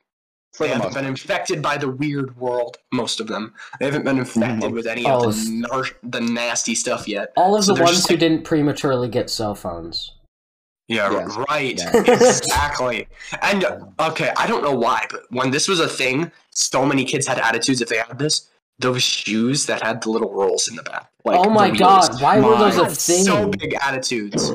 they 0.59 0.67
haven't 0.67 0.83
most 0.85 0.93
been 0.95 1.05
infected 1.05 1.61
by 1.61 1.77
the 1.77 1.89
weird 1.89 2.37
world. 2.37 2.77
Most 2.91 3.19
of 3.19 3.27
them. 3.27 3.53
They 3.79 3.85
haven't 3.85 4.05
been 4.05 4.19
infected 4.19 4.71
with 4.71 4.85
any 4.85 5.05
Oh, 5.05 5.29
of 5.29 5.35
the, 5.35 5.51
nar- 5.51 5.85
the 6.03 6.21
nasty 6.21 6.75
stuff 6.75 7.07
yet. 7.07 7.33
All 7.35 7.55
of 7.55 7.63
So 7.65 7.73
the 7.73 7.81
ones 7.83 7.95
just 7.97 8.09
who 8.09 8.17
didn't 8.17 8.43
prematurely 8.43 9.07
get 9.07 9.29
cell 9.29 9.55
phones. 9.55 10.11
Yeah, 10.89 11.11
Yes. 11.11 11.37
right. 11.49 11.79
Yeah. 11.79 11.97
exactly. 12.29 13.07
And 13.41 13.65
okay, 13.99 14.31
I 14.37 14.45
don't 14.45 14.63
know 14.63 14.75
why, 14.75 15.07
but 15.09 15.21
when 15.29 15.49
this 15.49 15.67
was 15.67 15.79
a 15.79 15.87
thing, 15.87 16.31
so 16.51 16.85
many 16.85 17.03
kids 17.05 17.25
had 17.25 17.39
attitudes 17.39 17.81
if 17.81 17.89
they 17.89 17.97
had 17.97 18.19
this. 18.19 18.49
Those 18.79 19.03
shoes 19.03 19.65
that 19.67 19.81
had 19.83 20.01
the 20.01 20.09
little 20.09 20.31
rolls 20.33 20.67
in 20.67 20.75
the 20.75 20.83
back. 20.83 21.09
Like 21.25 21.37
Oh 21.39 21.49
my 21.49 21.69
God, 21.69 22.09
wheels. 22.09 22.21
why 22.21 22.39
were 22.39 22.57
those 22.57 22.75
a 22.75 22.81
God, 22.81 22.97
So 22.97 23.47
big 23.49 23.75
attitudes. 23.81 24.51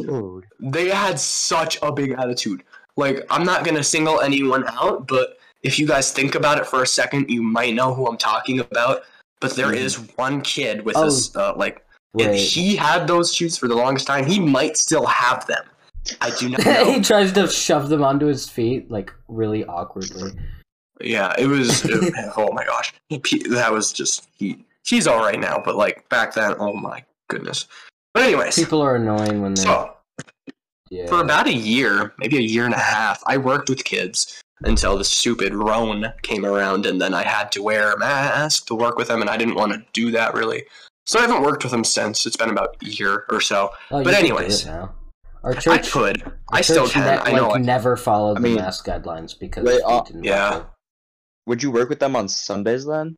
They 0.61 0.89
had 0.89 1.19
such 1.19 1.79
a 1.83 1.93
big 1.93 2.13
attitude. 2.13 2.63
like 2.97 3.25
I'm 3.31 3.45
not 3.45 3.65
gonna 3.65 3.85
single 3.85 4.21
anyone 4.21 4.65
out, 4.69 5.07
but 5.07 5.39
if 5.63 5.79
you 5.79 5.87
guys 5.87 6.11
think 6.13 6.35
about 6.35 6.59
it 6.59 6.67
for 6.67 6.83
a 6.83 6.87
second, 6.87 7.31
you 7.31 7.43
might 7.43 7.75
know 7.75 7.95
who 7.95 8.07
I'm 8.09 8.17
talking 8.19 8.59
about. 8.61 9.03
But 9.41 9.55
there 9.55 9.69
Mhm. 9.69 9.77
is 9.77 9.95
one 10.17 10.41
kid 10.43 10.85
with 10.85 10.97
Oh. 10.97 11.05
this, 11.05 11.35
uh, 11.37 11.55
like, 11.57 11.85
if 12.17 12.27
Wait. 12.27 12.41
he 12.41 12.75
had 12.75 13.07
those 13.07 13.33
shoes 13.33 13.57
for 13.57 13.69
the 13.69 13.75
longest 13.77 14.07
time. 14.09 14.27
He 14.27 14.41
might 14.41 14.77
still 14.77 15.07
have 15.07 15.47
them. 15.47 15.65
I 16.21 16.31
do 16.31 16.49
not 16.49 16.59
know. 16.67 16.85
he 16.93 17.01
tries 17.01 17.33
to 17.33 17.47
shove 17.49 17.89
them 17.89 18.03
onto 18.03 18.27
his 18.27 18.49
feet, 18.49 18.91
like 18.91 19.13
really 19.29 19.65
awkwardly. 19.65 20.33
Yeah, 21.01 21.35
it 21.39 21.47
was. 21.47 21.85
it- 21.87 22.15
oh 22.37 22.53
my 22.53 22.65
gosh, 22.65 22.93
He- 23.09 23.43
that 23.49 23.73
was 23.73 23.93
just 23.93 24.29
he. 24.35 24.65
He's 24.85 25.07
all 25.07 25.19
right 25.19 25.39
now, 25.39 25.61
but 25.65 25.77
like 25.77 26.09
back 26.09 26.33
then, 26.35 26.55
oh 26.59 26.73
my 26.75 27.05
goodness. 27.29 27.67
But 28.15 28.23
anyways, 28.23 28.55
People 28.57 28.81
are 28.81 28.97
annoying 28.97 29.43
when 29.43 29.55
they're 29.55 29.65
so 29.67 29.95
yeah. 30.91 31.07
for 31.07 31.21
about 31.21 31.47
a 31.47 31.53
year, 31.53 32.15
maybe 32.19 32.39
a 32.39 32.41
year 32.43 32.65
and 32.65 32.73
a 32.75 32.79
half, 32.79 33.23
I 33.27 33.37
worked 33.37 33.69
with 33.69 33.85
kids 33.85 34.41
until 34.63 34.97
the 34.97 35.05
stupid 35.05 35.55
Rona 35.55 36.15
came 36.23 36.45
around, 36.47 36.87
and 36.87 37.01
then 37.01 37.13
I 37.15 37.23
had 37.23 37.53
to 37.53 37.63
wear 37.63 37.93
a 37.93 37.99
mask 37.99 38.67
to 38.69 38.75
work 38.75 38.97
with 38.97 39.09
them, 39.09 39.21
and 39.21 39.29
I 39.31 39.37
didn't 39.37 39.55
want 39.57 39.73
to 39.73 39.85
do 39.93 40.11
that 40.13 40.33
really. 40.35 40.65
So 41.07 41.19
I 41.19 41.23
haven't 41.23 41.43
worked 41.43 41.63
with 41.65 41.71
them 41.73 41.85
since. 41.85 42.25
It's 42.27 42.37
been 42.37 42.51
about 42.51 42.77
a 42.83 42.87
year 42.87 43.25
or 43.31 43.41
so. 43.41 43.71
Oh, 43.91 43.99
you 43.99 44.05
but 44.05 44.15
can 44.15 44.23
do 44.25 44.37
anyways. 44.37 44.65
it 44.65 44.69
now. 44.69 44.95
Our 45.45 45.53
I 45.53 45.55
church, 45.59 45.91
could. 45.93 46.23
our 46.23 46.33
I 46.51 46.61
still 46.63 46.85
church 46.87 46.95
can. 46.95 47.05
ne- 47.05 47.23
I 47.23 47.33
know. 47.37 47.49
Like, 47.49 47.61
I- 47.61 47.63
never 47.63 47.97
followed 47.97 48.39
I 48.39 48.41
mean- 48.41 48.57
the 48.57 48.63
mask 48.63 48.87
guidelines 48.87 49.39
because 49.39 49.65
Wait, 49.65 49.77
we 49.77 49.83
uh, 49.83 50.03
didn't 50.03 50.25
yeah. 50.25 50.65
Want 51.49 51.57
Would 51.57 51.63
you 51.63 51.71
work 51.71 51.89
with 51.89 51.99
them 52.01 52.15
on 52.17 52.29
Sundays 52.29 52.85
then? 52.87 53.17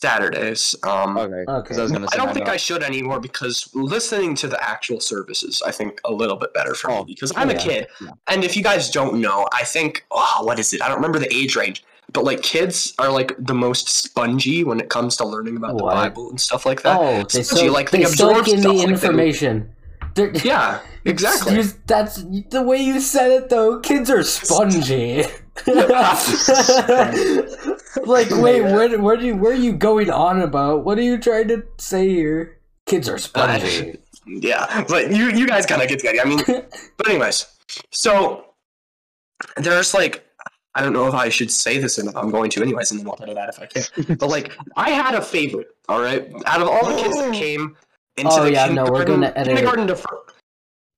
Saturdays. 0.00 0.74
Um, 0.82 1.16
Okay. 1.16 1.44
Okay. 1.48 1.76
I 1.76 1.82
was 1.82 1.92
gonna 1.92 2.08
I 2.12 2.16
don't 2.16 2.34
think 2.34 2.46
know- 2.46 2.52
I 2.52 2.56
should 2.56 2.82
anymore 2.82 3.20
because 3.20 3.68
listening 3.72 4.34
to 4.36 4.48
the 4.48 4.60
actual 4.62 4.98
services, 5.00 5.62
I 5.64 5.70
think 5.70 6.00
a 6.04 6.12
little 6.12 6.36
bit 6.36 6.52
better 6.54 6.74
for 6.74 6.90
Oh, 6.90 7.04
me 7.04 7.14
because 7.14 7.32
I'm 7.36 7.50
yeah. 7.50 7.56
a 7.56 7.60
kid. 7.60 7.86
Yeah. 8.00 8.08
And 8.26 8.42
if 8.44 8.56
you 8.56 8.64
guys 8.64 8.90
don't 8.90 9.20
know, 9.20 9.46
I 9.52 9.62
think 9.64 10.04
oh, 10.10 10.40
what 10.42 10.58
is 10.58 10.72
it? 10.72 10.82
I 10.82 10.88
don't 10.88 10.96
remember 10.96 11.20
the 11.20 11.32
age 11.32 11.54
range, 11.54 11.84
but 12.12 12.24
like 12.24 12.42
kids 12.42 12.94
are 12.98 13.10
like 13.10 13.32
the 13.38 13.54
most 13.54 13.88
spongy 13.88 14.64
when 14.64 14.80
it 14.80 14.88
comes 14.88 15.16
to 15.18 15.24
learning 15.24 15.56
about 15.56 15.74
What? 15.76 15.90
the 15.90 15.94
Bible 15.94 16.30
and 16.30 16.40
stuff 16.40 16.66
like 16.66 16.82
that. 16.82 16.98
Oh, 16.98 17.22
they 17.32 17.40
Especially, 17.40 17.68
soak, 17.68 17.72
like, 17.74 17.90
they 17.92 17.98
they 17.98 18.04
soak 18.06 18.38
absorb 18.38 18.48
in 18.48 18.60
stuff 18.60 18.72
the 18.72 18.78
like 18.78 18.86
they- 18.86 18.92
information. 18.92 19.70
They're- 20.16 20.32
Yeah, 20.44 20.80
exactly. 21.04 21.62
That's 21.86 22.16
the 22.50 22.62
way 22.62 22.78
you 22.78 22.98
said 22.98 23.30
it, 23.30 23.48
though. 23.50 23.78
Kids 23.78 24.10
are 24.10 24.24
spongy. 24.24 25.24
like, 25.66 25.80
wait, 28.30 28.62
where, 28.62 28.98
where 28.98 29.16
do 29.16 29.26
you, 29.26 29.36
where 29.36 29.52
are 29.52 29.54
you 29.54 29.72
going 29.72 30.10
on 30.10 30.40
about? 30.40 30.84
What 30.84 30.98
are 30.98 31.02
you 31.02 31.18
trying 31.18 31.48
to 31.48 31.62
say 31.78 32.08
here? 32.08 32.58
Kids 32.86 33.08
are 33.08 33.16
uh, 33.16 33.18
spongy. 33.18 33.98
yeah, 34.26 34.84
but 34.88 35.12
you 35.12 35.30
you 35.30 35.46
guys 35.46 35.66
kind 35.66 35.82
of 35.82 35.88
get 35.88 36.00
the 36.00 36.08
idea. 36.08 36.22
I 36.22 36.24
mean, 36.24 36.40
but 36.96 37.08
anyways, 37.08 37.46
so 37.90 38.46
there's 39.56 39.94
like 39.94 40.24
I 40.74 40.82
don't 40.82 40.94
know 40.94 41.06
if 41.06 41.14
I 41.14 41.28
should 41.28 41.50
say 41.50 41.78
this 41.78 41.98
and 41.98 42.08
I'm 42.16 42.30
going 42.30 42.50
to 42.50 42.62
anyways, 42.62 42.90
and 42.90 43.00
then 43.00 43.08
I'll 43.08 43.18
edit 43.22 43.36
that 43.36 43.50
if 43.50 43.60
I 43.60 43.66
can. 43.66 44.16
But 44.16 44.28
like 44.28 44.56
I 44.76 44.90
had 44.90 45.14
a 45.14 45.22
favorite. 45.22 45.68
All 45.88 46.00
right, 46.00 46.28
out 46.46 46.62
of 46.62 46.68
all 46.68 46.88
the 46.88 46.96
kids 47.00 47.16
that 47.16 47.28
oh. 47.28 47.32
came 47.32 47.76
into 48.16 48.32
Oh, 48.32 48.44
the 48.44 48.52
yeah, 48.52 48.66
no, 48.66 48.84
we're 48.84 49.04
kindergarten, 49.04 49.20
gonna 49.20 49.32
edit 49.36 49.54
kindergarten 49.54 49.86
to 49.88 49.96
fir- 49.96 50.24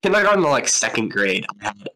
kindergarten 0.03 0.43
to 0.43 0.49
like 0.49 0.69
second 0.69 1.11
grade. 1.11 1.45
I 1.61 1.67
had 1.67 1.89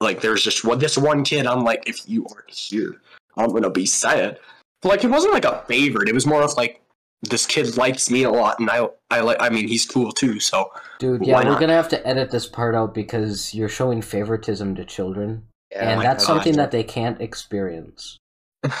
like 0.00 0.20
there's 0.20 0.42
just 0.42 0.64
one 0.64 0.78
this 0.78 0.96
one 0.98 1.24
kid. 1.24 1.46
I'm 1.46 1.64
like, 1.64 1.88
if 1.88 2.08
you 2.08 2.26
aren't 2.34 2.50
here, 2.50 3.00
I'm 3.36 3.50
gonna 3.50 3.70
be 3.70 3.86
sad. 3.86 4.38
But 4.82 4.88
like 4.90 5.04
it 5.04 5.08
wasn't 5.10 5.32
like 5.34 5.44
a 5.44 5.64
favorite. 5.68 6.08
It 6.08 6.14
was 6.14 6.26
more 6.26 6.42
of 6.42 6.52
like 6.56 6.80
this 7.22 7.46
kid 7.46 7.76
likes 7.76 8.10
me 8.10 8.24
a 8.24 8.30
lot, 8.30 8.58
and 8.60 8.70
I 8.70 8.88
I 9.10 9.20
like. 9.20 9.38
I 9.40 9.48
mean, 9.48 9.66
he's 9.68 9.86
cool 9.86 10.12
too. 10.12 10.38
So 10.38 10.70
Dude, 10.98 11.26
yeah, 11.26 11.36
we're 11.38 11.44
not? 11.44 11.60
gonna 11.60 11.72
have 11.72 11.88
to 11.90 12.06
edit 12.06 12.30
this 12.30 12.46
part 12.46 12.74
out 12.74 12.94
because 12.94 13.54
you're 13.54 13.68
showing 13.70 14.02
favoritism 14.02 14.74
to 14.76 14.84
children, 14.84 15.44
Yeah, 15.72 15.90
and 15.90 16.00
that's 16.02 16.24
God. 16.26 16.34
something 16.34 16.56
that 16.56 16.70
they 16.72 16.84
can't 16.84 17.20
experience. 17.20 18.18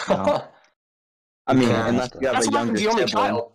No. 0.08 0.44
I 1.48 1.54
mean, 1.54 1.68
Yeah. 1.68 1.88
unless 1.88 2.10
you 2.20 2.26
have 2.26 2.36
That's 2.36 2.46
a 2.46 2.50
I'm 2.50 2.66
younger 2.66 2.78
the 2.80 2.88
only 2.88 3.06
sibling. 3.06 3.24
child. 3.26 3.52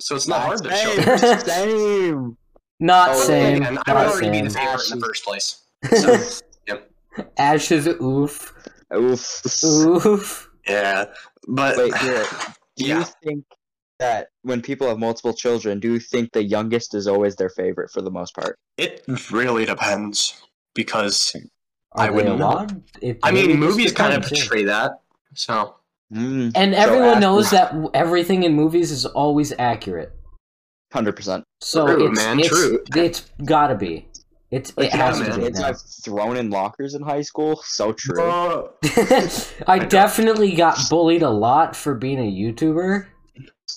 So 0.00 0.14
it's 0.16 0.28
not 0.28 0.40
hard 0.42 0.62
to 0.62 0.70
show. 0.76 1.16
Same. 1.16 1.38
Same. 1.40 2.36
Not 2.80 3.10
Oh, 3.12 3.14
same. 3.14 3.62
And 3.62 3.78
I 3.78 3.80
would 3.80 3.86
Not 3.86 4.06
already 4.08 4.30
be 4.30 4.40
the 4.48 4.50
favorite 4.50 4.90
in 4.92 4.98
the 4.98 5.06
first 5.06 5.24
place. 5.24 5.62
Ashes, 7.38 7.86
oof, 7.86 8.52
Oof. 8.94 9.64
oof. 9.64 10.50
Yeah, 10.66 11.06
but 11.48 11.76
Wait, 11.76 11.96
here. 11.98 12.24
Do 12.76 12.86
Yeah. 12.86 12.98
you 13.00 13.04
think 13.22 13.44
that 13.98 14.28
when 14.42 14.62
people 14.62 14.88
have 14.88 14.98
multiple 14.98 15.34
children, 15.34 15.78
do 15.78 15.92
you 15.92 16.00
think 16.00 16.32
the 16.32 16.42
youngest 16.42 16.94
is 16.94 17.06
always 17.06 17.36
their 17.36 17.50
favorite 17.50 17.90
for 17.90 18.00
the 18.02 18.10
most 18.10 18.34
part? 18.34 18.58
it 18.78 19.04
really 19.30 19.64
depends 19.66 20.40
because 20.74 21.36
Are 21.92 22.06
I 22.06 22.10
wouldn't 22.10 22.38
know. 22.38 22.66
I 23.22 23.30
mean, 23.30 23.58
movies 23.60 23.92
kind 23.92 24.14
of 24.14 24.22
depends, 24.22 24.38
yeah. 24.38 24.44
portray 24.48 24.64
that. 24.64 24.92
So 25.34 25.76
Mm, 26.12 26.52
And 26.54 26.74
So 26.74 26.80
everyone 26.80 27.08
Ashley- 27.08 27.20
knows 27.20 27.50
that 27.52 27.74
everything 27.94 28.42
in 28.42 28.52
movies 28.54 28.90
is 28.90 29.06
always 29.06 29.52
accurate. 29.58 30.12
hundred 30.92 31.16
percent. 31.16 31.42
So 31.62 31.86
True, 31.86 32.06
it's 32.08 32.16
man, 32.20 32.38
it's, 32.40 32.48
true. 32.48 32.84
it's 32.94 33.30
gotta 33.46 33.74
be. 33.74 34.06
It's 34.52 34.76
Like 34.76 34.88
it 34.88 34.92
has 34.92 35.18
man, 35.18 35.30
to 35.30 35.36
be 35.38 35.42
kids 35.44 35.58
now. 35.60 35.68
I've 35.68 35.80
thrown 35.80 36.36
in 36.36 36.50
lockers 36.50 36.94
in 36.94 37.02
high 37.02 37.22
school. 37.22 37.60
So 37.64 37.92
true. 37.92 38.22
Uh, 38.22 38.68
I 39.66 39.78
know. 39.78 39.86
definitely 39.88 40.54
got 40.54 40.78
bullied 40.90 41.22
a 41.22 41.30
lot 41.30 41.74
for 41.74 41.94
being 41.94 42.18
a 42.18 42.30
YouTuber. 42.30 43.06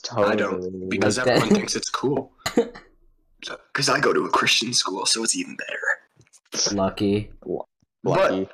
totally. 0.04 0.28
I 0.34 0.36
don't, 0.36 0.90
because 0.90 1.18
Like 1.18 1.28
everyone 1.28 1.50
that. 1.50 1.56
thinks 1.56 1.76
it's 1.76 1.90
cool. 1.90 2.32
Because 3.74 3.90
I 3.90 4.00
go 4.00 4.12
to 4.12 4.26
a 4.26 4.30
Christian 4.30 4.74
school, 4.74 5.06
so 5.06 5.24
it's 5.24 5.36
even 5.36 5.56
better. 5.56 6.76
Lucky. 6.76 7.30
lucky. 8.04 8.48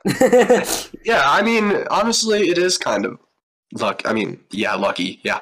Yeah, 1.05 1.21
I 1.25 1.41
mean, 1.43 1.85
honestly, 1.89 2.49
it 2.49 2.57
is 2.57 2.77
kind 2.77 3.05
of 3.05 3.17
luck. 3.73 4.01
I 4.03 4.11
mean, 4.11 4.41
yeah, 4.51 4.73
lucky. 4.75 5.21
Yeah. 5.23 5.39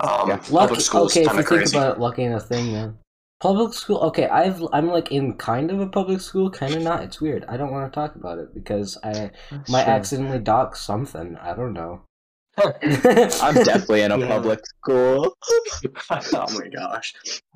Um, 0.00 0.30
Yeah. 0.30 0.40
Lucky. 0.48 0.76
Okay, 0.94 1.20
if 1.24 1.32
you 1.32 1.38
of 1.40 1.46
think 1.46 1.68
about 1.68 1.96
it, 1.96 2.00
lucky 2.00 2.22
in 2.24 2.32
a 2.32 2.40
thing, 2.40 2.72
man. 2.72 2.96
Public 3.40 3.74
school. 3.74 3.98
Okay, 3.98 4.26
I've 4.28 4.62
I'm 4.72 4.88
like 4.88 5.12
in 5.12 5.34
kind 5.34 5.70
of 5.70 5.80
a 5.80 5.86
public 5.86 6.20
school, 6.20 6.50
kind 6.50 6.74
of 6.74 6.82
not. 6.82 7.02
It's 7.02 7.20
weird. 7.20 7.44
I 7.48 7.56
don't 7.58 7.70
want 7.70 7.92
to 7.92 7.94
talk 7.94 8.16
about 8.16 8.38
it 8.38 8.54
because 8.54 8.96
I 9.04 9.30
might 9.68 9.84
Sure. 9.84 9.92
accidentally 9.94 10.38
dox 10.38 10.80
something. 10.80 11.36
I 11.42 11.54
don't 11.54 11.74
know. 11.74 12.02
I'm 12.58 13.54
definitely 13.54 14.00
in 14.02 14.12
a 14.12 14.18
Yeah. 14.20 14.28
public 14.28 14.60
school. 14.66 15.36
oh 16.10 16.58
my 16.58 16.68
gosh. 16.74 17.14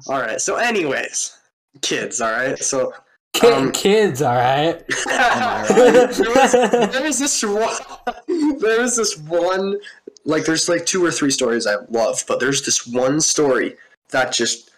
All 0.09 0.21
right. 0.21 0.39
So, 0.41 0.57
anyways, 0.57 1.39
kids. 1.81 2.21
All 2.21 2.31
right. 2.33 2.59
So, 2.59 2.93
Ki- 3.33 3.47
Um, 3.47 3.73
kids, 3.73 4.21
all 4.21 4.35
right. 4.35 4.83
there, 5.07 6.09
was, 6.09 6.53
there 6.53 7.03
was 7.03 7.19
this 7.19 7.43
one. 7.43 7.73
There 8.59 8.81
was 8.83 8.97
this 8.97 9.17
one. 9.17 9.77
Like, 10.27 10.45
there's 10.45 10.69
like 10.69 10.85
two 10.85 11.03
or 11.03 11.11
three 11.11 11.31
stories 11.31 11.67
I 11.67 11.77
love, 11.89 12.23
but 12.29 12.39
there's 12.41 12.67
this 12.67 12.87
one 12.87 13.21
story 13.23 13.77
that 14.11 14.33
just 14.33 14.70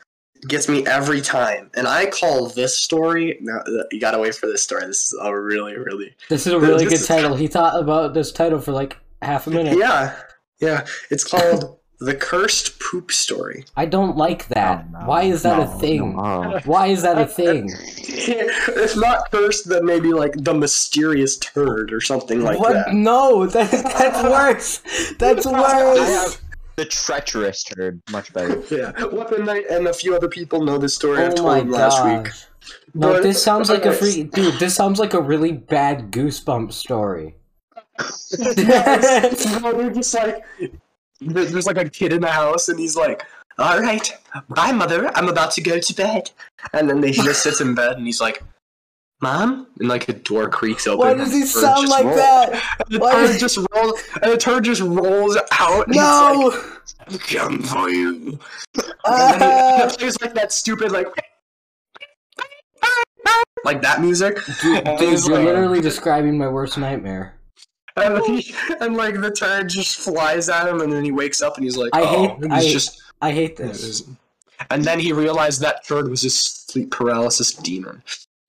gets 0.48 0.68
me 0.68 0.86
every 0.86 1.20
time, 1.20 1.70
and 1.74 1.86
I 1.86 2.06
call 2.06 2.48
this 2.48 2.76
story. 2.76 3.38
No, 3.40 3.62
you 3.90 4.00
gotta 4.00 4.18
wait 4.18 4.34
for 4.34 4.46
this 4.46 4.62
story. 4.62 4.86
This 4.86 5.12
is 5.12 5.18
a 5.22 5.34
really, 5.36 5.76
really 5.76 6.14
This 6.28 6.46
is 6.46 6.52
a 6.52 6.58
really 6.60 6.84
This 6.84 6.92
good 6.92 7.00
is- 7.00 7.06
title. 7.06 7.36
He 7.36 7.46
thought 7.46 7.78
about 7.80 8.14
this 8.14 8.32
title 8.32 8.58
for 8.60 8.72
like 8.72 8.96
half 9.22 9.46
a 9.46 9.50
minute. 9.50 9.78
yeah, 9.78 10.16
yeah. 10.60 10.84
It's 11.10 11.24
called 11.24 11.78
the 12.00 12.14
cursed 12.16 12.80
poop 12.80 13.12
story. 13.12 13.64
I 13.76 13.86
don't 13.86 14.16
like 14.16 14.48
that. 14.48 14.84
Oh, 14.88 14.98
no. 15.00 15.06
Why 15.06 15.22
is 15.22 15.42
that 15.44 15.60
a 15.60 15.66
thing? 15.78 16.16
no. 16.16 16.52
Oh. 16.56 16.60
Why 16.64 16.88
is 16.88 17.02
that 17.02 17.16
a 17.18 17.26
thing? 17.26 17.70
if 17.98 18.96
not 18.96 19.30
cursed, 19.30 19.68
then 19.68 19.84
maybe 19.86 20.12
like 20.12 20.32
the 20.36 20.54
mysterious 20.54 21.36
turd 21.38 21.92
or 21.92 22.00
something 22.00 22.40
like 22.42 22.58
what? 22.58 22.72
that. 22.72 22.92
No, 22.92 23.46
that, 23.46 23.70
that's 23.70 24.22
worse. 24.24 25.12
That's 25.20 25.46
I 25.46 25.60
worse. 25.62 26.38
Have 26.76 26.76
the 26.76 26.84
treacherous 26.90 27.64
turd. 27.64 28.00
Much 28.10 28.32
better. 28.32 28.62
Yeah, 28.70 29.04
Weapon 29.06 29.44
Knight 29.44 29.64
and 29.70 29.86
a 29.86 29.92
few 29.92 30.14
other 30.14 30.28
people 30.28 30.62
know 30.64 30.78
this 30.78 30.94
story. 30.94 31.18
I 31.18 31.26
Oh 31.26 31.30
told 31.32 31.48
my 31.48 31.58
them 31.60 31.70
last 31.70 32.04
week. 32.04 32.32
No, 32.94 33.14
But- 33.14 33.22
this 33.22 33.42
sounds 33.42 33.68
like 33.68 33.84
a 33.84 33.92
free 33.92 34.24
dude. 34.24 34.58
This 34.58 34.74
sounds 34.74 34.98
like 34.98 35.14
a 35.14 35.20
really 35.20 35.52
bad 35.52 36.10
goosebump 36.10 36.72
story. 36.72 37.36
Yes. 38.56 39.60
no, 39.60 39.72
they're 39.72 39.90
just 39.90 40.14
like 40.14 40.44
there's 41.20 41.66
like 41.66 41.76
a 41.78 41.88
kid 41.88 42.12
in 42.12 42.20
the 42.20 42.28
house, 42.28 42.68
and 42.68 42.78
he's 42.78 42.96
like, 42.96 43.22
"All 43.58 43.80
right, 43.80 44.12
bye, 44.48 44.72
mother. 44.72 45.08
I'm 45.16 45.28
about 45.28 45.52
to 45.52 45.60
go 45.60 45.78
to 45.78 45.94
bed." 45.94 46.30
And 46.72 46.88
then 46.88 47.02
he 47.02 47.12
just 47.12 47.42
sits 47.42 47.60
in 47.60 47.74
bed, 47.74 47.96
and 47.96 48.06
he's 48.06 48.20
like, 48.20 48.42
"Mom," 49.22 49.66
and 49.78 49.88
like 49.88 50.04
the 50.06 50.12
door 50.12 50.48
creaks 50.50 50.86
open. 50.86 50.98
Why 51.06 51.14
does 51.14 51.32
he 51.32 51.40
and 51.40 51.48
the 51.48 51.52
turd 51.52 51.62
sound 51.62 51.88
like 51.88 52.04
rolls- 52.04 52.16
that? 52.16 52.52
And 52.80 52.88
the 52.90 52.98
Why 52.98 53.12
turd 53.12 53.26
does- 53.28 53.40
just 53.40 53.58
rolls, 53.74 54.00
and 54.22 54.32
the 54.32 54.36
turd 54.36 54.64
just 54.64 54.82
rolls 54.82 55.36
out. 55.52 55.86
And 55.86 55.96
No. 55.96 56.50
He's 56.50 56.60
like, 56.98 57.08
"I'm 57.08 57.18
coming 57.18 57.62
for 57.62 57.88
you." 57.88 58.38
Ah. 59.06 59.82
And 59.82 59.90
he 59.92 59.96
plays 59.96 60.20
like 60.20 60.34
that 60.34 60.52
stupid 60.52 60.92
like. 60.92 61.06
Like 63.64 63.80
that 63.82 64.00
music, 64.00 64.38
Dude, 64.60 64.84
dude, 64.84 64.98
he's 65.00 65.28
you're 65.28 65.36
like- 65.36 65.46
literally 65.46 65.80
describing 65.80 66.36
my 66.36 66.48
worst 66.48 66.76
nightmare. 66.78 67.36
And, 67.96 68.16
then 68.16 68.24
he, 68.24 68.52
and 68.80 68.96
like 68.96 69.20
the 69.20 69.30
turd 69.30 69.68
just 69.68 70.00
flies 70.00 70.48
at 70.48 70.66
him, 70.66 70.80
and 70.80 70.92
then 70.92 71.04
he 71.04 71.12
wakes 71.12 71.42
up 71.42 71.56
and 71.56 71.64
he's 71.64 71.76
like, 71.76 71.90
I 71.92 72.00
"Oh," 72.02 72.06
hate- 72.28 72.38
and 72.42 72.52
I 72.52 72.56
he's 72.56 72.64
hate- 72.66 72.72
just." 72.72 73.02
I 73.20 73.30
hate 73.30 73.56
this. 73.56 74.02
And 74.70 74.82
then 74.84 74.98
he 74.98 75.12
realized 75.12 75.60
that 75.60 75.84
turd 75.86 76.08
was 76.10 76.22
his 76.22 76.34
sleep 76.40 76.90
paralysis 76.90 77.52
demon. 77.52 78.02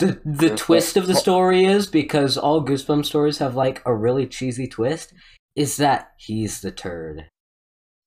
The 0.03 0.21
the 0.49 0.55
twist 0.55 0.97
of 0.97 1.07
the 1.07 1.15
story 1.15 1.65
is 1.65 1.87
because 1.87 2.37
all 2.37 2.63
Goosebumps 2.65 3.05
stories 3.05 3.37
have 3.39 3.55
like 3.55 3.81
a 3.85 3.93
really 3.95 4.27
cheesy 4.27 4.67
twist. 4.67 5.13
Is 5.55 5.77
that 5.77 6.11
he's 6.17 6.61
the 6.61 6.71
turd? 6.71 7.25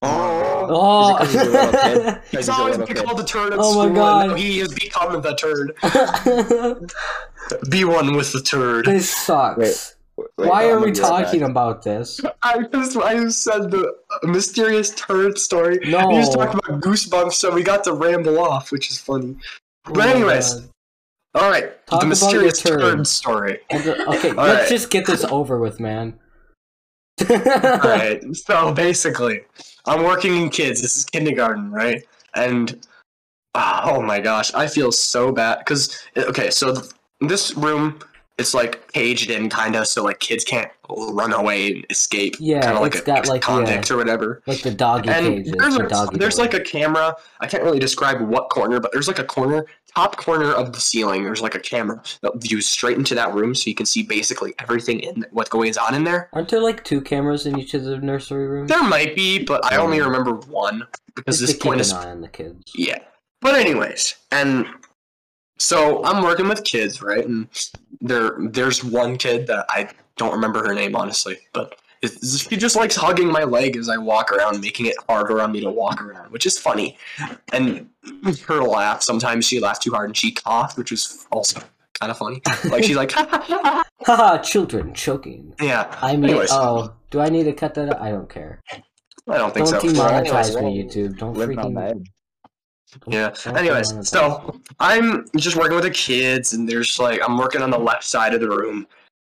Oh, 0.03 0.43
Oh, 0.69 1.17
Is 1.23 1.35
it 1.35 1.39
'cause 1.39 1.45
he's 1.45 1.55
a? 2.07 2.23
He's 2.31 2.39
He's 2.41 2.49
always 2.49 2.77
been 2.77 2.87
called 2.97 3.19
the 3.19 3.25
turd 3.25 3.53
at 3.53 3.59
Oh 3.63 3.89
my 3.89 3.95
God. 3.95 4.31
and 4.31 4.39
he 4.39 4.59
has 4.59 4.75
become 4.75 5.21
the 5.23 5.35
turd. 5.37 5.73
Be 7.71 7.85
one 7.85 8.17
with 8.17 8.33
the 8.33 8.41
turd. 8.43 8.87
this 8.87 9.09
sucks. 9.15 9.59
Wait, 10.17 10.27
Wait, 10.39 10.49
Why 10.49 10.65
I'm 10.71 10.79
are 10.79 10.81
we 10.85 10.93
talking 10.93 11.41
back. 11.41 11.51
about 11.51 11.83
this? 11.83 12.21
I 12.43 12.63
just 12.73 12.97
I 12.97 13.15
just 13.15 13.43
said 13.45 13.71
the 13.71 13.93
mysterious 14.25 14.91
turd 14.95 15.39
story. 15.39 15.79
No. 15.85 16.09
We 16.09 16.15
just 16.17 16.33
talked 16.33 16.55
about 16.55 16.81
goosebumps, 16.81 17.35
so 17.35 17.55
we 17.55 17.63
got 17.63 17.85
to 17.85 17.93
ramble 17.93 18.39
off, 18.41 18.73
which 18.73 18.91
is 18.91 18.99
funny. 18.99 19.37
Oh 19.87 19.93
But 19.93 19.97
my 19.99 20.13
anyways, 20.15 20.55
God. 20.55 20.69
All 21.37 21.51
right, 21.51 21.87
Talk 21.87 22.01
the 22.01 22.07
about 22.07 22.09
mysterious 22.09 22.62
turd. 22.62 22.80
turd 22.80 23.07
story. 23.07 23.59
Okay, 23.72 23.91
okay, 23.91 24.30
All 24.30 24.37
let's 24.37 24.61
right. 24.62 24.68
just 24.68 24.91
get 24.91 25.07
this 25.07 25.22
over 25.24 25.59
with, 25.59 25.78
man. 25.78 26.18
All 27.30 27.37
right, 27.39 28.22
so 28.34 28.72
basically, 28.72 29.43
I'm 29.84 30.03
working 30.03 30.34
in 30.37 30.49
kids. 30.49 30.80
This 30.80 30.97
is 30.97 31.05
kindergarten, 31.05 31.70
right? 31.70 32.03
And 32.34 32.87
ah, 33.55 33.91
oh 33.91 34.01
my 34.01 34.18
gosh, 34.18 34.53
I 34.55 34.66
feel 34.66 34.91
so 34.91 35.30
bad 35.30 35.59
because 35.59 35.99
okay, 36.16 36.51
so 36.51 36.74
th- 36.74 36.87
this 37.20 37.55
room 37.55 38.01
it's 38.39 38.53
like 38.53 38.93
caged 38.93 39.30
in, 39.30 39.49
kind 39.49 39.76
of, 39.76 39.87
so 39.87 40.05
like 40.05 40.20
kids 40.20 40.45
can't 40.45 40.70
run 40.91 41.32
away 41.32 41.72
and 41.72 41.87
escape. 41.89 42.37
Yeah, 42.39 42.61
kind 42.61 42.76
of 42.76 42.82
like 42.82 42.95
a 42.95 43.01
got, 43.03 43.26
like, 43.28 43.41
convict 43.41 43.91
or 43.91 43.97
whatever. 43.97 44.43
Like 44.47 44.61
the 44.62 44.72
doggy 44.72 45.09
And 45.09 45.26
cages. 45.45 45.53
there's, 45.59 45.76
the 45.76 45.87
a, 45.87 45.89
doggy 45.89 46.18
there's 46.18 46.39
like 46.39 46.53
a 46.53 46.61
camera. 46.61 47.16
I 47.41 47.47
can't 47.47 47.62
really 47.62 47.78
describe 47.78 48.20
what 48.20 48.51
corner, 48.51 48.78
but 48.78 48.93
there's 48.93 49.09
like 49.09 49.18
a 49.18 49.24
corner, 49.24 49.64
top 49.97 50.17
corner 50.19 50.53
of 50.53 50.75
the 50.75 50.81
ceiling. 50.81 51.25
There's 51.25 51.41
like 51.41 51.55
a 51.55 51.59
camera 51.61 52.03
that 52.21 52.33
views 52.37 52.69
straight 52.69 52.99
into 52.99 53.15
that 53.15 53.33
room, 53.33 53.55
so 53.55 53.71
you 53.71 53.75
can 53.75 53.87
see 53.87 54.03
basically 54.03 54.55
everything 54.59 55.01
in 55.01 55.25
what 55.31 55.49
goes 55.49 55.79
on 55.79 55.95
in 55.95 56.05
there. 56.05 56.29
Aren't 56.35 56.51
there 56.51 56.61
like 56.61 56.85
two 56.85 57.01
cameras 57.01 57.47
in 57.47 57.59
each 57.59 57.73
of 57.73 57.85
the 57.85 57.97
nursery 57.99 58.47
rooms? 58.47 58.69
There 58.69 58.83
might 58.83 59.17
be, 59.17 59.43
but 59.43 59.65
I 59.65 59.77
only 59.77 60.01
remember 60.01 60.35
one 60.35 60.83
because 61.15 61.41
Just 61.41 61.55
this 61.55 61.63
point 61.63 61.77
an 61.77 61.81
is 61.81 61.93
eye 61.95 62.11
on 62.11 62.21
the 62.21 62.29
kids. 62.29 62.63
yeah. 62.75 62.99
But 63.41 63.55
anyways, 63.55 64.17
and 64.33 64.67
so 65.59 66.05
I'm 66.05 66.23
working 66.23 66.49
with 66.49 66.65
kids, 66.65 67.01
right? 67.01 67.25
And 67.25 67.49
there, 68.01 68.33
there's 68.39 68.85
one 68.85 69.17
kid 69.17 69.47
that 69.47 69.65
I 69.71 69.89
don't 70.17 70.33
remember 70.33 70.67
her 70.67 70.75
name 70.75 70.95
honestly, 70.95 71.39
but 71.55 71.79
it's, 72.03 72.39
she 72.49 72.57
just 72.57 72.77
likes 72.77 72.95
hugging 72.97 73.29
my 73.29 73.45
leg 73.45 73.77
as 73.77 73.89
I 73.89 73.97
walk 73.97 74.33
around, 74.33 74.61
making 74.61 74.87
it 74.87 74.97
harder 75.09 75.41
on 75.41 75.53
me 75.53 75.61
to 75.61 75.71
walk 75.71 76.03
around, 76.03 76.31
which 76.31 76.47
is 76.47 76.59
funny. 76.59 76.99
And 77.53 77.89
her 78.47 78.63
laugh, 78.63 79.03
sometimes 79.03 79.47
she 79.47 79.61
laughed 79.61 79.83
too 79.83 79.91
hard 79.93 80.09
and 80.11 80.17
she 80.17 80.33
coughed, 80.33 80.77
which 80.79 80.91
was 80.91 81.27
also 81.33 81.61
kind 81.99 82.11
of 82.11 82.19
funny. 82.19 82.41
Like 82.71 82.85
she's 82.85 82.97
like, 82.97 83.13
Haha, 84.07 84.39
children 84.39 84.95
choking. 84.95 85.55
yeah. 85.61 85.97
I 86.03 86.17
mean, 86.17 86.31
Anyways. 86.31 86.51
oh, 86.53 86.93
do 87.11 87.21
I 87.21 87.29
need 87.29 87.45
to 87.45 87.53
cut 87.53 87.75
that 87.75 87.89
out? 87.95 88.01
I 88.01 88.11
don't 88.11 88.29
care. 88.29 88.63
I 89.29 89.39
don't 89.39 89.53
think 89.53 89.69
Don't 89.69 89.81
so. 89.81 89.89
demonetize 89.89 90.57
Anyways, 90.57 90.57
me, 90.57 90.83
YouTube. 90.85 91.19
Don't 91.19 91.35
Living 91.35 91.59
on 91.59 91.75
the 91.75 91.81
freaking. 91.81 91.91
edge. 92.01 92.11
Yeah. 93.09 93.33
don't 93.45 93.57
Anyways, 93.57 94.09
so 94.09 94.61
I'm 94.79 95.27
just 95.37 95.57
working 95.57 95.75
with 95.75 95.85
the 95.85 95.91
kids, 95.91 96.53
and 96.53 96.69
there's 96.69 96.99
like 97.01 97.21
I'm 97.27 97.37
working 97.37 97.61
on 97.63 97.71
the 97.71 97.79
left 97.79 98.05
side 98.05 98.33
of 98.35 98.41
the 98.41 98.49
room, 98.49 98.87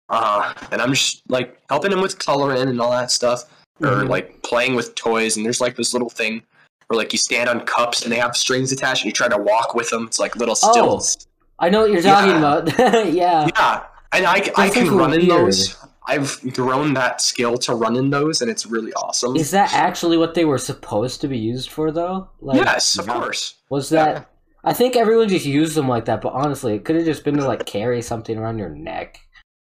uh, 0.08 0.54
and 0.72 0.80
I'm 0.80 0.90
just 0.94 1.22
like 1.28 1.58
helping 1.68 1.90
them 1.90 2.00
with 2.00 2.18
coloring 2.18 2.60
and 2.68 2.80
all 2.80 2.90
that 2.90 3.10
stuff, 3.10 3.44
or 3.80 3.88
Mhm. 3.88 4.08
like 4.08 4.42
playing 4.42 4.74
with 4.74 4.94
toys. 4.94 5.36
And 5.36 5.44
there's 5.44 5.60
like 5.60 5.76
this 5.76 5.92
little 5.92 6.10
thing 6.10 6.42
where 6.86 6.96
like 6.96 7.12
you 7.12 7.18
stand 7.18 7.48
on 7.48 7.60
cups 7.66 8.02
and 8.02 8.12
they 8.12 8.16
have 8.18 8.36
strings 8.36 8.72
attached, 8.72 9.02
and 9.02 9.06
you 9.06 9.12
try 9.12 9.28
to 9.28 9.38
walk 9.38 9.74
with 9.74 9.90
them. 9.90 10.04
It's 10.06 10.18
like 10.18 10.36
little 10.36 10.56
Oh. 10.62 10.70
stilts. 10.72 11.26
I 11.58 11.68
know 11.70 11.80
what 11.82 11.90
you're 11.90 12.02
talking 12.02 12.30
Yeah. 12.30 12.38
about. 12.38 12.78
yeah. 13.12 13.48
Yeah, 13.56 13.82
and 14.12 14.26
I, 14.26 14.34
I 14.34 14.40
can 14.40 14.70
things 14.70 14.90
were 14.90 14.98
run 14.98 15.12
in 15.12 15.26
those. 15.28 15.76
I've 16.06 16.40
grown 16.54 16.94
that 16.94 17.20
skill 17.20 17.58
to 17.58 17.74
run 17.74 17.94
in 17.96 18.08
those, 18.08 18.40
and 18.40 18.50
it's 18.50 18.64
really 18.64 18.94
awesome. 18.94 19.36
Is 19.36 19.50
that 19.50 19.74
actually 19.74 20.16
what 20.16 20.32
they 20.34 20.46
were 20.46 20.56
supposed 20.56 21.20
to 21.20 21.28
be 21.28 21.36
used 21.36 21.68
for, 21.70 21.90
though? 21.92 22.30
Like, 22.40 22.56
yes, 22.64 22.98
of 22.98 23.06
Yeah. 23.06 23.12
course. 23.20 23.54
Was 23.68 23.90
that? 23.90 24.30
I 24.64 24.72
think 24.72 24.96
everyone 24.96 25.28
just 25.28 25.44
used 25.44 25.74
them 25.74 25.86
like 25.86 26.06
that, 26.06 26.22
but 26.22 26.32
honestly, 26.32 26.74
it 26.74 26.84
could 26.86 26.96
have 26.96 27.04
just 27.04 27.24
been 27.24 27.36
to 27.36 27.46
like 27.46 27.66
carry 27.66 28.00
something 28.00 28.38
around 28.38 28.58
your 28.58 28.70
neck. 28.70 29.20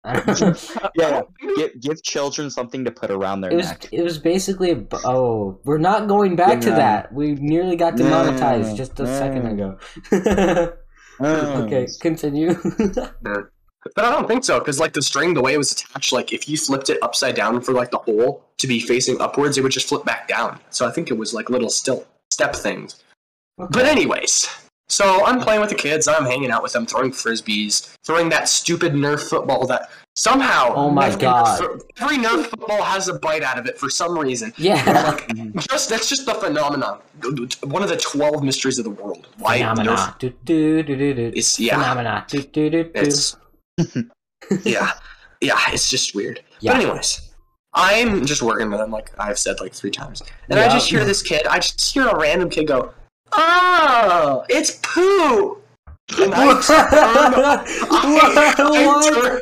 I 0.08 0.20
don't 0.20 0.40
know. 0.40 0.88
Yeah, 0.94 1.22
give, 1.56 1.80
give 1.80 2.02
children 2.02 2.50
something 2.50 2.84
to 2.84 2.90
put 2.90 3.10
around 3.10 3.40
their 3.42 3.52
it 3.52 3.56
was 3.56 3.66
neck. 3.66 3.88
it 3.92 4.02
was 4.02 4.18
basically 4.18 4.70
a, 4.70 4.76
b- 4.76 4.96
oh 5.04 5.58
we're 5.64 5.78
not 5.78 6.08
going 6.08 6.36
back 6.36 6.60
to 6.62 6.68
Yeah. 6.70 6.76
that. 6.76 7.12
We 7.12 7.32
nearly 7.34 7.76
got 7.76 7.94
No, 7.96 8.04
demonetized 8.04 8.76
just 8.76 8.98
a 9.00 9.06
second 9.06 9.44
no. 9.56 9.76
ago. 10.10 10.72
Oh. 11.20 11.62
okay, 11.64 11.86
continue. 12.00 12.54
But 13.94 14.04
I 14.04 14.10
don't 14.10 14.26
think 14.26 14.44
so, 14.44 14.58
because 14.58 14.80
like 14.80 14.92
the 14.92 15.00
string, 15.00 15.34
the 15.34 15.40
way 15.40 15.54
it 15.54 15.56
was 15.56 15.70
attached, 15.72 16.12
like 16.12 16.32
if 16.32 16.48
you 16.48 16.56
flipped 16.58 16.90
it 16.90 16.98
upside 17.00 17.36
down 17.36 17.60
for 17.60 17.72
like 17.72 17.90
the 17.92 17.98
hole 17.98 18.44
to 18.58 18.66
be 18.66 18.80
facing 18.80 19.20
upwards, 19.20 19.56
it 19.56 19.62
would 19.62 19.70
just 19.72 19.88
flip 19.88 20.04
back 20.04 20.26
down. 20.28 20.58
So 20.70 20.86
I 20.86 20.90
think 20.90 21.10
it 21.10 21.14
was 21.16 21.32
like 21.32 21.48
little 21.48 21.70
still 21.70 22.04
step 22.30 22.56
things. 22.56 23.02
But 23.56 23.86
anyways, 23.86 24.48
so 24.88 25.24
I'm 25.24 25.40
playing 25.40 25.60
with 25.60 25.70
the 25.70 25.76
kids, 25.76 26.08
I'm 26.08 26.24
hanging 26.24 26.50
out 26.50 26.62
with 26.62 26.72
them, 26.72 26.86
throwing 26.86 27.10
frisbees, 27.10 27.94
throwing 28.04 28.28
that 28.30 28.48
stupid 28.48 28.92
Nerf 28.94 29.28
football 29.28 29.66
that 29.66 29.90
somehow 30.16 30.72
Oh 30.74 30.90
my 30.90 31.06
every 31.08 31.20
God. 31.20 31.60
Nerf- 31.60 31.80
every 32.00 32.16
Nerf 32.18 32.46
football 32.46 32.82
has 32.82 33.08
a 33.08 33.18
bite 33.18 33.42
out 33.42 33.58
of 33.58 33.66
it 33.66 33.78
for 33.78 33.88
some 33.90 34.18
reason. 34.18 34.52
yeah. 34.56 34.82
Like 35.08 35.54
just 35.68 35.88
that's 35.90 36.08
just 36.08 36.26
the 36.26 36.34
phenomenon. 36.34 37.00
One 37.62 37.82
of 37.82 37.88
the 37.88 37.96
twelve 37.96 38.42
mysteries 38.42 38.78
of 38.78 38.84
the 38.84 38.90
world. 38.90 39.28
Why 39.38 39.58
Nerf 39.60 39.76
Phenomena. 39.76 40.16
Do, 40.18 40.30
do, 40.44 40.82
do, 40.82 40.96
do, 40.96 41.14
do. 41.14 41.32
is 41.36 41.58
yeah. 41.60 41.74
Phenomena. 41.78 42.24
Do, 42.28 42.42
do, 42.42 42.70
do, 42.70 42.84
do. 42.84 42.90
It's 42.94 43.36
yeah, 44.64 44.92
yeah. 45.40 45.58
It's 45.68 45.90
just 45.90 46.14
weird. 46.14 46.40
Yeah. 46.60 46.72
But 46.72 46.82
anyways, 46.82 47.32
I'm 47.74 48.24
just 48.26 48.42
working 48.42 48.70
with 48.70 48.80
them, 48.80 48.90
like 48.90 49.12
I've 49.18 49.38
said 49.38 49.60
like 49.60 49.72
three 49.72 49.90
times, 49.90 50.22
and 50.48 50.58
I 50.58 50.68
just 50.68 50.88
hear 50.88 51.04
this 51.04 51.22
kid. 51.22 51.46
I 51.46 51.58
just 51.58 51.92
hear 51.92 52.08
a 52.08 52.18
random 52.18 52.50
kid 52.50 52.66
go, 52.66 52.92
"Oh, 53.32 54.44
it's 54.48 54.78
poo," 54.82 55.58
and 56.18 56.34
I 56.34 56.60
turn, 56.60 56.88
I, 57.90 58.54
I, 58.58 59.10
turn, 59.10 59.40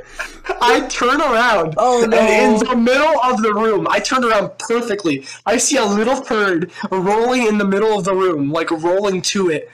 I 0.61 0.87
turn 0.89 1.21
around. 1.21 1.75
Oh 1.77 2.05
And 2.05 2.13
in 2.15 2.69
the 2.69 2.77
middle 2.77 3.21
of 3.23 3.43
the 3.43 3.55
room, 3.55 3.87
I 3.91 4.01
turned 4.01 4.25
around 4.25 4.51
perfectly. 4.59 5.25
I 5.45 5.57
see 5.57 5.77
a 5.77 5.85
little 5.85 6.21
turd 6.21 6.73
rolling 6.91 7.47
in 7.47 7.59
the 7.59 7.65
middle 7.65 7.99
of 7.99 8.05
the 8.05 8.15
room, 8.15 8.51
like 8.51 8.71
rolling 8.71 9.23
to 9.23 9.51
it. 9.51 9.71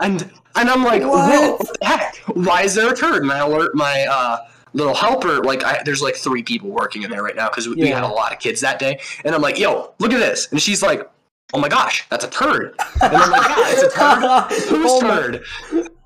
And 0.00 0.30
and 0.56 0.70
I'm 0.70 0.84
like, 0.84 1.02
What? 1.02 1.58
what? 1.58 1.78
the 1.80 1.86
heck? 1.86 2.16
Why 2.34 2.62
is 2.62 2.74
there 2.74 2.92
a 2.92 2.96
turd? 2.96 3.22
And 3.22 3.32
I 3.32 3.38
alert 3.38 3.74
my 3.74 4.06
uh, 4.08 4.38
little 4.72 4.94
helper. 4.94 5.42
Like, 5.42 5.64
I, 5.64 5.82
there's 5.84 6.02
like 6.02 6.14
three 6.14 6.42
people 6.42 6.70
working 6.70 7.02
in 7.02 7.10
there 7.10 7.22
right 7.22 7.34
now 7.34 7.48
because 7.48 7.66
we, 7.68 7.74
we 7.74 7.88
had 7.88 8.04
a 8.04 8.08
lot 8.08 8.32
of 8.32 8.38
kids 8.38 8.60
that 8.60 8.78
day. 8.78 9.00
And 9.24 9.34
I'm 9.34 9.42
like, 9.42 9.58
yo, 9.58 9.94
look 9.98 10.12
at 10.12 10.20
this. 10.20 10.48
And 10.52 10.62
she's 10.62 10.82
like, 10.82 11.08
oh 11.52 11.60
my 11.60 11.68
gosh, 11.68 12.06
that's 12.10 12.24
a 12.24 12.30
turd. 12.30 12.74
And 13.02 13.16
I'm 13.16 13.30
like, 13.30 13.42
yeah, 13.42 13.64
it's 13.68 13.82
a 13.82 13.90
turd. 13.90 14.52
Whose 14.70 14.90
Oh 14.90 15.00
turd? 15.00 15.44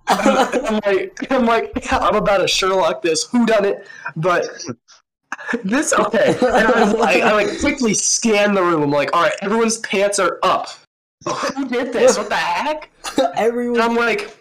I'm 0.09 0.80
like, 0.84 1.32
I'm 1.32 1.47
like, 1.47 1.93
I'm 1.93 2.14
about 2.14 2.39
to 2.39 2.49
Sherlock 2.49 3.03
this. 3.03 3.24
Who 3.30 3.47
done 3.47 3.64
it? 3.64 3.86
But 4.16 4.47
this 5.64 5.93
okay. 5.93 6.36
And 6.41 6.68
I, 6.68 6.93
I, 6.93 7.20
I 7.20 7.32
like 7.32 7.61
quickly 7.61 7.95
scan 7.95 8.55
the 8.55 8.62
room. 8.62 8.82
I'm 8.82 8.91
like, 8.91 9.14
all 9.14 9.22
right, 9.22 9.34
everyone's 9.43 9.78
pants 9.78 10.18
are 10.18 10.39
up. 10.43 10.70
Who 11.57 11.68
did 11.68 11.93
this? 11.93 12.16
What 12.18 12.28
the 12.28 12.36
heck? 12.36 12.91
And 13.18 13.32
Everyone. 13.36 13.80
I'm 13.80 13.97
like, 13.97 14.36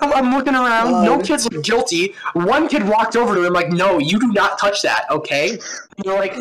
I'm, 0.00 0.12
I'm 0.12 0.34
looking 0.34 0.54
around. 0.54 1.04
No 1.04 1.20
kids 1.20 1.50
look 1.50 1.64
guilty. 1.64 2.14
One 2.34 2.68
kid 2.68 2.86
walked 2.88 3.16
over 3.16 3.34
to 3.34 3.44
him 3.44 3.52
like, 3.52 3.70
no, 3.70 3.98
you 3.98 4.18
do 4.18 4.32
not 4.32 4.58
touch 4.58 4.82
that, 4.82 5.10
okay? 5.10 5.50
And 5.52 6.04
you're 6.04 6.18
like, 6.18 6.36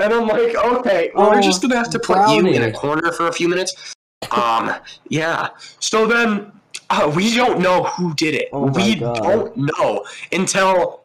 and 0.00 0.12
I'm 0.12 0.26
like, 0.26 0.54
okay, 0.54 1.10
well, 1.14 1.30
we're 1.30 1.42
just 1.42 1.62
gonna 1.62 1.76
have 1.76 1.90
to 1.90 1.98
put 1.98 2.18
you 2.30 2.46
in 2.46 2.62
a 2.62 2.72
corner 2.72 3.12
for 3.12 3.28
a 3.28 3.32
few 3.32 3.48
minutes. 3.48 3.94
Um, 4.30 4.74
yeah. 5.08 5.50
So 5.80 6.06
then, 6.06 6.52
uh, 6.90 7.12
we 7.14 7.34
don't 7.34 7.60
know 7.60 7.84
who 7.84 8.14
did 8.14 8.34
it. 8.34 8.48
Oh 8.52 8.66
we 8.66 8.96
God. 8.96 9.14
don't 9.16 9.56
know 9.56 10.04
until 10.32 11.04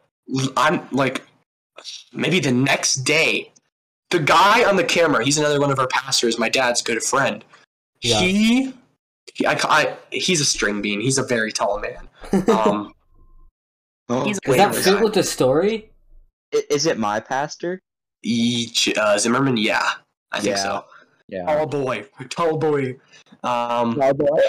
I'm 0.56 0.86
like, 0.90 1.22
maybe 2.12 2.40
the 2.40 2.52
next 2.52 2.96
day. 2.96 3.52
The 4.10 4.20
guy 4.20 4.62
on 4.64 4.76
the 4.76 4.84
camera, 4.84 5.24
he's 5.24 5.36
another 5.36 5.60
one 5.60 5.72
of 5.72 5.80
our 5.80 5.88
pastors, 5.88 6.38
my 6.38 6.48
dad's 6.48 6.80
good 6.80 7.02
friend. 7.02 7.44
Yeah. 8.02 8.20
He, 8.20 8.72
he 9.34 9.46
I, 9.46 9.58
I, 9.64 9.96
he's 10.12 10.40
a 10.40 10.44
string 10.44 10.80
bean. 10.80 11.00
He's 11.00 11.18
a 11.18 11.24
very 11.24 11.50
tall 11.52 11.80
man. 11.80 12.08
Um, 12.48 12.92
Oh. 14.08 14.24
he's 14.24 14.38
Does 14.40 14.52
way 14.52 14.58
that 14.58 14.74
fit 14.74 15.00
with 15.00 15.14
the 15.14 15.22
story? 15.22 15.90
Is 16.70 16.86
it 16.86 16.98
my 16.98 17.20
pastor? 17.20 17.80
Each 18.26 18.92
uh, 18.98 19.16
Zimmerman, 19.18 19.56
yeah, 19.56 19.88
I 20.32 20.40
think 20.40 20.56
Yeah. 20.56 20.62
so. 20.62 20.84
Yeah. 21.28 21.44
Tall 21.46 21.66
boy, 21.66 22.06
tall 22.28 22.58
boy. 22.58 22.96
Um, 23.44 24.00
Oh, 24.02 24.12
boy. 24.12 24.40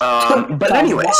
um, 0.00 0.58
but 0.58 0.74
anyways, 0.74 1.16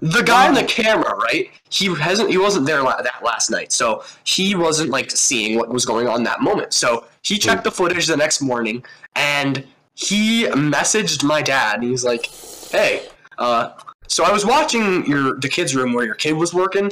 the 0.00 0.22
guy 0.22 0.48
on 0.48 0.54
the 0.54 0.64
camera, 0.64 1.14
right? 1.16 1.50
He 1.70 1.94
hasn't. 1.94 2.30
He 2.30 2.38
wasn't 2.38 2.66
there 2.66 2.82
la- 2.82 3.00
that 3.02 3.22
last 3.24 3.50
night, 3.50 3.72
so 3.72 4.02
he 4.24 4.54
wasn't 4.56 4.90
like 4.90 5.10
seeing 5.12 5.56
what 5.56 5.68
was 5.68 5.84
going 5.84 6.08
on 6.08 6.22
that 6.24 6.40
moment. 6.40 6.72
So 6.72 7.04
he 7.22 7.38
checked 7.38 7.62
the 7.64 7.70
footage 7.70 8.06
the 8.06 8.16
next 8.16 8.40
morning, 8.40 8.84
and 9.14 9.64
he 9.94 10.46
messaged 10.46 11.22
my 11.24 11.42
dad, 11.42 11.80
and 11.80 11.84
he's 11.90 12.04
like, 12.04 12.26
"Hey, 12.70 13.06
uh, 13.38 13.70
So 14.10 14.24
I 14.24 14.32
was 14.32 14.44
watching 14.46 15.04
your 15.06 15.38
the 15.38 15.48
kids' 15.48 15.76
room 15.76 15.92
where 15.92 16.04
your 16.06 16.14
kid 16.14 16.32
was 16.32 16.54
working, 16.54 16.90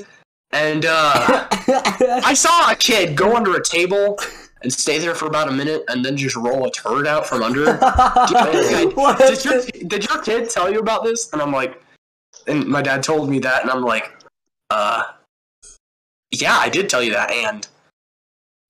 and 0.53 0.85
uh, 0.89 1.47
I 2.25 2.35
saw 2.35 2.71
a 2.71 2.77
kid 2.77 3.17
go 3.17 3.37
under 3.37 3.55
a 3.57 3.63
table 3.63 4.19
and 4.63 4.73
stay 4.73 4.99
there 4.99 5.15
for 5.15 5.27
about 5.27 5.49
a 5.49 5.53
minute, 5.53 5.85
and 5.89 6.05
then 6.05 6.17
just 6.17 6.35
roll 6.37 6.67
a 6.67 6.71
turd 6.71 7.07
out 7.07 7.27
from 7.27 7.43
under. 7.43 7.65
it. 7.69 7.81
Did 9.19 9.45
your 9.45 9.63
did 9.89 10.05
your 10.09 10.23
kid 10.23 10.49
tell 10.51 10.73
you 10.73 10.79
about 10.81 11.05
this? 11.05 11.33
And 11.33 11.43
I'm 11.43 11.53
like, 11.53 11.81
and 12.47 12.67
my 12.67 12.83
dad 12.83 13.03
told 13.03 13.29
me 13.29 13.39
that, 13.41 13.63
and 13.63 13.71
I'm 13.71 13.83
like, 13.83 14.11
uh, 14.71 15.03
yeah, 16.31 16.57
I 16.57 16.69
did 16.69 16.89
tell 16.89 17.03
you 17.03 17.13
that. 17.13 17.31
And 17.31 17.67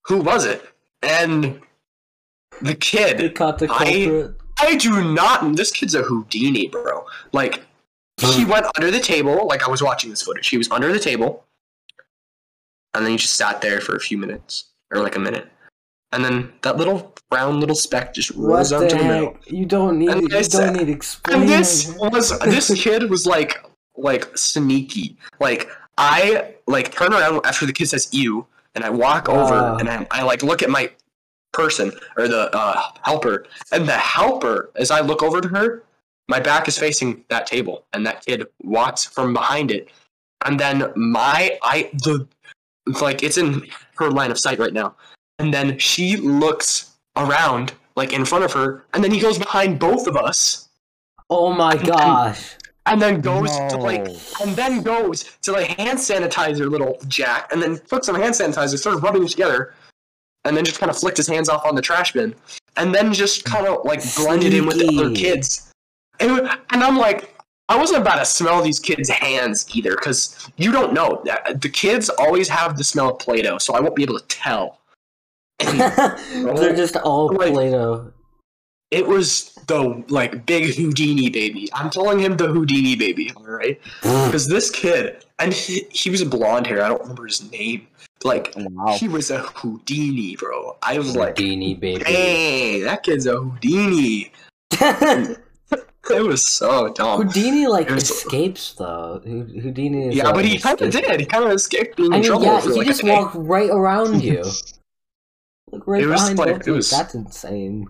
who 0.07 0.19
was 0.19 0.45
it? 0.45 0.65
And 1.03 1.61
the 2.61 2.73
They 2.73 2.75
kid. 2.75 3.35
caught 3.35 3.59
the 3.59 3.67
I- 3.71 3.85
culprit. 3.85 4.37
I 4.59 4.75
do 4.77 5.05
not. 5.13 5.55
This 5.55 5.71
kid's 5.71 5.95
a 5.95 6.01
Houdini, 6.03 6.69
bro. 6.69 7.05
Like, 7.33 7.63
he 8.23 8.47
went 8.47 8.65
under 8.77 8.91
the 8.91 9.01
table. 9.01 9.47
Like 9.47 9.63
I 9.67 9.71
was 9.71 9.83
watching 9.83 10.09
this 10.09 10.23
footage. 10.23 10.49
He 10.49 10.57
was 10.57 10.71
under 10.71 10.91
the 10.93 10.99
table, 10.99 11.45
and 12.97 13.05
then 13.05 13.13
you 13.13 13.19
just 13.19 13.37
sat 13.37 13.61
there 13.61 13.81
for 13.81 13.97
a 13.97 14.01
few 14.01 14.19
minutes, 14.19 14.71
or 14.93 15.03
like 15.03 15.17
a 15.17 15.21
minute, 15.21 15.49
and 16.13 16.25
then 16.25 16.53
that 16.63 16.77
little 16.77 17.15
brown 17.31 17.61
little 17.61 17.75
speck 17.75 18.15
just 18.15 18.35
What 18.37 18.49
rolls 18.49 18.73
out 18.73 18.81
the 18.81 18.89
to 18.89 18.97
the 18.97 19.05
middle. 19.05 19.37
You 19.47 19.67
don't 19.67 19.99
need. 19.99 20.11
And 20.11 20.23
You 20.23 20.29
don't 20.29 20.73
need 20.73 20.89
And 21.33 21.49
this 21.49 21.95
was 21.99 22.39
this 22.41 22.73
kid 22.83 23.11
was 23.11 23.27
like 23.27 23.63
like 23.97 24.37
sneaky. 24.37 25.17
Like 25.41 25.69
I 25.99 26.55
like 26.67 26.93
turn 26.93 27.13
around 27.13 27.45
after 27.45 27.67
the 27.67 27.73
kid 27.73 27.89
says 27.89 28.09
"ew," 28.13 28.47
and 28.75 28.85
I 28.85 28.91
walk 28.91 29.29
over 29.29 29.77
and 29.79 29.89
I, 29.89 30.07
I 30.11 30.23
like 30.23 30.43
look 30.43 30.63
at 30.63 30.71
my 30.71 30.91
person 31.53 31.91
or 32.17 32.29
the 32.29 32.55
uh, 32.55 32.83
helper, 33.03 33.47
and 33.73 33.89
the 33.89 33.93
helper 33.93 34.71
as 34.77 34.91
I 34.91 35.01
look 35.01 35.23
over 35.23 35.41
to 35.41 35.49
her, 35.49 35.85
my 36.29 36.41
back 36.41 36.69
is 36.69 36.79
facing 36.79 37.25
that 37.29 37.47
table, 37.47 37.85
and 37.93 38.07
that 38.07 38.25
kid 38.25 38.47
walks 38.63 39.05
from 39.05 39.33
behind 39.33 39.71
it, 39.71 39.91
and 40.45 40.61
then 40.61 40.93
my 40.97 41.59
I 41.63 41.91
the 41.93 42.29
like 43.01 43.23
it's 43.23 43.39
in 43.39 43.67
her 43.97 44.11
line 44.11 44.31
of 44.31 44.39
sight 44.39 44.59
right 44.59 44.73
now, 44.73 44.97
and 45.39 45.53
then 45.53 45.79
she 45.79 46.17
looks 46.17 46.97
around 47.17 47.73
like 47.97 48.13
in 48.13 48.25
front 48.25 48.45
of 48.45 48.53
her, 48.53 48.85
and 48.95 49.03
then 49.03 49.11
he 49.11 49.21
goes 49.21 49.39
behind 49.39 49.79
both 49.79 50.07
of 50.07 50.17
us. 50.17 50.69
Oh 51.29 51.53
my 51.53 51.77
gosh! 51.77 52.57
and 52.87 53.03
then 53.03 53.21
goes 53.21 53.51
to 53.51 53.77
like 53.77 54.07
and 54.41 54.57
then 54.57 54.83
goes 54.83 55.37
to 55.43 55.53
like 55.53 55.67
hand 55.67 55.99
sanitizer 55.99 56.71
little 56.71 56.99
jack 57.09 57.53
and 57.53 57.61
then 57.61 57.79
took 57.89 58.05
some 58.05 58.17
hand 58.17 58.35
sanitizer 58.35 58.79
started 58.79 59.03
rubbing 59.03 59.25
it 59.25 59.29
together 59.29 59.75
and 60.45 60.57
then 60.57 60.65
just 60.65 60.79
kind 60.79 60.91
of 60.91 60.97
flicked 60.97 61.17
his 61.17 61.27
hands 61.27 61.49
off 61.49 61.67
on 61.67 61.75
the 61.75 61.83
trash 61.83 62.13
bin 62.13 62.35
and 62.77 62.95
then 62.95 63.13
just 63.13 63.45
kind 63.45 63.67
of 63.67 63.85
like 63.85 64.01
blended 64.15 64.55
in 64.55 64.67
with 64.67 64.79
the 64.79 64.87
other 64.89 65.15
kids. 65.15 65.73
And, 66.21 66.49
and 66.71 66.83
i'm 66.83 66.97
like 66.97 67.36
i 67.69 67.77
wasn't 67.77 68.01
about 68.01 68.17
to 68.17 68.25
smell 68.25 68.63
these 68.63 68.79
kids 68.79 69.09
hands 69.09 69.67
either 69.75 69.91
because 69.97 70.51
you 70.57 70.71
don't 70.73 70.93
know. 70.93 71.23
Uh, 71.31 71.53
the 71.55 71.69
kids 71.69 72.09
always 72.11 72.49
have 72.49 72.77
the 72.77 72.85
smell 72.85 73.11
of 73.11 73.19
play-doh 73.19 73.59
so 73.59 73.75
i 73.75 73.81
won't 73.81 73.97
be 73.97 74.03
able 74.03 74.19
to 74.19 74.27
tell. 74.29 74.81
They're 75.59 76.77
just 76.77 76.97
all 76.97 77.31
oh, 77.33 77.35
Like- 77.37 77.53
Play-Doh. 77.53 78.13
it 78.91 79.07
was 79.07 79.53
the 79.67 80.05
like 80.09 80.47
big 80.47 80.77
houdini 80.77 81.29
baby. 81.31 81.69
I'm 81.73 81.91
calling 81.91 82.19
him 82.21 82.37
the 82.37 82.47
houdini 82.49 82.95
baby 82.95 83.33
all 83.37 83.45
right 83.47 83.81
because 84.03 84.47
this 84.55 84.71
kid 84.71 85.25
and 85.39 85.53
he, 85.53 85.87
he 85.91 86.09
was 86.11 86.21
a 86.23 86.27
blonde 86.27 86.67
hair 86.67 86.83
i 86.85 86.89
don't 86.89 87.01
remember 87.01 87.27
his 87.27 87.51
name. 87.51 87.87
Like 88.25 88.53
oh, 88.57 88.67
Wow. 88.71 88.97
he 88.97 89.09
was 89.09 89.31
a 89.31 89.39
houdini 89.41 90.37
bro. 90.37 90.77
I 90.83 90.99
was 90.99 91.17
like 91.17 91.37
Houdini 91.39 91.75
baby. 91.75 92.05
hey 92.05 92.81
that 92.83 93.03
kid's 93.03 93.27
a 93.27 93.37
houdini 93.37 94.33
it 96.11 96.23
was 96.23 96.45
so 96.47 96.89
dumb 96.93 97.23
Houdini 97.23 97.67
like 97.67 97.89
was- 97.91 98.11
escapes 98.11 98.75
though. 98.75 99.21
Houdini 99.25 100.09
is 100.09 100.17
yeah 100.17 100.25
like, 100.25 100.35
but 100.35 100.45
he 100.45 100.59
kind 100.59 100.81
of 100.81 100.91
did 100.91 101.21
he 101.21 101.27
kind 101.27 101.45
of 101.45 101.53
escaped 101.53 101.97
being 101.97 102.13
I 102.13 102.17
in 102.17 102.21
mean, 102.23 102.31
trouble 102.31 102.45
yeah, 102.47 102.61
for 102.61 102.71
he 102.71 102.77
like 102.79 102.87
just 102.87 103.03
a 103.03 103.07
day. 103.07 103.13
walked 103.13 103.35
right 103.37 103.71
around 103.71 104.23
you. 104.29 104.45
Like 105.73 105.87
right 105.87 106.03
It 106.03 106.07
was 106.07 106.21
behind 106.23 106.39
like- 106.39 106.61
it 106.61 106.67
you. 106.67 106.73
was- 106.75 106.91
That's 106.91 107.15
insane. 107.15 107.89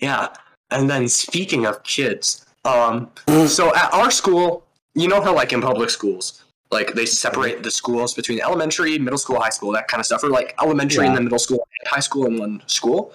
Yeah. 0.00 0.28
And 0.70 0.88
then 0.88 1.08
speaking 1.08 1.66
of 1.66 1.82
kids, 1.82 2.44
um, 2.64 3.10
so 3.46 3.74
at 3.74 3.92
our 3.92 4.10
school, 4.10 4.64
you 4.94 5.08
know 5.08 5.20
how 5.20 5.34
like 5.34 5.52
in 5.52 5.60
public 5.60 5.90
schools, 5.90 6.44
like 6.70 6.94
they 6.94 7.04
separate 7.06 7.62
the 7.62 7.70
schools 7.70 8.14
between 8.14 8.40
elementary, 8.40 8.98
middle 8.98 9.18
school, 9.18 9.38
high 9.40 9.50
school, 9.50 9.72
that 9.72 9.88
kind 9.88 10.00
of 10.00 10.06
stuff, 10.06 10.22
or 10.24 10.28
like 10.30 10.54
elementary 10.62 11.04
and 11.04 11.12
Yeah. 11.12 11.16
then 11.16 11.24
middle 11.24 11.38
school 11.38 11.66
and 11.80 11.88
high 11.88 12.00
school 12.00 12.26
in 12.26 12.38
one 12.38 12.62
school. 12.66 13.12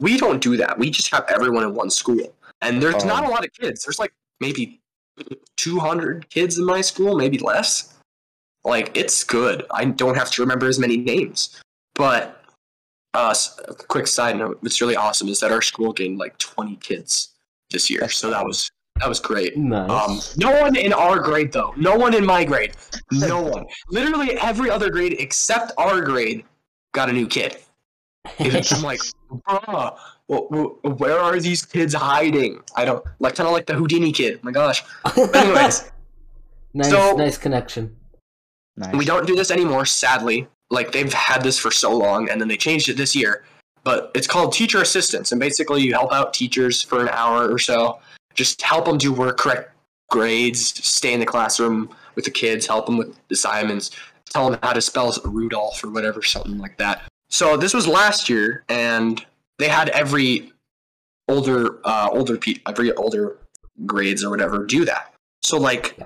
We 0.00 0.18
don't 0.18 0.42
do 0.42 0.56
that. 0.56 0.78
We 0.78 0.90
just 0.90 1.10
have 1.12 1.24
everyone 1.28 1.62
in 1.64 1.74
one 1.74 1.90
school. 1.90 2.32
And 2.62 2.82
there's 2.82 3.02
Oh. 3.04 3.06
not 3.06 3.24
a 3.24 3.28
lot 3.28 3.44
of 3.44 3.52
kids. 3.52 3.84
There's 3.84 3.98
like 3.98 4.12
maybe 4.40 4.80
200 5.56 6.28
kids 6.30 6.58
in 6.58 6.64
my 6.64 6.80
school, 6.80 7.16
maybe 7.16 7.38
less. 7.38 7.94
Like 8.64 8.96
it's 8.96 9.22
good. 9.24 9.64
I 9.70 9.84
don't 9.84 10.16
have 10.16 10.30
to 10.32 10.42
remember 10.42 10.66
as 10.66 10.78
many 10.78 10.96
names. 10.96 11.60
But 11.94 12.42
uh, 13.14 13.34
a 13.68 13.74
quick 13.74 14.06
side 14.06 14.36
note: 14.36 14.58
what's 14.60 14.80
really 14.80 14.96
awesome 14.96 15.28
is 15.28 15.40
that 15.40 15.52
our 15.52 15.62
school 15.62 15.92
gained 15.92 16.18
like 16.18 16.36
20 16.38 16.76
kids 16.76 17.34
this 17.70 17.88
year, 17.88 18.08
so 18.08 18.28
that 18.30 18.44
was 18.44 18.70
that 18.96 19.08
was 19.08 19.20
great. 19.20 19.56
Nice. 19.56 19.88
Um, 19.90 20.20
no 20.38 20.60
one 20.60 20.74
in 20.76 20.92
our 20.92 21.18
grade 21.20 21.52
though. 21.52 21.72
No 21.76 21.96
one 21.96 22.14
in 22.14 22.26
my 22.26 22.44
grade. 22.44 22.72
No 23.12 23.40
one. 23.54 23.66
Literally 23.88 24.32
every 24.38 24.68
other 24.70 24.90
grade 24.90 25.16
except 25.18 25.72
our 25.78 26.00
grade 26.00 26.44
got 26.92 27.08
a 27.08 27.12
new 27.12 27.26
kid. 27.26 27.58
I'm 28.40 28.82
like, 28.82 29.00
bruh, 29.30 29.96
wh- 30.30 30.46
wh- 30.50 31.00
where 31.00 31.18
are 31.18 31.38
these 31.40 31.64
kids 31.64 31.94
hiding? 31.94 32.62
I 32.76 32.84
don't 32.84 33.04
like 33.18 33.34
kind 33.34 33.46
of 33.46 33.52
like 33.52 33.66
the 33.66 33.74
Houdini 33.74 34.12
kid. 34.12 34.42
my 34.42 34.52
gosh. 34.52 34.82
anyways. 35.34 35.90
nice, 36.74 36.90
so- 36.90 37.16
nice 37.16 37.38
connection. 37.38 37.96
Nice. 38.76 38.94
We 38.94 39.04
don't 39.06 39.26
do 39.26 39.34
this 39.34 39.50
anymore, 39.50 39.86
sadly. 39.86 40.48
Like 40.70 40.92
they've 40.92 41.12
had 41.12 41.42
this 41.42 41.58
for 41.58 41.70
so 41.70 41.96
long, 41.96 42.28
and 42.28 42.40
then 42.40 42.48
they 42.48 42.56
changed 42.56 42.88
it 42.88 42.96
this 42.96 43.16
year. 43.16 43.44
But 43.84 44.10
it's 44.14 44.26
called 44.26 44.52
teacher 44.52 44.82
assistance, 44.82 45.32
and 45.32 45.40
basically 45.40 45.80
you 45.82 45.92
help 45.94 46.12
out 46.12 46.34
teachers 46.34 46.82
for 46.82 47.00
an 47.00 47.08
hour 47.10 47.48
or 47.50 47.58
so. 47.58 48.00
Just 48.34 48.60
help 48.60 48.84
them 48.84 48.98
do 48.98 49.12
work, 49.12 49.38
correct 49.38 49.70
grades, 50.10 50.60
stay 50.86 51.12
in 51.14 51.20
the 51.20 51.26
classroom 51.26 51.88
with 52.16 52.24
the 52.24 52.30
kids, 52.30 52.66
help 52.66 52.86
them 52.86 52.96
with 52.98 53.16
assignments, 53.30 53.90
tell 54.28 54.50
them 54.50 54.58
how 54.62 54.72
to 54.72 54.80
spell 54.80 55.14
Rudolph 55.24 55.82
or 55.82 55.90
whatever, 55.90 56.22
something 56.22 56.58
like 56.58 56.76
that. 56.78 57.02
So 57.30 57.56
this 57.56 57.72
was 57.74 57.86
last 57.88 58.28
year, 58.28 58.64
and 58.68 59.24
they 59.58 59.68
had 59.68 59.88
every 59.90 60.52
older, 61.28 61.78
uh, 61.84 62.08
older, 62.12 62.36
pe- 62.36 62.60
every 62.66 62.92
older 62.94 63.38
grades 63.84 64.24
or 64.24 64.30
whatever 64.30 64.64
do 64.64 64.84
that. 64.84 65.14
So 65.42 65.58
like, 65.58 65.98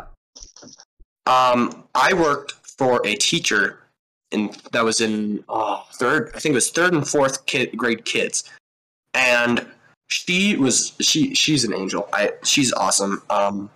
um, 1.26 1.84
I 1.94 2.12
worked 2.12 2.52
for 2.52 3.00
a 3.06 3.14
teacher 3.14 3.80
in 4.30 4.50
that 4.72 4.84
was 4.84 5.00
in 5.00 5.44
oh, 5.48 5.86
third, 5.94 6.30
I 6.34 6.38
think 6.38 6.52
it 6.52 6.56
was 6.56 6.70
third 6.70 6.94
and 6.94 7.06
fourth 7.06 7.46
kid, 7.46 7.76
grade 7.76 8.04
kids, 8.04 8.44
and 9.14 9.66
she 10.08 10.56
was 10.56 10.92
she 11.00 11.34
she's 11.34 11.64
an 11.64 11.74
angel. 11.74 12.08
I 12.12 12.32
she's 12.44 12.72
awesome. 12.72 13.22
Um, 13.30 13.70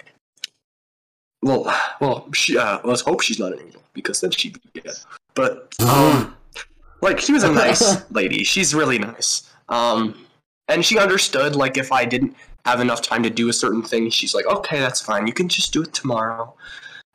well, 1.42 1.64
well, 2.00 2.28
she 2.32 2.56
uh, 2.58 2.80
let's 2.84 3.02
hope 3.02 3.20
she's 3.20 3.38
not 3.38 3.52
an 3.52 3.60
angel 3.60 3.82
because 3.92 4.20
then 4.20 4.30
she'd 4.30 4.60
be 4.72 4.80
dead. 4.80 4.94
But 5.34 5.74
um, 5.80 6.36
like 7.00 7.20
she 7.20 7.32
was 7.32 7.44
a 7.44 7.52
nice 7.52 8.10
lady. 8.10 8.44
She's 8.44 8.74
really 8.74 8.98
nice. 8.98 9.50
Um, 9.68 10.26
and 10.68 10.84
she 10.84 10.98
understood 10.98 11.56
like 11.56 11.76
if 11.76 11.92
I 11.92 12.04
didn't 12.04 12.36
have 12.64 12.80
enough 12.80 13.02
time 13.02 13.22
to 13.22 13.30
do 13.30 13.48
a 13.48 13.52
certain 13.52 13.82
thing, 13.82 14.10
she's 14.10 14.34
like, 14.34 14.46
okay, 14.46 14.80
that's 14.80 15.00
fine. 15.00 15.26
You 15.26 15.32
can 15.32 15.48
just 15.48 15.72
do 15.72 15.82
it 15.82 15.92
tomorrow. 15.92 16.54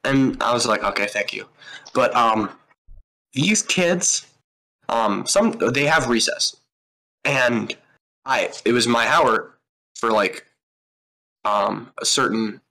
And 0.03 0.41
I 0.41 0.53
was 0.53 0.65
like, 0.65 0.83
okay, 0.83 1.07
thank 1.07 1.33
you. 1.33 1.45
But 1.93 2.15
um, 2.15 2.49
these 3.33 3.61
kids, 3.61 4.27
um, 4.87 5.25
some 5.25 5.51
they 5.73 5.85
have 5.85 6.09
recess, 6.09 6.55
and 7.25 7.75
I 8.25 8.51
it 8.65 8.71
was 8.71 8.87
my 8.87 9.07
hour 9.07 9.57
for 9.95 10.11
like 10.11 10.45
um 11.45 11.91
a 12.01 12.05
certain. 12.05 12.61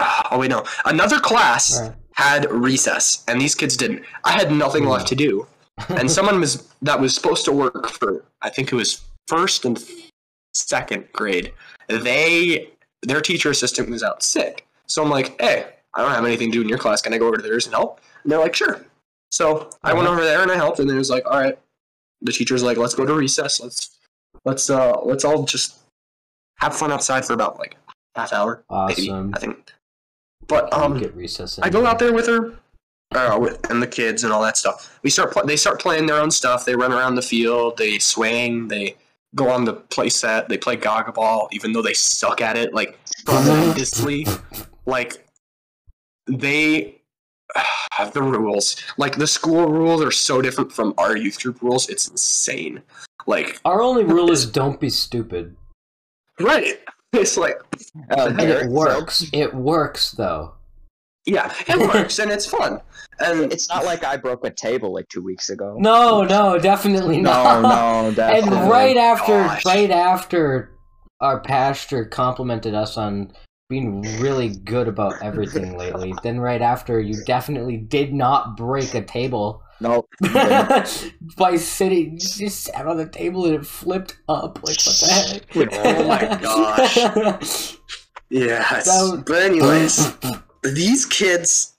Oh 0.30 0.38
wait, 0.40 0.50
no, 0.50 0.64
another 0.84 1.20
class 1.20 1.80
Right. 1.80 1.92
had 2.14 2.50
recess, 2.50 3.24
and 3.28 3.40
these 3.40 3.54
kids 3.54 3.76
didn't. 3.76 4.04
I 4.24 4.32
had 4.32 4.50
nothing 4.50 4.86
left 4.86 5.06
to 5.08 5.14
do, 5.14 5.46
and 5.88 6.10
someone 6.10 6.40
was 6.44 6.68
that 6.82 7.00
was 7.00 7.14
supposed 7.14 7.44
to 7.46 7.52
work 7.52 7.88
for 7.88 8.24
I 8.42 8.50
think 8.50 8.72
it 8.72 8.76
was 8.76 9.00
first 9.28 9.64
and 9.64 9.82
second 10.52 11.08
grade. 11.12 11.52
They 11.88 12.70
their 13.02 13.20
teacher 13.20 13.50
assistant 13.50 13.90
was 13.90 14.02
out 14.02 14.22
sick, 14.22 14.66
so 14.86 15.02
I'm 15.02 15.10
like, 15.10 15.38
hey, 15.40 15.66
I 15.94 16.02
don't 16.02 16.10
have 16.12 16.24
anything 16.24 16.50
to 16.50 16.58
do 16.58 16.62
in 16.62 16.68
your 16.68 16.78
class. 16.78 17.02
Can 17.02 17.12
I 17.12 17.18
go 17.18 17.26
over 17.26 17.36
to 17.36 17.42
theirs 17.42 17.66
and 17.66 17.74
help? 17.74 18.00
And 18.22 18.32
they're 18.32 18.38
like, 18.40 18.54
sure. 18.54 18.84
So 19.30 19.68
I 19.82 19.92
went 19.92 20.06
Uh-huh. 20.06 20.16
over 20.16 20.24
there 20.24 20.42
and 20.42 20.50
I 20.50 20.56
helped, 20.56 20.78
and 20.78 20.90
it 20.90 20.94
was 20.94 21.10
like, 21.10 21.24
all 21.26 21.38
right. 21.40 21.58
The 22.22 22.32
teacher's 22.32 22.62
like, 22.62 22.78
let's 22.78 22.94
go 22.94 23.04
to 23.04 23.12
recess. 23.14 23.60
Let's 23.60 23.98
let's 24.44 24.70
uh 24.70 24.98
let's 25.02 25.24
all 25.24 25.44
just 25.44 25.76
have 26.56 26.74
fun 26.74 26.90
outside 26.92 27.24
for 27.24 27.34
about 27.34 27.58
like 27.58 27.76
half 28.16 28.32
hour, 28.32 28.64
maybe 28.70 29.10
Awesome. 29.10 29.34
I 29.34 29.38
think. 29.40 29.72
But 30.46 30.72
um, 30.72 30.98
get 30.98 31.14
recess. 31.14 31.58
I 31.58 31.68
go 31.70 31.84
out 31.84 31.98
there 31.98 32.12
with 32.12 32.26
her, 32.26 32.54
uh, 33.14 33.38
with, 33.40 33.70
and 33.70 33.82
the 33.82 33.86
kids 33.86 34.24
and 34.24 34.32
all 34.32 34.42
that 34.42 34.56
stuff. 34.56 34.98
We 35.02 35.10
start. 35.10 35.32
Pl- 35.32 35.46
they 35.46 35.56
start 35.56 35.80
playing 35.80 36.06
their 36.06 36.16
own 36.20 36.30
stuff. 36.30 36.64
They 36.64 36.74
run 36.76 36.92
around 36.92 37.14
the 37.16 37.22
field. 37.22 37.76
They 37.76 37.98
swing. 37.98 38.68
They 38.68 38.96
go 39.34 39.48
on 39.50 39.64
the 39.64 39.74
play 39.74 40.08
set. 40.08 40.48
They 40.48 40.58
play 40.58 40.76
gaga 40.76 41.12
ball, 41.12 41.48
even 41.52 41.72
though 41.72 41.82
they 41.82 41.94
suck 41.94 42.40
at 42.40 42.56
it 42.56 42.72
like 42.74 42.98
tremendously. 43.26 44.26
like 44.86 45.26
they 46.26 47.00
have 47.92 48.12
the 48.12 48.22
rules. 48.22 48.76
Like 48.96 49.16
the 49.16 49.26
school 49.26 49.66
rules 49.70 50.02
are 50.02 50.10
so 50.10 50.40
different 50.42 50.72
from 50.72 50.94
our 50.98 51.16
youth 51.16 51.40
group 51.42 51.60
rules. 51.62 51.88
It's 51.88 52.08
insane. 52.08 52.82
Like 53.26 53.60
Our 53.64 53.82
only 53.82 54.04
rule 54.04 54.30
is 54.30 54.46
don't 54.46 54.80
be 54.80 54.90
stupid. 54.90 55.56
right. 56.40 56.80
It's 57.12 57.36
like 57.36 57.56
Uh, 58.10 58.26
And 58.38 58.40
it 58.40 58.68
works. 58.68 59.24
It 59.32 59.54
works 59.54 60.10
though. 60.12 60.54
Yeah, 61.26 61.52
it 61.66 61.78
works 61.94 62.18
and 62.18 62.30
it's 62.30 62.46
fun. 62.46 62.80
And 63.20 63.52
It's 63.52 63.68
not 63.68 63.84
like 63.84 64.04
I 64.04 64.16
broke 64.16 64.44
a 64.44 64.50
table 64.50 64.92
like 64.92 65.08
two 65.08 65.22
weeks 65.22 65.48
ago. 65.48 65.76
No, 65.78 66.22
no, 66.24 66.58
definitely 66.58 67.20
not. 67.20 67.62
no, 67.62 67.68
and 68.08 68.16
definitely. 68.16 68.58
And 68.58 68.70
right 68.70 68.96
after 68.96 69.32
Gosh. 69.32 69.64
right 69.64 69.90
after 69.90 70.70
our 71.20 71.40
pastor 71.40 72.04
complimented 72.06 72.74
us 72.74 72.96
on 72.96 73.32
being 73.70 74.02
really 74.20 74.48
good 74.50 74.88
about 74.88 75.14
everything 75.22 75.78
lately 75.78 76.12
then 76.22 76.38
right 76.38 76.60
after 76.60 77.00
you 77.00 77.14
definitely 77.24 77.78
did 77.78 78.12
not 78.12 78.56
break 78.58 78.92
a 78.94 79.02
table 79.02 79.62
Nope. 79.80 80.06
by 81.38 81.56
sitting 81.56 82.12
you 82.12 82.18
just 82.18 82.64
sat 82.64 82.86
on 82.86 82.96
the 82.98 83.08
table 83.08 83.46
and 83.46 83.54
it 83.54 83.64
flipped 83.66 84.18
up 84.28 84.58
like 84.64 84.76
what 85.54 85.70
the 85.70 85.76
heck 85.78 85.96
Oh 85.96 86.06
my 86.08 86.38
gosh. 86.42 87.76
yes. 88.28 88.84
So- 88.86 89.22
but 89.26 89.42
anyways, 89.42 90.12
these 90.64 91.04
kids 91.06 91.74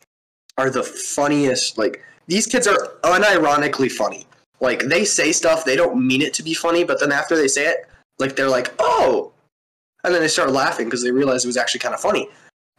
are 0.58 0.70
the 0.70 0.84
funniest. 0.84 1.78
Like 1.78 2.04
these 2.28 2.46
kids 2.48 2.68
are 2.68 2.94
unironically 3.04 3.92
funny. 3.92 4.26
Like 4.62 4.84
they 4.84 5.04
say 5.06 5.32
stuff 5.32 5.66
they 5.66 5.76
don't 5.76 6.06
mean 6.06 6.22
it 6.22 6.34
to 6.36 6.44
be 6.44 6.54
funny, 6.54 6.84
but 6.84 7.00
then 7.00 7.12
after 7.12 7.36
they 7.36 7.48
say 7.48 7.66
it, 7.68 7.88
like 8.20 8.36
they're 8.36 8.50
like, 8.50 8.74
"Oh," 8.80 9.32
and 10.04 10.14
then 10.14 10.22
they 10.22 10.28
start 10.28 10.52
laughing 10.52 10.86
because 10.86 11.04
they 11.04 11.12
realize 11.12 11.44
it 11.44 11.48
was 11.48 11.58
actually 11.58 11.80
kind 11.82 11.94
of 11.94 12.00
funny. 12.02 12.30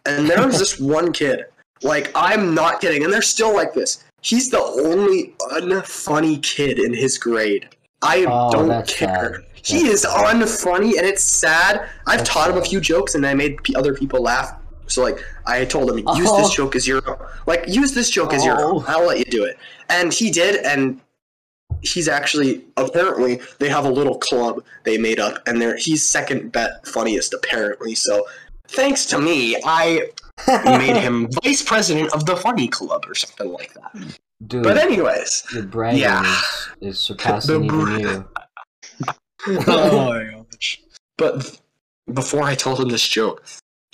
And 0.07 0.29
there 0.29 0.45
was 0.47 0.59
this 0.59 0.79
one 0.97 1.13
kid. 1.13 1.45
Like 1.83 2.11
I'm 2.15 2.55
not 2.55 2.81
kidding, 2.81 3.05
and 3.05 3.13
they're 3.13 3.21
still 3.23 3.55
like 3.55 3.75
this. 3.75 4.03
He's 4.23 4.49
the 4.51 4.61
only 4.63 5.35
unfunny 5.53 6.43
kid 6.43 6.79
in 6.79 6.93
his 6.95 7.19
grade. 7.19 7.69
I 8.03 8.25
Oh, 8.29 8.51
don't 8.51 8.89
care. 8.89 9.35
sad. 9.35 9.45
He 9.63 9.83
That's 9.83 9.95
is 9.95 10.03
sad. 10.03 10.37
unfunny, 10.37 10.97
and 10.97 11.07
it's 11.07 11.23
sad. 11.23 11.89
I've 12.07 12.19
That's 12.21 12.31
taught 12.31 12.51
him 12.51 12.57
a 12.57 12.65
few 12.65 12.81
jokes, 12.81 13.15
and 13.15 13.27
I 13.27 13.35
made 13.35 13.63
p- 13.63 13.75
other 13.75 13.95
people 13.95 14.23
laugh. 14.23 14.55
So 14.87 15.03
like, 15.03 15.19
I 15.47 15.65
told 15.65 15.91
him, 15.91 15.99
use 15.99 16.29
Oh. 16.31 16.43
this 16.43 16.55
joke 16.55 16.77
as 16.77 16.87
your 16.87 17.03
like, 17.47 17.65
use 17.67 17.93
this 17.93 18.11
joke 18.11 18.33
as 18.33 18.45
your. 18.45 18.57
Oh. 18.59 18.85
I'll 18.87 19.07
let 19.07 19.19
you 19.19 19.25
do 19.25 19.45
it, 19.45 19.59
and 19.89 20.13
he 20.13 20.31
did, 20.31 20.65
and 20.65 21.01
he's 21.83 22.09
actually 22.09 22.65
apparently 22.77 23.41
they 23.59 23.69
have 23.69 23.85
a 23.85 23.91
little 23.91 24.19
club 24.19 24.63
they 24.85 24.99
made 24.99 25.21
up, 25.21 25.47
and 25.47 25.61
they're 25.61 25.77
he's 25.77 26.05
second 26.05 26.53
bet 26.53 26.87
funniest 26.87 27.35
apparently. 27.35 27.95
So 27.95 28.27
thanks 28.69 29.07
to 29.07 29.19
me, 29.19 29.57
I 29.65 30.09
made 30.65 30.97
him 30.97 31.29
vice 31.43 31.63
president 31.63 32.13
of 32.13 32.27
the 32.27 32.37
funny 32.37 32.69
club 32.69 33.05
or 33.09 33.15
something 33.15 33.53
like 33.53 33.75
that. 33.75 34.17
dude 34.47 34.63
But 34.63 34.77
anyways, 34.79 35.45
your 35.53 35.65
bragging 35.65 36.01
yeah. 36.01 36.41
is, 36.81 36.95
is 36.97 37.01
surpassing 37.01 37.67
The 37.67 37.75
even 37.75 38.01
you 38.01 38.25
oh 39.69 40.09
my 40.09 40.45
gosh. 40.51 40.83
But 41.19 41.61
before 42.13 42.43
I 42.43 42.55
told 42.55 42.81
him 42.81 42.89
this 42.89 43.07
joke, 43.07 43.45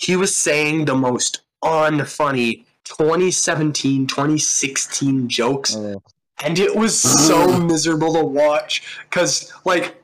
he 0.02 0.16
was 0.16 0.34
saying 0.36 0.84
the 0.86 0.94
most 0.94 1.40
unfunny 1.62 2.64
2017, 2.84 4.06
2016 4.06 5.28
jokes, 5.28 5.76
Oh, 5.76 6.02
and 6.44 6.58
it 6.58 6.74
was 6.74 6.98
so 6.98 7.58
miserable 7.60 8.12
to 8.14 8.24
watch. 8.24 8.98
Because, 9.08 9.52
like, 9.64 10.02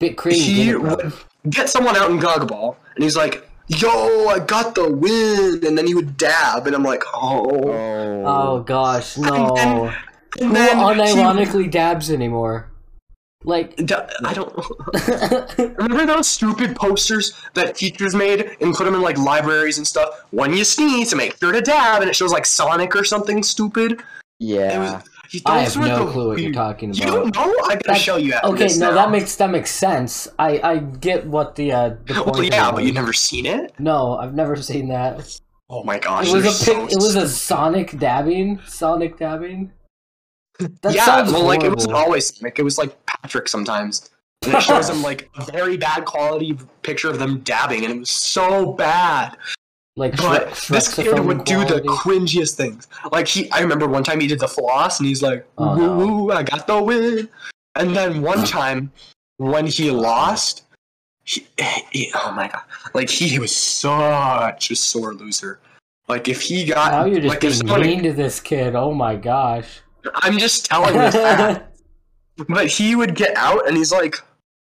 bit 0.00 0.16
cream 0.16 0.34
he 0.34 0.64
did 0.64 0.74
it, 0.74 0.80
bro. 0.80 0.96
would 0.96 1.12
get 1.50 1.68
someone 1.68 1.96
out 1.96 2.10
in 2.10 2.18
Gaga 2.18 2.46
Ball, 2.46 2.76
and 2.94 3.04
he's 3.04 3.16
like, 3.16 3.44
Yo, 3.68 4.26
I 4.28 4.38
got 4.38 4.74
the 4.74 4.90
win! 4.90 5.64
And 5.66 5.76
then 5.76 5.86
he 5.86 5.94
would 5.94 6.16
dab, 6.16 6.66
and 6.66 6.74
I'm 6.74 6.82
like, 6.82 7.02
Oh. 7.14 7.50
oh. 7.70 8.22
oh 8.26 8.60
gosh 8.62 9.16
no 9.18 9.54
And 9.56 9.90
who 10.40 10.44
And 10.46 10.56
then 10.56 10.78
he- 10.78 10.82
unironically 10.84 11.70
dabs 11.70 12.10
anymore 12.10 12.70
like 13.48 13.74
Da- 13.86 14.06
I 14.24 14.32
don't. 14.34 14.52
Remember 15.78 16.06
those 16.06 16.28
stupid 16.28 16.76
posters 16.76 17.32
that 17.54 17.74
teachers 17.74 18.14
made 18.14 18.56
and 18.60 18.74
put 18.74 18.84
them 18.84 18.94
in 18.94 19.02
like 19.02 19.18
libraries 19.18 19.78
and 19.78 19.86
stuff? 19.86 20.24
When 20.30 20.52
you 20.52 20.64
sneeze, 20.64 21.10
to 21.10 21.16
make 21.16 21.36
sure 21.38 21.52
to 21.52 21.60
dab, 21.60 22.02
and 22.02 22.10
it 22.10 22.14
shows 22.14 22.32
like 22.32 22.46
Sonic 22.46 22.94
or 22.94 23.04
something 23.04 23.42
stupid. 23.42 24.02
Yeah. 24.38 25.00
was, 25.32 25.42
I 25.46 25.58
have 25.60 25.76
no 25.76 26.06
the 26.06 26.12
clue 26.12 26.28
what 26.28 26.38
you're 26.38 26.46
weird- 26.46 26.54
talking 26.54 26.94
You 26.94 27.02
about. 27.08 27.32
don't 27.34 27.36
know? 27.36 27.54
I 27.64 27.74
gotta 27.74 27.80
That- 27.88 28.00
show 28.00 28.16
you 28.16 28.32
after 28.34 28.48
Okay, 28.48 28.64
this 28.64 28.78
no, 28.78 28.90
now. 28.90 28.94
that 28.94 29.10
makes 29.10 29.34
that 29.36 29.50
makes 29.50 29.70
sense. 29.70 30.28
I 30.38 30.60
I 30.62 30.76
get 30.78 31.26
what 31.26 31.54
the 31.56 31.72
uh 31.72 31.88
the 32.06 32.14
point 32.24 32.26
Well, 32.36 32.44
yeah, 32.44 32.68
it 32.68 32.74
but 32.74 32.84
you've 32.84 32.94
never 32.94 33.12
seen 33.12 33.44
it. 33.46 33.72
No, 33.78 34.16
I've 34.16 34.34
never 34.34 34.56
seen 34.56 34.88
that. 34.88 35.40
Oh 35.70 35.84
my 35.84 35.98
gosh! 35.98 36.28
It 36.30 36.34
was 36.34 36.46
a 36.46 36.50
so 36.52 36.72
pic, 36.86 36.92
it 36.92 36.96
was 36.96 37.14
a. 37.14 37.28
Sonic 37.28 37.98
dabbing, 37.98 38.58
Sonic 38.66 39.18
dabbing. 39.18 39.70
That 40.82 40.92
yeah, 40.94 41.22
well, 41.30 41.44
like 41.44 41.62
it 41.62 41.72
wasn't 41.74 41.94
always 41.94 42.34
Sonic. 42.36 42.58
It 42.58 42.62
was 42.62 42.78
like 42.78 42.94
Patrick 43.06 43.48
sometimes. 43.48 44.10
And 44.44 44.54
it 44.54 44.62
shows 44.62 44.88
him 44.88 45.02
like 45.02 45.30
a 45.36 45.44
very 45.50 45.76
bad 45.76 46.04
quality 46.04 46.56
picture 46.82 47.08
of 47.10 47.18
them 47.18 47.40
dabbing, 47.40 47.84
and 47.84 47.92
it 47.92 47.98
was 47.98 48.10
so 48.10 48.72
bad. 48.72 49.36
like 49.96 50.16
But 50.16 50.48
Shrek- 50.50 50.68
this 50.68 50.94
kid 50.94 51.18
would 51.18 51.44
do 51.44 51.64
the 51.64 51.80
cringiest 51.82 52.54
things. 52.56 52.86
Like 53.12 53.26
he, 53.28 53.50
I 53.50 53.60
remember 53.60 53.86
one 53.88 54.02
time 54.04 54.20
he 54.20 54.26
did 54.26 54.38
the 54.40 54.48
floss, 54.48 54.98
and 55.00 55.08
he's 55.08 55.22
like, 55.22 55.46
Oh, 55.58 55.76
"Woo, 55.76 55.86
no. 55.86 55.96
woo, 56.24 56.30
I 56.32 56.42
got 56.44 56.66
the 56.66 56.80
win." 56.82 57.28
And 57.74 57.94
then 57.96 58.22
one 58.22 58.44
time 58.58 58.90
when 59.38 59.66
he 59.66 59.90
lost, 59.90 60.62
he, 61.24 61.46
he- 61.92 62.12
oh 62.14 62.32
my 62.32 62.48
god, 62.48 62.62
like 62.94 63.10
he 63.10 63.38
was 63.38 63.54
such 63.54 64.70
a 64.70 64.76
sore 64.76 65.14
loser. 65.14 65.60
Like 66.08 66.26
if 66.28 66.40
he 66.40 66.64
got, 66.64 66.92
Now 66.92 67.04
you're 67.04 67.20
just 67.20 67.28
like 67.28 67.40
being 67.40 67.52
somebody- 67.52 67.88
mean 67.88 68.02
to 68.04 68.12
this 68.12 68.40
kid. 68.40 68.74
Oh 68.74 68.92
my 68.94 69.14
gosh. 69.16 69.80
I'm 70.14 70.38
just 70.38 70.66
telling 70.66 70.94
the 70.96 71.10
fact. 71.12 71.64
But 72.48 72.68
he 72.68 72.94
would 72.94 73.16
get 73.16 73.36
out, 73.36 73.66
and 73.66 73.76
he's 73.76 73.90
like, 73.90 74.14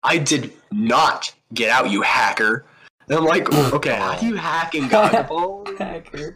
"I 0.04 0.18
did 0.18 0.52
not 0.74 1.34
get 1.54 1.70
out, 1.70 1.90
you 1.90 2.02
hacker." 2.02 2.66
And 3.08 3.18
I'm 3.18 3.24
like, 3.24 3.50
"Okay, 3.74 3.96
how 3.96 4.16
do 4.20 4.26
you 4.28 4.36
hack 4.36 4.76
in 4.76 4.90
Gaga 4.90 5.24
Ball?" 5.24 5.66
Hacker. 5.80 6.36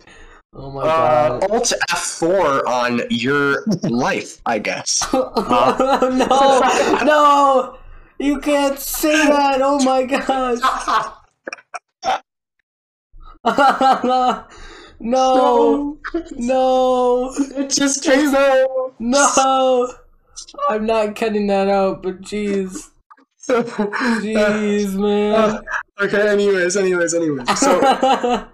Oh 0.53 0.71
my 0.71 0.81
Uh, 0.83 1.39
god. 1.39 1.51
Alt 1.51 1.73
F4 1.91 2.65
on 2.67 3.01
your 3.09 3.65
life, 3.83 4.39
I 4.45 4.59
guess. 4.59 5.05
no, 5.11 6.09
no, 7.03 7.77
you 8.17 8.39
can't 8.39 8.79
say 8.79 9.27
that. 9.27 9.59
Oh 9.61 9.83
my 9.83 10.03
gosh. 10.05 10.59
No, 15.05 15.97
no, 16.31 17.31
it 17.37 17.69
just 17.69 18.03
came 18.03 18.33
out. 18.33 18.93
no. 18.99 19.93
I'm 20.67 20.85
not 20.85 21.15
cutting 21.15 21.45
that 21.47 21.67
out, 21.67 22.01
but 22.01 22.21
jeez, 22.21 22.89
jeez, 23.47 24.95
man. 24.95 25.35
Uh, 25.35 25.61
okay, 26.01 26.27
anyways, 26.27 26.75
anyways, 26.75 27.13
anyways. 27.13 27.59
So, 27.59 27.79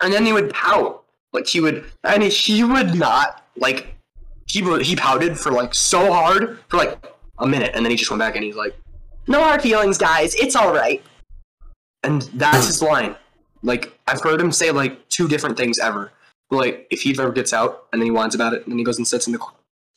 and 0.00 0.12
then 0.12 0.24
he 0.24 0.32
would 0.32 0.50
pout. 0.50 1.04
Like 1.32 1.48
he 1.48 1.60
would, 1.60 1.84
and 2.04 2.22
he 2.22 2.62
would 2.64 2.94
not 2.94 3.44
like. 3.56 3.94
He 4.48 4.62
would, 4.62 4.82
he 4.82 4.94
pouted 4.94 5.36
for 5.36 5.50
like 5.50 5.74
so 5.74 6.12
hard 6.12 6.60
for 6.68 6.76
like 6.76 7.04
a 7.38 7.46
minute, 7.46 7.72
and 7.74 7.84
then 7.84 7.90
he 7.90 7.96
just 7.96 8.10
went 8.10 8.20
back 8.20 8.36
and 8.36 8.44
he's 8.44 8.54
like, 8.54 8.78
"No 9.26 9.42
hard 9.42 9.60
feelings, 9.60 9.98
guys. 9.98 10.36
It's 10.36 10.54
all 10.54 10.72
right." 10.72 11.02
And 12.04 12.22
that's 12.34 12.68
his 12.68 12.80
line. 12.80 13.16
Like 13.66 13.98
I've 14.06 14.22
heard 14.22 14.40
him 14.40 14.52
say 14.52 14.70
like 14.70 15.08
two 15.08 15.26
different 15.26 15.56
things 15.56 15.78
ever. 15.80 16.12
Like 16.50 16.86
if 16.90 17.02
he 17.02 17.10
ever 17.10 17.32
gets 17.32 17.52
out 17.52 17.86
and 17.92 18.00
then 18.00 18.06
he 18.06 18.10
whines 18.12 18.34
about 18.34 18.54
it, 18.54 18.62
and 18.62 18.70
then 18.72 18.78
he 18.78 18.84
goes 18.84 18.96
and 18.96 19.06
sits 19.06 19.26
in 19.26 19.32
the 19.32 19.40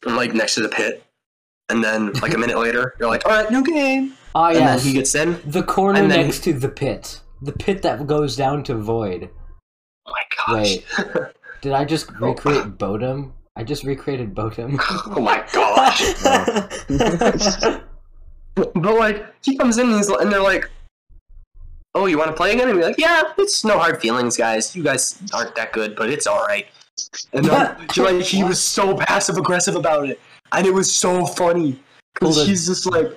like 0.05 0.34
next 0.34 0.55
to 0.55 0.61
the 0.61 0.70
pit, 0.70 1.03
and 1.70 1.84
then 1.84 2.11
like 2.13 2.34
a 2.34 2.38
minute 2.38 2.57
later, 2.65 2.95
you're 2.99 3.07
like, 3.07 3.26
"All 3.26 3.32
right, 3.32 3.49
new 3.51 3.63
game," 3.63 4.13
Ah, 4.34 4.47
and 4.47 4.57
yes, 4.57 4.82
then 4.84 4.88
he 4.91 4.97
gets 4.97 5.13
in. 5.13 5.39
the 5.45 5.61
corner 5.61 5.99
and 5.99 6.09
then- 6.09 6.26
next 6.26 6.43
to 6.45 6.53
the 6.53 6.67
pit, 6.70 7.22
the 7.43 7.51
pit 7.51 7.84
that 7.84 8.07
goes 8.07 8.36
down 8.36 8.63
to 8.63 8.76
void. 8.76 9.30
Oh 10.07 10.11
my 10.11 10.24
gosh! 10.57 10.78
Did 11.61 11.74
I 11.74 11.86
just 11.86 12.11
recreate 12.20 12.78
Bodum? 12.80 13.34
I 13.55 13.63
just 13.63 13.84
recreated 13.84 14.34
Bodum. 14.34 14.80
oh 15.15 15.22
my 15.22 15.45
gosh! 15.53 16.01
But 18.55 18.76
like 18.76 19.26
he 19.43 19.55
comes 19.55 19.78
in 19.78 19.88
and, 19.88 19.97
he's, 19.97 20.09
and 20.09 20.32
they're 20.32 20.41
like, 20.41 20.70
"Oh, 21.96 22.06
you 22.06 22.18
want 22.18 22.30
to 22.30 22.36
play 22.36 22.54
again?" 22.54 22.70
And 22.70 22.78
be 22.78 22.84
like, 22.84 22.98
"Yeah, 22.98 23.24
it's 23.38 23.64
no 23.64 23.78
hard 23.78 24.02
feelings, 24.02 24.38
guys. 24.38 24.76
You 24.76 24.84
guys 24.84 25.22
aren't 25.34 25.56
that 25.56 25.74
good, 25.74 25.96
but 25.96 26.10
it's 26.10 26.28
all 26.28 26.46
right." 26.46 26.68
And 27.34 27.46
then 27.46 27.88
like 27.98 28.22
he 28.22 28.44
was 28.44 28.62
so 28.62 28.96
passive 28.98 29.38
aggressive 29.38 29.76
about 29.76 30.10
it, 30.10 30.20
and 30.52 30.68
it 30.68 30.74
was 30.74 30.94
so 30.94 31.26
funny 31.26 31.80
because 32.14 32.46
he's 32.46 32.68
just 32.68 32.86
like, 32.86 33.08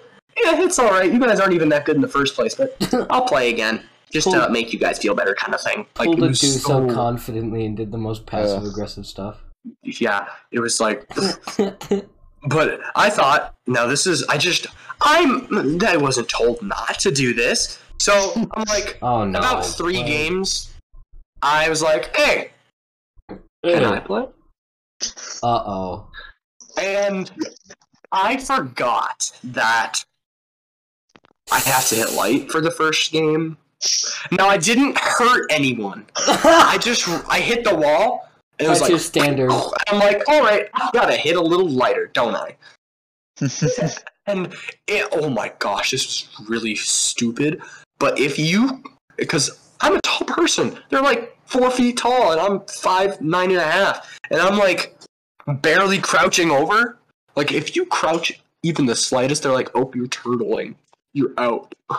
"Yeah, 0.42 0.62
it's 0.62 0.78
all 0.78 0.90
right. 0.90 1.12
You 1.12 1.18
guys 1.18 1.40
aren't 1.40 1.54
even 1.54 1.68
that 1.70 1.84
good 1.84 1.96
in 1.96 2.02
the 2.02 2.08
first 2.08 2.34
place, 2.34 2.54
but 2.54 2.76
I'll 3.10 3.26
play 3.26 3.50
again." 3.50 3.84
Just 4.10 4.30
to 4.30 4.50
make 4.50 4.74
you 4.74 4.78
guys 4.78 4.98
feel 4.98 5.14
better, 5.14 5.34
kind 5.34 5.54
of 5.54 5.62
thing. 5.62 5.86
Like 5.98 6.04
Pulled 6.04 6.22
it 6.22 6.28
was 6.28 6.62
so 6.62 6.86
confidently 6.86 7.64
and 7.64 7.74
did 7.74 7.90
the 7.90 7.96
most 7.96 8.26
passive 8.26 8.62
aggressive 8.62 9.06
stuff. 9.06 9.42
yeah, 9.84 10.26
it 10.50 10.60
was 10.60 10.80
like 10.80 11.08
But 12.48 12.80
I 12.94 13.08
thought, 13.08 13.54
no, 13.66 13.88
this 13.88 14.06
is. 14.06 14.24
I 14.24 14.36
just, 14.36 14.66
I'm. 15.00 15.46
I 15.82 15.96
wasn't 15.96 16.28
told 16.28 16.62
not 16.62 16.98
to 17.00 17.10
do 17.10 17.32
this, 17.34 17.78
so 18.02 18.32
I'm 18.34 18.64
like, 18.68 18.98
oh 19.02 19.24
no! 19.24 19.38
about 19.38 19.64
three 19.64 19.98
What? 19.98 20.06
games, 20.06 20.70
I 21.40 21.68
was 21.68 21.82
like, 21.82 22.14
hey, 22.16 22.50
Can 23.64 23.84
I 23.84 24.00
play? 24.00 24.26
Uh 25.42 25.62
oh. 25.66 26.08
And 26.80 27.30
I 28.10 28.38
forgot 28.38 29.30
that 29.44 30.04
I 31.52 31.60
have 31.60 31.86
to 31.90 31.94
hit 31.94 32.12
light 32.14 32.50
for 32.50 32.60
the 32.60 32.72
first 32.72 33.12
game. 33.12 33.56
Now 34.32 34.48
I 34.48 34.56
didn't 34.56 34.98
hurt 34.98 35.46
anyone. 35.50 36.04
I 36.16 36.78
just 36.82 37.08
I 37.28 37.38
hit 37.38 37.62
the 37.62 37.74
wall 37.74 38.28
and 38.58 38.66
it 38.66 38.68
was 38.68 38.80
That's 38.80 38.82
like 38.82 38.90
your 38.90 38.98
standard. 38.98 39.50
I'm 39.88 40.00
like, 40.00 40.22
all 40.28 40.40
right, 40.40 40.68
I 40.74 40.90
gotta 40.92 41.16
hit 41.16 41.36
a 41.36 41.40
little 41.40 41.68
lighter, 41.68 42.10
don't 42.12 42.34
I? 42.34 42.56
And 44.26 44.54
it, 44.86 45.08
oh 45.12 45.28
my 45.30 45.52
gosh, 45.58 45.90
this 45.90 46.04
was 46.06 46.48
really 46.48 46.76
stupid. 46.76 47.60
But 48.02 48.18
if 48.18 48.36
you, 48.36 48.82
because 49.16 49.60
I'm 49.80 49.94
a 49.94 50.00
tall 50.02 50.26
person, 50.26 50.76
they're 50.90 51.00
like 51.00 51.38
four 51.44 51.70
feet 51.70 51.98
tall, 51.98 52.32
and 52.32 52.40
I'm 52.40 52.60
five 52.62 53.20
nine 53.20 53.52
and 53.52 53.60
a 53.60 53.64
half, 53.64 54.18
and 54.28 54.40
I'm 54.40 54.58
like 54.58 54.96
barely 55.46 55.98
crouching 55.98 56.50
over. 56.50 56.98
Like 57.36 57.52
if 57.52 57.76
you 57.76 57.86
crouch 57.86 58.42
even 58.64 58.86
the 58.86 58.96
slightest, 58.96 59.44
they're 59.44 59.52
like, 59.52 59.70
oh, 59.76 59.88
you're 59.94 60.08
turtling, 60.08 60.74
you're 61.14 61.32
out. 61.38 61.74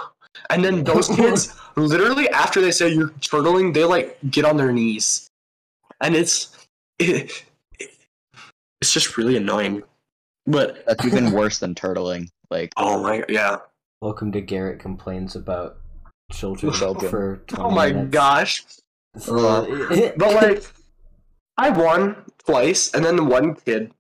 And 0.50 0.66
then 0.66 0.84
those 0.84 1.08
kids, 1.16 1.56
literally 1.78 2.28
after 2.30 2.60
they 2.60 2.72
say 2.72 2.90
you're 2.90 3.10
turtling, 3.22 3.74
they 3.74 3.86
like 3.86 4.18
get 4.30 4.44
on 4.44 4.58
their 4.58 4.74
knees, 4.74 5.30
and 6.02 6.16
it's 6.16 6.68
it, 7.00 7.46
it's 8.82 8.92
just 8.92 9.16
really 9.16 9.38
annoying. 9.38 9.84
But 10.48 10.84
That's 10.86 11.06
even 11.06 11.32
worse 11.32 11.60
than 11.60 11.76
turtling. 11.76 12.28
Like, 12.50 12.74
oh 12.76 13.02
my 13.02 13.24
yeah. 13.30 13.60
Welcome 14.02 14.34
to 14.34 14.42
Garrett 14.42 14.80
complains 14.80 15.38
about 15.38 15.78
children 16.32 16.74
for 17.10 17.38
20 17.48 17.64
Oh 17.64 17.72
my 17.72 17.92
minutes. 17.92 18.12
gosh. 18.12 18.64
Uh, 19.30 19.66
But 20.18 20.34
like, 20.34 20.64
I 21.58 21.70
won 21.70 22.16
twice, 22.46 22.94
and 22.94 23.06
then 23.06 23.16
the 23.16 23.24
one 23.24 23.56
kid 23.56 23.92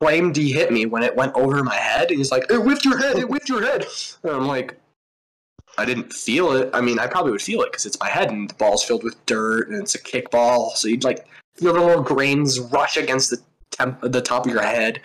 claimed 0.00 0.36
he 0.36 0.52
hit 0.52 0.70
me 0.72 0.84
when 0.86 1.02
it 1.02 1.16
went 1.16 1.34
over 1.34 1.62
my 1.64 1.74
head. 1.74 2.10
He's 2.10 2.30
like, 2.30 2.50
"It 2.50 2.58
whipped 2.58 2.84
your 2.84 2.98
head! 2.98 3.18
It 3.18 3.28
whipped 3.28 3.48
your 3.48 3.62
head!" 3.62 3.86
And 4.22 4.32
I'm 4.32 4.46
like, 4.46 4.78
I 5.78 5.84
didn't 5.86 6.12
feel 6.12 6.52
it. 6.52 6.68
I 6.74 6.80
mean, 6.82 6.98
I 6.98 7.06
probably 7.06 7.32
would 7.32 7.40
feel 7.42 7.62
it 7.62 7.70
because 7.72 7.86
it's 7.86 7.98
my 7.98 8.08
head, 8.08 8.30
and 8.30 8.50
the 8.50 8.54
ball's 8.54 8.84
filled 8.84 9.04
with 9.04 9.24
dirt, 9.26 9.68
and 9.68 9.80
it's 9.80 9.94
a 9.94 9.98
kickball, 9.98 10.72
so 10.72 10.86
you'd 10.88 11.04
like 11.04 11.26
feel 11.56 11.72
the 11.72 11.80
little 11.80 12.02
grains 12.02 12.60
rush 12.60 12.96
against 12.98 13.30
the 13.30 13.38
temp- 13.70 14.02
the 14.02 14.20
top 14.20 14.44
of 14.46 14.52
your 14.52 14.62
head. 14.62 15.00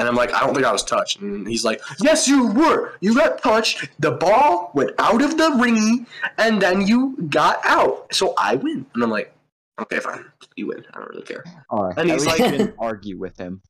And 0.00 0.08
I'm 0.08 0.16
like, 0.16 0.32
I 0.32 0.40
don't 0.40 0.54
think 0.54 0.66
I 0.66 0.72
was 0.72 0.82
touched. 0.82 1.20
And 1.20 1.46
he's 1.46 1.62
like, 1.64 1.80
Yes, 2.00 2.26
you 2.26 2.48
were. 2.48 2.94
You 3.00 3.14
got 3.14 3.42
touched. 3.42 3.86
The 4.00 4.10
ball 4.12 4.72
went 4.74 4.92
out 4.98 5.20
of 5.22 5.36
the 5.36 5.50
ring, 5.60 6.06
and 6.38 6.60
then 6.60 6.86
you 6.86 7.16
got 7.28 7.60
out. 7.64 8.12
So 8.12 8.34
I 8.38 8.54
win. 8.56 8.86
And 8.94 9.02
I'm 9.04 9.10
like, 9.10 9.32
Okay, 9.78 10.00
fine. 10.00 10.24
You 10.56 10.68
win. 10.68 10.84
I 10.92 10.98
don't 10.98 11.10
really 11.10 11.22
care. 11.22 11.44
alright. 11.70 11.96
And 11.98 12.10
he's 12.10 12.26
like- 12.26 12.38
didn't 12.38 12.74
argue 12.78 13.16
with 13.18 13.36
him. 13.38 13.60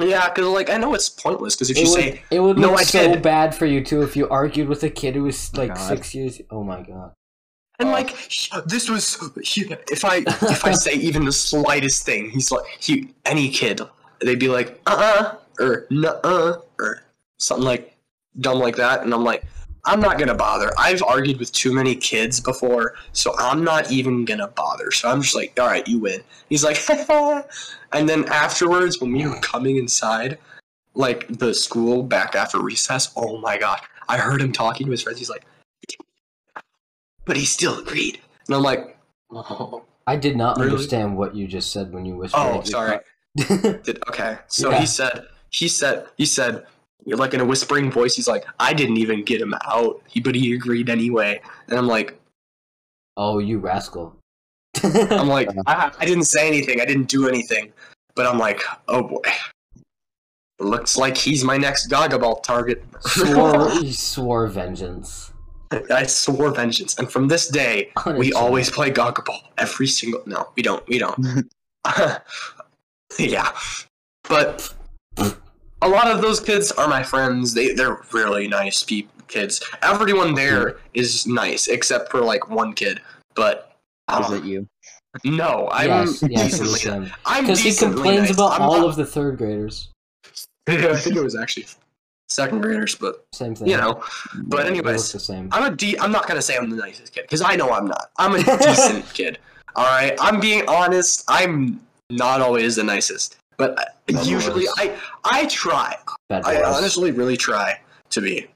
Yeah, 0.00 0.28
because 0.28 0.46
like 0.46 0.70
I 0.70 0.76
know 0.76 0.94
it's 0.94 1.08
pointless. 1.08 1.54
Because 1.56 1.70
if 1.70 1.76
it 1.76 1.84
you 1.84 1.90
would, 1.90 2.00
say 2.00 2.22
it 2.30 2.40
would 2.40 2.56
"No, 2.56 2.70
look 2.70 2.80
I 2.80 2.82
so 2.84 3.14
did." 3.14 3.20
bad 3.22 3.52
for 3.54 3.66
you 3.66 3.84
too 3.84 4.02
if 4.02 4.14
you 4.16 4.28
argued 4.28 4.68
with 4.68 4.82
a 4.84 4.90
kid 4.90 5.16
who 5.16 5.24
was 5.24 5.54
like 5.56 5.74
God. 5.74 5.88
six 5.88 6.14
years. 6.14 6.40
Oh 6.50 6.62
my 6.62 6.82
god. 6.82 7.12
and 7.80 7.88
Oh. 7.88 7.92
like 7.92 8.10
this 8.66 8.88
was 8.88 9.18
if 9.36 10.04
I 10.04 10.18
if 10.26 10.64
I 10.64 10.70
say 10.72 10.94
even 10.94 11.24
the 11.24 11.32
slightest 11.32 12.04
thing, 12.06 12.30
he's 12.30 12.52
like 12.52 12.64
he 12.78 13.12
any 13.24 13.50
kid 13.50 13.80
they'd 14.20 14.38
be 14.38 14.46
like 14.48 14.80
uh 14.86 14.94
uh 15.18 15.36
or 15.60 15.86
nuh 15.90 16.20
uh 16.24 16.56
or 16.78 17.02
something 17.38 17.64
like 17.64 17.96
dumb 18.40 18.58
like 18.58 18.76
that, 18.76 19.02
and 19.02 19.12
I'm 19.14 19.24
like 19.24 19.44
I'm 19.84 20.00
not 20.00 20.18
gonna 20.18 20.34
bother. 20.34 20.70
I've 20.78 21.02
argued 21.02 21.38
with 21.38 21.50
too 21.52 21.72
many 21.72 21.94
kids 21.94 22.40
before, 22.40 22.94
so 23.12 23.34
I'm 23.38 23.64
not 23.64 23.90
even 23.90 24.24
gonna 24.24 24.48
bother. 24.48 24.90
So 24.90 25.08
I'm 25.08 25.22
just 25.22 25.34
like, 25.34 25.58
all 25.58 25.66
right, 25.66 25.86
you 25.88 25.98
win. 25.98 26.20
He's 26.48 26.62
like, 26.64 26.78
and 27.92 28.08
then 28.08 28.24
afterwards, 28.28 29.00
when 29.00 29.12
we 29.12 29.26
were 29.26 29.38
coming 29.40 29.76
inside, 29.78 30.36
like 30.94 31.26
the 31.28 31.54
school 31.54 32.02
back 32.02 32.34
after 32.34 32.60
recess, 32.60 33.12
oh 33.16 33.38
my 33.38 33.56
god, 33.56 33.80
I 34.08 34.18
heard 34.18 34.42
him 34.42 34.52
talking 34.52 34.86
to 34.86 34.90
his 34.90 35.02
friends. 35.02 35.18
He's 35.20 35.30
like, 35.30 35.44
but 37.24 37.36
he 37.36 37.44
still 37.44 37.78
agreed, 37.78 38.20
and 38.46 38.56
I'm 38.56 38.62
like, 38.62 38.98
oh, 39.32 39.84
I 40.06 40.16
did 40.16 40.36
not 40.36 40.58
Really? 40.58 40.70
understand 40.72 41.16
what 41.16 41.34
you 41.34 41.46
just 41.46 41.72
said 41.72 41.92
when 41.92 42.04
you 42.04 42.16
whispered. 42.16 42.38
oh 42.40 42.62
sorry. 42.62 42.98
Did, 43.36 44.02
okay, 44.08 44.38
so 44.48 44.70
Yeah. 44.70 44.80
he 44.80 44.86
said, 44.86 45.26
he 45.50 45.68
said, 45.68 46.06
he 46.16 46.26
said, 46.26 46.66
like 47.06 47.34
in 47.34 47.40
a 47.40 47.44
whispering 47.44 47.90
voice, 47.90 48.14
he's 48.16 48.28
like, 48.28 48.44
I 48.60 48.72
didn't 48.74 48.98
even 48.98 49.24
get 49.24 49.40
him 49.40 49.54
out, 49.64 50.02
he 50.06 50.20
but 50.20 50.34
he 50.34 50.52
agreed 50.54 50.88
anyway, 50.88 51.40
and 51.68 51.78
I'm 51.78 51.86
like. 51.86 52.18
oh, 53.16 53.38
you 53.38 53.58
rascal. 53.58 54.14
I'm 54.84 55.28
like, 55.38 55.48
I, 55.66 55.90
I 55.98 56.04
didn't 56.04 56.24
say 56.24 56.46
anything. 56.46 56.80
I 56.80 56.84
didn't 56.84 57.08
do 57.08 57.28
anything. 57.28 57.72
But 58.14 58.26
I'm 58.26 58.38
like, 58.38 58.62
oh 58.88 59.02
boy. 59.02 59.20
Looks 60.60 60.96
like 60.96 61.16
he's 61.16 61.44
my 61.44 61.56
next 61.56 61.86
Gaga 61.86 62.18
Ball 62.18 62.36
target. 62.36 62.84
swore, 63.00 63.70
he 63.80 63.92
swore 63.92 64.48
vengeance. 64.48 65.32
I 65.70 66.04
swore 66.04 66.50
vengeance. 66.50 66.98
And 66.98 67.10
from 67.10 67.28
this 67.28 67.48
day, 67.48 67.92
on 68.04 68.16
a 68.16 68.18
we 68.18 68.32
always 68.32 68.70
play 68.70 68.90
Gaga 68.90 69.22
Ball. 69.22 69.40
Every 69.56 69.86
single. 69.86 70.22
No, 70.26 70.48
we 70.56 70.62
don't. 70.62 70.86
We 70.88 70.98
don't. 70.98 71.48
yeah. 73.18 73.52
But 74.28 74.74
a 75.82 75.88
lot 75.88 76.08
of 76.08 76.20
those 76.22 76.40
kids 76.40 76.72
are 76.72 76.88
my 76.88 77.02
friends. 77.02 77.54
They, 77.54 77.72
they're 77.74 77.98
really 78.12 78.48
nice 78.48 78.82
kids. 79.28 79.62
Everyone 79.82 80.34
there 80.34 80.78
is 80.94 81.26
nice, 81.26 81.68
except 81.68 82.10
for 82.10 82.20
like 82.20 82.48
one 82.50 82.72
kid. 82.72 83.00
But. 83.34 83.64
Um, 84.08 84.32
it 84.34 84.44
you? 84.44 84.66
no, 85.24 85.68
I'm 85.70 85.88
yes, 85.88 86.22
yes, 86.28 86.58
decently. 86.58 87.10
I'm 87.26 87.44
Because 87.44 87.60
he 87.60 87.74
complains 87.74 88.20
nice. 88.28 88.30
about 88.32 88.52
I'm 88.52 88.62
all 88.62 88.78
not- 88.78 88.88
of 88.88 88.96
the 88.96 89.04
third 89.06 89.36
graders. 89.38 89.88
Yeah, 90.68 90.88
I 90.90 90.96
think 90.96 91.16
it 91.16 91.22
was 91.22 91.34
actually 91.34 91.64
second 92.28 92.60
graders, 92.60 92.94
but 92.94 93.24
Same 93.32 93.54
thing. 93.54 93.68
you 93.68 93.78
know. 93.78 94.02
But 94.44 94.58
look 94.60 94.66
anyways, 94.66 95.10
the 95.12 95.18
same. 95.18 95.48
I'm 95.50 95.72
a 95.72 95.74
de- 95.74 95.98
I'm 95.98 96.12
not 96.12 96.26
gonna 96.28 96.42
say 96.42 96.58
I'm 96.58 96.68
the 96.68 96.76
nicest 96.76 97.14
kid 97.14 97.22
because 97.22 97.40
I 97.40 97.56
know 97.56 97.70
I'm 97.70 97.86
not. 97.86 98.10
I'm 98.18 98.34
a 98.34 98.42
decent 98.42 99.10
kid. 99.14 99.38
All 99.76 99.86
right, 99.86 100.14
I'm 100.20 100.40
being 100.40 100.68
honest. 100.68 101.24
I'm 101.26 101.80
not 102.10 102.42
always 102.42 102.76
the 102.76 102.84
nicest, 102.84 103.37
but 103.58 103.96
usually. 104.06 104.66
I 104.78 104.96
I 105.24 105.46
try. 105.46 105.94
I 106.30 106.62
honestly 106.62 107.10
really 107.10 107.36
try 107.36 107.78
to 108.10 108.20
be. 108.22 108.46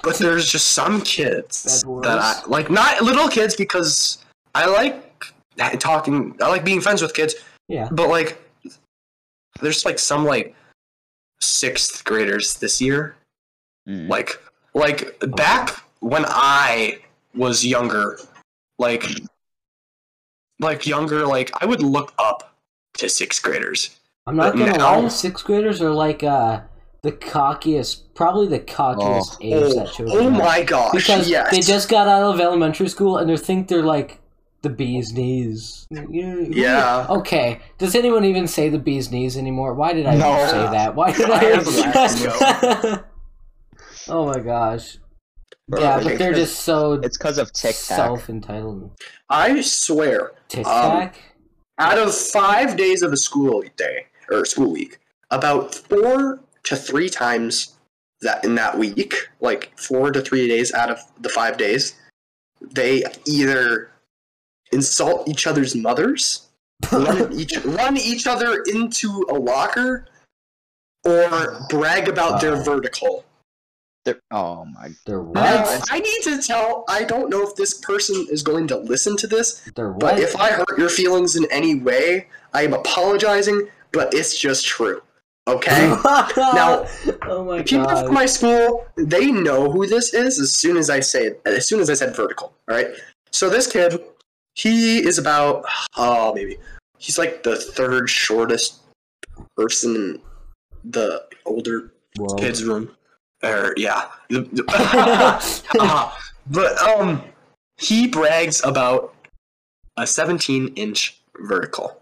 But 0.00 0.18
there's 0.18 0.48
just 0.48 0.68
some 0.68 1.00
kids 1.02 1.82
that 2.02 2.18
I 2.20 2.40
like, 2.46 2.70
not 2.70 3.02
little 3.02 3.26
kids 3.28 3.56
because 3.56 4.18
I 4.54 4.66
like 4.66 5.24
talking. 5.80 6.36
I 6.40 6.48
like 6.48 6.64
being 6.64 6.80
friends 6.80 7.02
with 7.02 7.14
kids. 7.14 7.34
Yeah. 7.66 7.88
But 7.90 8.08
like, 8.08 8.40
there's 9.60 9.84
like 9.84 9.98
some 9.98 10.24
like 10.24 10.54
sixth 11.40 12.04
graders 12.04 12.54
this 12.58 12.80
year. 12.80 13.16
Mm. 13.88 14.08
Like, 14.08 14.40
like 14.74 15.18
back 15.34 15.70
when 15.98 16.24
I 16.28 17.00
was 17.34 17.66
younger, 17.66 18.20
like, 18.78 19.04
like 20.60 20.86
younger, 20.86 21.26
like 21.26 21.50
I 21.60 21.66
would 21.66 21.82
look 21.82 22.12
up 22.18 22.54
to 22.98 23.08
sixth 23.08 23.42
graders. 23.42 23.98
I'm 24.28 24.36
not 24.36 24.56
gonna 24.56 24.76
now- 24.78 25.00
lie, 25.00 25.08
sixth 25.08 25.44
graders 25.44 25.80
are 25.82 25.90
like 25.90 26.22
uh 26.22 26.60
the 27.02 27.12
cockiest, 27.12 28.14
probably 28.14 28.48
the 28.48 28.58
cockiest 28.58 29.36
age 29.40 29.54
Oh, 29.54 29.74
that 29.74 29.92
children 29.92 30.18
oh 30.18 30.30
have. 30.30 30.32
my 30.38 30.62
gosh! 30.62 30.92
because 30.92 31.28
yes. 31.30 31.50
they 31.50 31.60
just 31.60 31.88
got 31.88 32.08
out 32.08 32.34
of 32.34 32.40
elementary 32.40 32.88
school 32.88 33.16
and 33.18 33.30
they 33.30 33.36
think 33.36 33.68
they're 33.68 33.82
like 33.82 34.20
the 34.62 34.68
bee's 34.68 35.12
knees. 35.12 35.86
Yeah. 35.90 37.06
Okay. 37.08 37.60
Does 37.78 37.94
anyone 37.94 38.24
even 38.24 38.48
say 38.48 38.68
the 38.68 38.78
bee's 38.80 39.12
knees 39.12 39.36
anymore? 39.36 39.74
Why 39.74 39.92
did 39.92 40.06
I 40.06 40.16
No. 40.16 40.34
even 40.36 40.48
say 40.48 40.62
that? 40.72 40.94
Why 40.96 41.12
did 41.12 41.30
I 41.30 41.38
I? 41.38 41.44
have 41.44 43.04
oh 44.08 44.26
my 44.26 44.40
gosh. 44.40 44.98
Bro, 45.68 45.80
yeah, 45.80 46.00
but 46.02 46.18
they're 46.18 46.32
just 46.34 46.60
so 46.60 46.94
It's 46.94 47.16
because 47.16 47.38
of 47.38 47.52
TikTok. 47.52 47.74
self 47.74 48.28
entitled. 48.28 48.90
I 49.30 49.60
swear, 49.60 50.32
Tic 50.48 50.66
Um, 50.66 50.90
Tac. 51.02 51.16
out 51.78 51.98
of 51.98 52.12
five 52.14 52.76
days 52.76 53.02
of 53.02 53.12
a 53.12 53.16
school 53.16 53.62
day 53.76 54.06
or 54.30 54.44
school 54.44 54.72
week, 54.72 54.98
about 55.30 55.74
four 55.74 56.40
to 56.64 56.76
three 56.76 57.08
times 57.08 57.74
that 58.20 58.44
in 58.44 58.54
that 58.56 58.76
week, 58.76 59.14
like 59.40 59.72
four 59.78 60.10
to 60.10 60.20
three 60.20 60.48
days 60.48 60.72
out 60.74 60.90
of 60.90 60.98
the 61.20 61.28
five 61.28 61.56
days, 61.56 61.94
they 62.60 63.04
either 63.26 63.90
insult 64.72 65.28
each 65.28 65.46
other's 65.46 65.74
mothers, 65.74 66.48
run 66.92 67.32
each 67.32 67.56
run 67.64 67.96
each 67.96 68.26
other 68.26 68.62
into 68.66 69.24
a 69.30 69.34
locker, 69.34 70.06
or 71.04 71.60
brag 71.68 72.08
about 72.08 72.40
their 72.40 72.56
vertical. 72.62 73.24
They're- 74.04 74.20
oh 74.30 74.64
my. 74.64 74.90
they're 75.06 75.20
what? 75.20 75.84
I 75.90 76.00
need 76.00 76.22
to 76.22 76.40
tell. 76.42 76.84
I 76.88 77.04
don't 77.04 77.28
know 77.30 77.46
if 77.46 77.54
this 77.56 77.74
person 77.74 78.26
is 78.30 78.42
going 78.42 78.66
to 78.68 78.76
listen 78.78 79.16
to 79.18 79.26
this, 79.26 79.60
They're 79.74 79.90
but 79.90 80.18
if 80.18 80.36
I 80.36 80.50
hurt 80.50 80.78
your 80.78 80.88
feelings 80.88 81.36
in 81.36 81.46
any 81.50 81.74
way, 81.74 82.28
I 82.54 82.62
am 82.62 82.72
apologizing, 82.72 83.68
but 83.92 84.12
it's 84.14 84.38
just 84.38 84.66
true. 84.66 85.02
Okay? 85.46 85.88
Now, 86.36 86.86
oh 87.22 87.44
my 87.44 87.62
People 87.62 87.86
god. 87.86 88.04
from 88.06 88.14
my 88.14 88.26
school, 88.26 88.86
they 88.96 89.32
know 89.32 89.70
who 89.70 89.86
this 89.86 90.12
is 90.12 90.38
as 90.38 90.54
soon 90.54 90.76
as 90.76 90.90
I 90.90 91.00
say 91.00 91.28
it. 91.28 91.42
As 91.46 91.66
soon 91.66 91.80
as 91.80 91.88
I 91.88 91.94
said 91.94 92.14
vertical, 92.14 92.52
all 92.68 92.76
right? 92.76 92.88
So 93.30 93.48
this 93.48 93.66
kid, 93.66 93.98
he 94.54 94.98
is 95.06 95.18
about, 95.18 95.64
oh, 95.96 96.34
maybe 96.34 96.58
he's 96.98 97.18
like 97.18 97.42
the 97.42 97.56
third 97.56 98.10
shortest 98.10 98.80
person 99.56 99.94
in 99.96 100.20
the 100.84 101.24
older 101.46 101.92
Whoa. 102.16 102.34
kids 102.36 102.64
room. 102.64 102.90
Or 103.42 103.72
yeah, 103.76 104.08
Uh, 104.30 106.12
but 106.50 106.78
um, 106.78 107.22
he 107.78 108.08
brags 108.08 108.62
about 108.64 109.14
a 109.96 110.06
17 110.06 110.74
inch 110.74 111.20
vertical. 111.40 112.00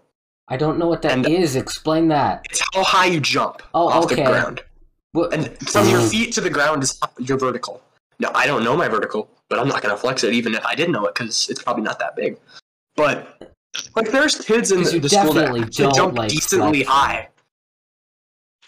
I 0.49 0.57
don't 0.57 0.77
know 0.79 0.87
what 0.87 1.01
that 1.01 1.25
is. 1.27 1.55
And- 1.55 1.63
Explain 1.63 2.07
that. 2.09 2.45
It's 2.49 2.61
how 2.73 2.83
high 2.83 3.05
you 3.07 3.19
jump 3.19 3.61
Oh, 3.73 3.89
off 3.89 4.05
okay. 4.05 4.15
the 4.15 4.23
ground, 4.23 4.63
What? 5.11 5.33
and 5.33 5.57
from 5.69 5.87
your 5.89 6.01
feet 6.01 6.33
to 6.33 6.41
the 6.41 6.49
ground 6.49 6.83
is 6.83 6.99
your 7.19 7.37
vertical. 7.37 7.81
Now 8.19 8.31
I 8.33 8.47
don't 8.47 8.63
know 8.63 8.75
my 8.75 8.87
vertical, 8.87 9.29
but 9.49 9.59
I'm 9.59 9.67
not 9.67 9.81
gonna 9.81 9.97
flex 9.97 10.23
it 10.23 10.33
even 10.33 10.55
if 10.55 10.65
I 10.65 10.73
did 10.75 10.89
know 10.89 11.05
it 11.05 11.13
because 11.15 11.49
it's 11.49 11.61
probably 11.61 11.83
not 11.83 11.99
that 11.99 12.15
big. 12.15 12.37
But 12.95 13.53
like, 13.95 14.09
there's 14.11 14.35
kids 14.35 14.71
in 14.71 14.81
the, 14.83 14.99
the 14.99 15.09
school 15.09 15.33
that, 15.33 15.69
jump 15.69 16.17
like 16.17 16.29
decently 16.29 16.83
flexing. 16.83 16.87
high. 16.87 17.29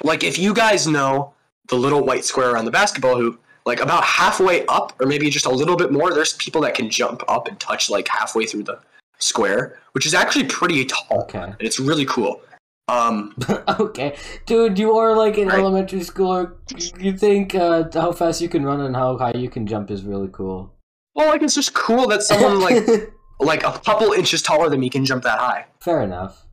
Like 0.04 0.24
if 0.24 0.38
you 0.38 0.54
guys 0.54 0.86
know 0.88 1.34
the 1.68 1.76
little 1.76 2.04
white 2.04 2.26
square 2.26 2.52
around 2.52 2.66
the 2.66 2.72
basketball 2.72 3.16
hoop, 3.18 3.42
like 3.66 3.80
about 3.80 4.04
halfway 4.04 4.66
up, 4.68 4.94
or 5.00 5.06
maybe 5.08 5.30
just 5.30 5.46
a 5.46 5.50
little 5.50 5.76
bit 5.76 5.92
more, 5.92 6.14
there's 6.14 6.34
people 6.34 6.62
that 6.62 6.74
can 6.76 6.90
jump 6.90 7.24
up 7.28 7.48
and 7.48 7.60
touch 7.60 7.90
like 7.90 8.08
halfway 8.08 8.46
through 8.46 8.64
the 8.64 8.80
square, 9.20 9.78
which 9.94 10.06
is 10.06 10.14
actually 10.14 10.46
pretty 10.46 10.86
tall, 10.86 11.24
Okay. 11.24 11.40
and 11.40 11.56
it's 11.60 11.80
really 11.80 12.06
cool. 12.06 12.42
Um, 12.88 13.36
okay, 13.80 14.18
dude, 14.48 14.80
you 14.80 14.98
are 14.98 15.16
like 15.16 15.38
in 15.38 15.48
Right. 15.50 15.60
elementary 15.60 16.02
school. 16.04 16.52
You 17.00 17.16
think 17.16 17.54
uh, 17.54 17.84
how 17.94 18.12
fast 18.12 18.42
you 18.42 18.50
can 18.50 18.64
run 18.66 18.82
and 18.82 18.96
how 18.96 19.18
high 19.18 19.34
you 19.36 19.50
can 19.50 19.68
jump 19.68 19.92
is 19.92 20.04
really 20.04 20.30
cool. 20.32 20.74
well, 21.16 21.28
like 21.28 21.44
it's 21.44 21.54
just 21.56 21.74
cool 21.74 22.08
that 22.08 22.24
someone 22.24 22.60
like 22.60 23.14
like 23.40 23.64
a 23.64 23.74
couple 23.86 24.12
inches 24.14 24.42
taller 24.42 24.70
than 24.70 24.80
me 24.80 24.90
can 24.90 25.06
jump 25.06 25.24
that 25.24 25.38
high. 25.40 25.66
Fair 25.80 26.02
enough. 26.02 26.46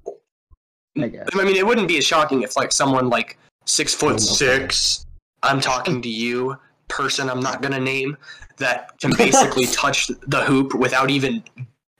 I 1.01 1.09
guess. 1.09 1.27
I 1.35 1.45
mean, 1.45 1.57
it 1.57 1.67
wouldn't 1.67 1.89
be 1.89 1.99
as 1.99 2.05
shocking 2.07 2.43
if 2.43 2.57
like 2.57 2.73
someone 2.73 3.09
like 3.09 3.39
six 3.65 3.95
foot 3.95 4.13
Okay. 4.15 4.19
six. 4.25 5.07
I'm 5.43 5.61
talking 5.61 6.01
to 6.03 6.09
you, 6.09 6.57
person. 6.89 7.29
I'm 7.31 7.41
not 7.41 7.63
gonna 7.63 7.81
name 7.81 8.17
that 8.59 8.99
can 9.01 9.13
basically 9.17 9.67
touch 9.83 10.09
the 10.27 10.43
hoop 10.45 10.75
without 10.75 11.11
even 11.11 11.43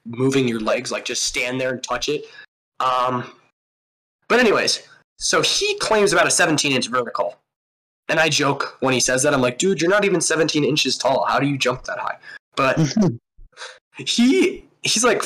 moving 0.07 0.47
your 0.49 0.61
legs. 0.61 0.91
Like 0.93 1.05
just 1.05 1.25
stand 1.25 1.61
there 1.61 1.71
and 1.71 1.83
touch 1.83 2.09
it. 2.09 2.25
Um, 2.81 3.31
but 4.29 4.41
anyways, 4.41 4.87
so 5.19 5.43
he 5.43 5.77
claims 5.79 6.13
about 6.13 6.27
a 6.27 6.31
17 6.31 6.73
inch 6.73 6.89
vertical, 6.89 7.37
and 8.09 8.19
I 8.21 8.29
joke 8.29 8.77
when 8.81 8.93
he 8.95 9.01
says 9.01 9.23
that. 9.23 9.33
I'm 9.35 9.41
like, 9.41 9.59
dude, 9.59 9.81
you're 9.81 9.91
not 9.91 10.05
even 10.05 10.21
17 10.21 10.65
inches 10.65 10.99
tall. 10.99 11.25
How 11.27 11.39
do 11.39 11.47
you 11.47 11.57
jump 11.59 11.85
that 11.85 11.99
high? 11.99 12.19
But 12.57 12.79
he 13.97 14.65
he's 14.83 15.05
like, 15.05 15.23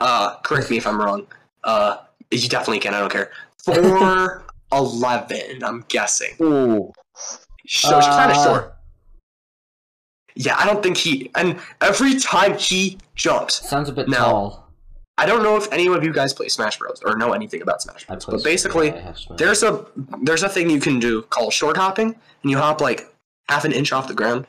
uh, 0.00 0.36
correct 0.40 0.70
me 0.70 0.76
if 0.76 0.86
I'm 0.86 0.98
wrong. 1.00 1.26
Uh, 1.62 1.98
you 2.30 2.48
definitely 2.48 2.80
can. 2.80 2.94
I 2.94 3.00
don't 3.00 3.12
care. 3.12 3.30
Four 3.64 4.44
eleven. 4.72 5.62
I'm 5.64 5.84
guessing. 5.88 6.34
Ooh. 6.42 6.92
So 7.66 7.96
it's 7.98 8.06
kind 8.06 8.30
of 8.30 8.36
Uh, 8.36 8.44
short. 8.44 8.76
Yeah, 10.36 10.56
I 10.58 10.66
don't 10.66 10.82
think 10.82 10.96
he. 10.96 11.30
And 11.36 11.58
every 11.80 12.18
time 12.18 12.56
he 12.58 12.98
jumps, 13.14 13.68
Sounds 13.68 13.88
a 13.88 13.92
bit 13.92 14.08
No. 14.08 14.16
tall. 14.18 14.60
I 15.16 15.26
don't 15.26 15.44
know 15.44 15.56
if 15.56 15.72
any 15.72 15.86
of 15.86 16.02
you 16.02 16.12
guys 16.12 16.32
play 16.32 16.48
Smash 16.48 16.76
Bros. 16.78 17.00
or 17.04 17.16
know 17.16 17.32
anything 17.34 17.62
about 17.62 17.80
Smash 17.80 18.04
Bros. 18.06 18.24
But 18.26 18.42
basically, 18.42 18.92
there's 19.36 19.62
a 19.62 19.86
there's 20.22 20.42
a 20.42 20.48
thing 20.48 20.68
you 20.70 20.80
can 20.80 20.98
do 20.98 21.22
called 21.22 21.52
short 21.52 21.76
hopping, 21.76 22.16
and 22.42 22.50
you 22.50 22.58
hop 22.58 22.80
like 22.80 23.14
half 23.48 23.64
an 23.64 23.70
inch 23.70 23.92
off 23.92 24.08
the 24.08 24.14
ground, 24.14 24.46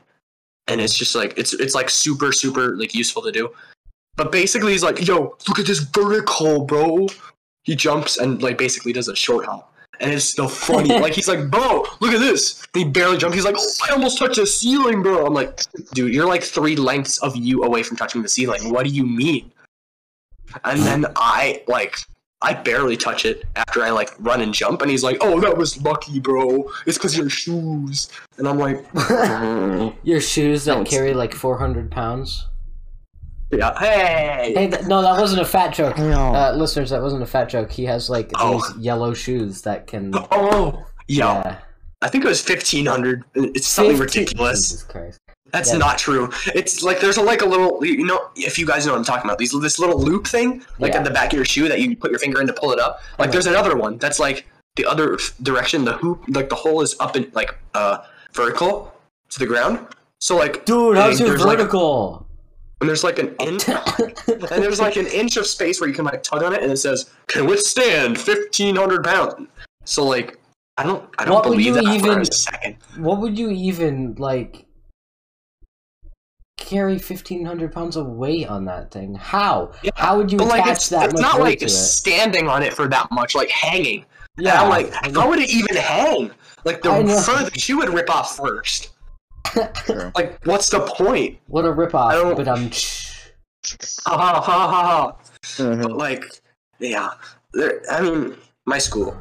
and 0.68 0.82
it's 0.82 0.98
just 0.98 1.14
like 1.14 1.38
it's 1.38 1.54
it's 1.54 1.76
like 1.76 1.92
super 1.92 2.32
super 2.32 2.76
like 2.78 2.96
useful 2.96 3.22
to 3.22 3.32
do. 3.32 3.52
But 4.16 4.32
basically, 4.32 4.72
he's 4.72 4.82
like, 4.84 5.06
"Yo, 5.06 5.38
look 5.48 5.60
at 5.60 5.68
this 5.68 5.80
vertical, 5.80 6.66
bro." 6.66 7.10
He 7.62 7.76
jumps 7.76 8.18
and 8.18 8.42
like 8.42 8.58
basically 8.58 8.92
does 8.94 9.08
a 9.08 9.16
short 9.16 9.46
hop, 9.46 9.72
and 10.00 10.12
it's 10.12 10.26
so 10.26 10.48
funny. 10.48 10.90
like 11.00 11.14
he's 11.14 11.28
like, 11.28 11.50
"Bro, 11.50 11.86
look 12.00 12.14
at 12.14 12.20
this." 12.20 12.62
And 12.74 12.84
he 12.84 12.90
barely 12.90 13.18
jumped. 13.18 13.36
He's 13.36 13.46
like, 13.46 13.56
"Oh, 13.58 13.74
I 13.90 13.94
almost 13.94 14.18
touched 14.18 14.36
the 14.38 14.46
ceiling, 14.48 15.02
bro." 15.04 15.26
I'm 15.26 15.34
like, 15.34 15.62
"Dude, 15.94 16.14
you're 16.14 16.28
like 16.28 16.44
three 16.44 16.76
lengths 16.76 17.18
of 17.20 17.36
you 17.36 17.64
away 17.64 17.84
from 17.84 17.98
touching 17.98 18.22
the 18.22 18.30
ceiling. 18.30 18.72
What 18.72 18.86
do 18.86 18.92
you 18.92 19.06
mean?" 19.06 19.52
And 20.64 20.80
then 20.82 21.06
I 21.16 21.64
like 21.68 21.98
I 22.42 22.54
barely 22.54 22.96
touch 22.98 23.26
it 23.26 23.46
after 23.56 23.82
I 23.82 23.90
like 23.90 24.12
run 24.20 24.42
and 24.42 24.54
jump, 24.54 24.82
and 24.82 24.92
he's 24.92 25.04
like, 25.04 25.18
"Oh, 25.22 25.40
that 25.42 25.58
was 25.58 25.82
lucky, 25.82 26.20
bro. 26.20 26.70
It's 26.86 26.98
because 26.98 27.18
your 27.18 27.30
shoes." 27.30 28.10
And 28.38 28.48
I'm 28.48 28.60
like, 28.60 28.86
Your 30.04 30.20
shoes 30.20 30.66
that 30.66 30.76
Don't- 30.76 30.88
carry 30.88 31.14
like 31.14 31.34
400 31.34 31.90
pounds. 31.90 32.48
"Yeah, 33.52 33.78
hey." 33.80 34.54
Hey, 34.56 34.68
th- 34.70 34.86
no, 34.88 35.02
that 35.02 35.20
wasn't 35.20 35.42
a 35.42 35.46
fat 35.46 35.74
joke. 35.74 35.98
No. 35.98 36.34
Uh, 36.34 36.54
listeners, 36.56 36.90
that 36.90 37.02
wasn't 37.02 37.24
a 37.24 37.28
fat 37.28 37.46
joke. 37.50 37.72
He 37.72 37.86
has 37.86 38.10
like 38.10 38.32
Oh. 38.40 38.54
these 38.74 38.84
yellow 38.84 39.14
shoes 39.14 39.62
that 39.64 39.88
can. 39.88 40.12
Oh, 40.32 40.84
yeah. 41.08 41.44
Yeah. 41.44 41.58
I 42.02 42.10
think 42.10 42.24
it 42.26 42.28
was 42.28 42.42
fifteen 42.42 42.86
hundred. 42.86 43.24
It's 43.36 43.68
something 43.68 43.98
15 43.98 44.22
ridiculous. 44.24 44.70
Jesus 44.70 44.84
Christ. 44.84 45.20
That's 45.52 45.72
Yeah. 45.72 45.78
not 45.78 45.98
true. 45.98 46.30
It's 46.54 46.84
like 46.84 47.00
there's 47.00 47.18
a 47.18 47.22
like 47.22 47.42
a 47.42 47.46
little 47.46 47.84
you 47.86 48.06
know 48.06 48.20
if 48.36 48.60
you 48.60 48.66
guys 48.66 48.86
know 48.86 48.92
what 48.92 48.98
I'm 49.00 49.06
talking 49.06 49.26
about. 49.26 49.38
These 49.38 49.52
this 49.62 49.80
little 49.80 50.00
loop 50.00 50.28
thing 50.28 50.64
like 50.80 50.92
Yeah. 50.92 51.00
at 51.00 51.04
the 51.06 51.12
back 51.12 51.28
of 51.32 51.38
your 51.38 51.46
shoe 51.46 51.68
that 51.70 51.80
you 51.80 51.96
put 51.96 52.12
your 52.12 52.20
finger 52.20 52.42
in 52.42 52.48
to 52.48 52.54
pull 52.54 52.72
it 52.74 52.80
up. 52.80 53.00
Like 53.18 53.30
know. 53.30 53.34
there's 53.34 53.48
another 53.48 53.76
one 53.78 53.98
that's 53.98 54.20
like 54.20 54.46
the 54.76 54.86
other 54.86 55.14
f- 55.14 55.34
direction. 55.42 55.86
The 55.86 55.94
hoop 55.94 56.24
like 56.28 56.50
the 56.50 56.56
hole 56.56 56.82
is 56.82 56.96
up 57.00 57.16
and 57.16 57.34
like 57.34 57.58
uh 57.74 58.00
vertical 58.34 58.94
to 59.30 59.40
the 59.40 59.46
ground. 59.46 59.80
So 60.20 60.36
like 60.36 60.66
Dude, 60.66 60.98
how's 60.98 61.20
your 61.20 61.30
there's, 61.30 61.46
like, 61.46 61.58
vertical? 61.60 62.25
And 62.82 62.90
there's 62.90 63.04
like 63.04 63.20
an 63.20 63.36
inch 63.40 63.68
and 63.70 64.64
there's 64.64 64.80
like 64.80 64.96
an 64.98 65.08
inch 65.08 65.38
of 65.38 65.48
space 65.48 65.80
where 65.80 65.88
you 65.90 65.96
can 65.96 66.06
like 66.06 66.24
tug 66.24 66.44
on 66.44 66.54
it 66.54 66.62
and 66.64 66.72
it 66.72 66.78
says 66.78 67.10
can 67.28 67.46
withstand 67.46 68.18
1500 68.18 69.04
pounds. 69.04 69.48
So 69.86 70.06
like 70.06 70.38
I 70.78 70.84
don't 70.84 71.08
I 71.18 71.26
don't 71.26 71.34
What 71.36 71.44
believe 71.44 71.66
you 71.68 71.74
that 71.76 71.84
for 71.86 71.90
even- 71.92 72.20
a 72.22 72.26
second. 72.26 72.78
what 72.98 73.20
would 73.20 73.38
you 73.40 73.50
even 73.50 74.16
like 74.16 74.66
carry 76.58 76.94
1500 76.94 77.72
pounds 77.72 77.96
of 77.96 78.08
weight 78.08 78.48
on 78.48 78.66
that 78.66 78.92
thing? 78.92 79.14
How? 79.16 79.72
Yeah, 79.84 79.92
How 79.96 80.18
would 80.18 80.32
you 80.32 80.38
But 80.38 80.48
like 80.48 80.64
attach 80.64 80.76
it's, 80.78 80.90
that 80.90 81.12
it's 81.12 81.22
not 81.22 81.40
like 81.40 81.62
it? 81.62 81.70
standing 81.70 82.48
on 82.50 82.64
it 82.64 82.74
for 82.74 82.88
that 82.88 83.10
much, 83.12 83.36
like 83.36 83.50
hanging. 83.50 84.06
Yeah, 84.38 84.54
Yeah, 84.54 84.62
I'm 84.64 84.70
like, 84.70 84.94
how 85.16 85.30
would 85.30 85.40
it 85.40 85.50
even 85.50 85.76
hang? 85.76 86.32
Like 86.66 86.82
the 86.82 86.90
I 86.90 87.02
know. 87.04 87.20
front 87.20 87.48
of 87.48 87.54
the 87.54 87.60
shoe 87.60 87.78
would 87.78 87.90
rip 87.90 88.10
off 88.10 88.36
first. 88.36 88.90
True. 89.86 90.12
Like, 90.16 90.46
what's 90.46 90.70
the 90.70 90.82
point? 90.82 91.38
what 91.48 91.66
a 91.66 91.70
ripoff! 91.70 92.12
I 92.12 92.16
don't- 92.16 92.36
But 92.36 92.48
I'm. 92.48 92.70
Ha 94.06 94.18
ha 94.18 94.42
ha 94.42 94.68
ha 94.70 94.84
ha. 94.84 95.16
Mhm. 95.58 95.82
But 95.84 95.98
like, 95.98 96.24
yeah, 96.80 97.10
there. 97.54 97.82
I 97.92 98.02
mean, 98.02 98.36
my 98.66 98.78
school. 98.78 99.16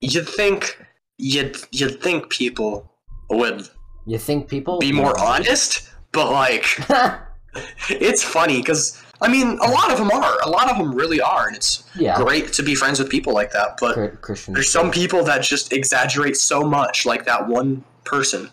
You'd 0.00 0.28
think 0.28 0.78
you'd 1.18 1.56
you'd 1.70 2.02
think 2.02 2.28
people 2.30 2.90
would 3.30 3.68
You 4.06 4.18
think 4.18 4.48
people 4.48 4.78
be 4.78 4.92
more 4.92 5.18
honest, 5.20 5.88
but 6.12 6.30
like, 6.30 6.64
it's 7.88 8.22
funny 8.22 8.58
because 8.58 9.00
I 9.22 9.28
mean, 9.28 9.58
a 9.62 9.70
lot 9.70 9.90
of 9.92 9.98
them 9.98 10.10
are. 10.10 10.40
A 10.42 10.48
lot 10.50 10.68
of 10.70 10.76
them 10.76 10.92
really 10.94 11.20
are, 11.20 11.46
and 11.46 11.56
it's 11.56 11.84
yeah, 11.94 12.16
great 12.16 12.52
to 12.54 12.62
be 12.62 12.74
friends 12.74 12.98
with 12.98 13.08
people 13.08 13.32
like 13.32 13.52
that. 13.52 13.78
But 13.80 14.20
Christian. 14.20 14.54
there's 14.54 14.70
some 14.70 14.90
people 14.90 15.22
that 15.24 15.42
just 15.42 15.72
exaggerate 15.72 16.36
so 16.36 16.62
much, 16.62 17.06
like 17.06 17.24
that 17.26 17.46
one 17.46 17.84
person, 18.04 18.50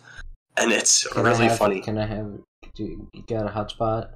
and 0.57 0.71
it's 0.71 1.07
Can 1.07 1.23
really 1.23 1.47
have- 1.47 1.57
funny. 1.57 1.81
Can 1.81 1.97
I 1.97 2.05
have? 2.05 2.31
Do 2.75 2.83
you, 2.83 3.07
you 3.13 3.23
got 3.27 3.45
a 3.45 3.49
hotspot? 3.49 4.09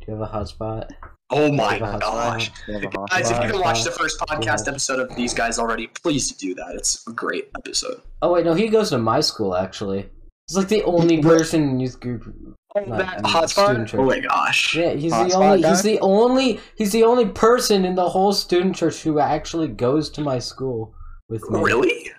Do 0.00 0.12
you 0.12 0.18
have 0.18 0.22
a 0.22 0.32
hotspot? 0.32 0.90
Oh 1.30 1.50
my 1.52 1.74
Have 1.74 1.82
hotspot? 1.82 2.00
gosh. 2.00 2.50
They 2.66 2.74
have 2.74 2.84
a 2.84 2.90
hot 3.00 3.10
Guys, 3.10 3.30
if 3.30 3.30
you 3.30 3.34
spot. 3.36 3.50
can 3.50 3.60
watch 3.60 3.82
the 3.84 3.90
first 3.90 4.18
podcast 4.20 4.68
episode 4.68 5.00
of 5.00 5.14
these 5.16 5.32
guys 5.34 5.58
already, 5.58 5.86
please 5.88 6.30
do 6.32 6.54
that. 6.54 6.74
It's 6.74 7.06
a 7.06 7.12
great 7.12 7.48
episode. 7.56 8.00
Oh 8.22 8.32
wait, 8.32 8.44
no, 8.44 8.54
he 8.54 8.68
goes 8.68 8.90
to 8.90 8.98
my 8.98 9.20
school 9.20 9.54
actually. 9.56 10.08
He's 10.48 10.56
like 10.58 10.68
the 10.68 10.82
only 10.84 11.22
person 11.22 11.62
in 11.62 11.80
youth 11.80 11.98
group. 12.00 12.32
Oh, 12.76 12.80
Not- 12.84 12.98
that 12.98 13.22
hotspot? 13.24 13.48
student 13.66 13.88
church. 13.88 14.00
Oh 14.00 14.04
my 14.04 14.20
gosh. 14.20 14.74
Yeah, 14.76 14.92
he's 14.94 15.12
Hotspot 15.12 15.28
the 15.30 15.34
only. 15.36 15.62
guy? 15.62 15.68
He's 15.70 15.82
the 15.82 16.00
only. 16.00 16.60
He's 16.76 16.92
the 16.92 17.04
only 17.04 17.26
person 17.26 17.84
in 17.84 17.94
the 17.94 18.08
whole 18.08 18.32
student 18.32 18.76
church 18.76 19.00
who 19.02 19.18
actually 19.20 19.68
goes 19.68 20.10
to 20.10 20.20
my 20.20 20.38
school 20.38 20.94
with 21.28 21.48
me. 21.50 21.60
Really? 21.60 22.10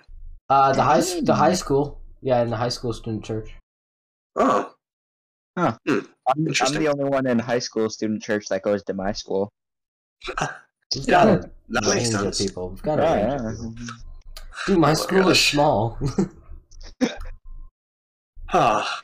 Uh, 0.48 0.72
the 0.72 0.82
high 0.82 1.02
the 1.22 1.34
high 1.34 1.54
school. 1.54 2.00
Yeah, 2.26 2.42
in 2.42 2.50
the 2.50 2.56
high 2.56 2.70
school 2.70 2.92
student 2.92 3.24
church. 3.24 3.54
Oh. 4.34 4.74
I'm, 5.56 5.78
I'm 6.28 6.44
the 6.74 6.88
only 6.92 7.04
one 7.04 7.24
in 7.24 7.38
high 7.38 7.60
school 7.60 7.88
student 7.88 8.20
church 8.20 8.46
that 8.48 8.62
goes 8.62 8.82
to 8.84 8.94
my 8.94 9.12
school. 9.12 9.52
We've 10.26 11.06
Yeah, 11.06 11.24
got 11.24 11.28
a 11.28 11.50
That 11.68 11.84
makes 11.84 12.12
range 12.12 12.26
of 12.26 12.36
people. 12.36 12.70
We've 12.70 12.82
got 12.82 12.98
a 12.98 13.02
Yeah, 13.02 13.14
range 13.14 13.30
yeah. 13.30 13.46
of 13.46 13.52
people. 13.52 13.74
Dude, 14.66 14.78
my 14.80 14.88
Oh 14.88 14.90
my 14.90 14.94
school 14.94 15.28
is 15.28 15.40
small. 15.40 15.98
Ah, 18.52 19.02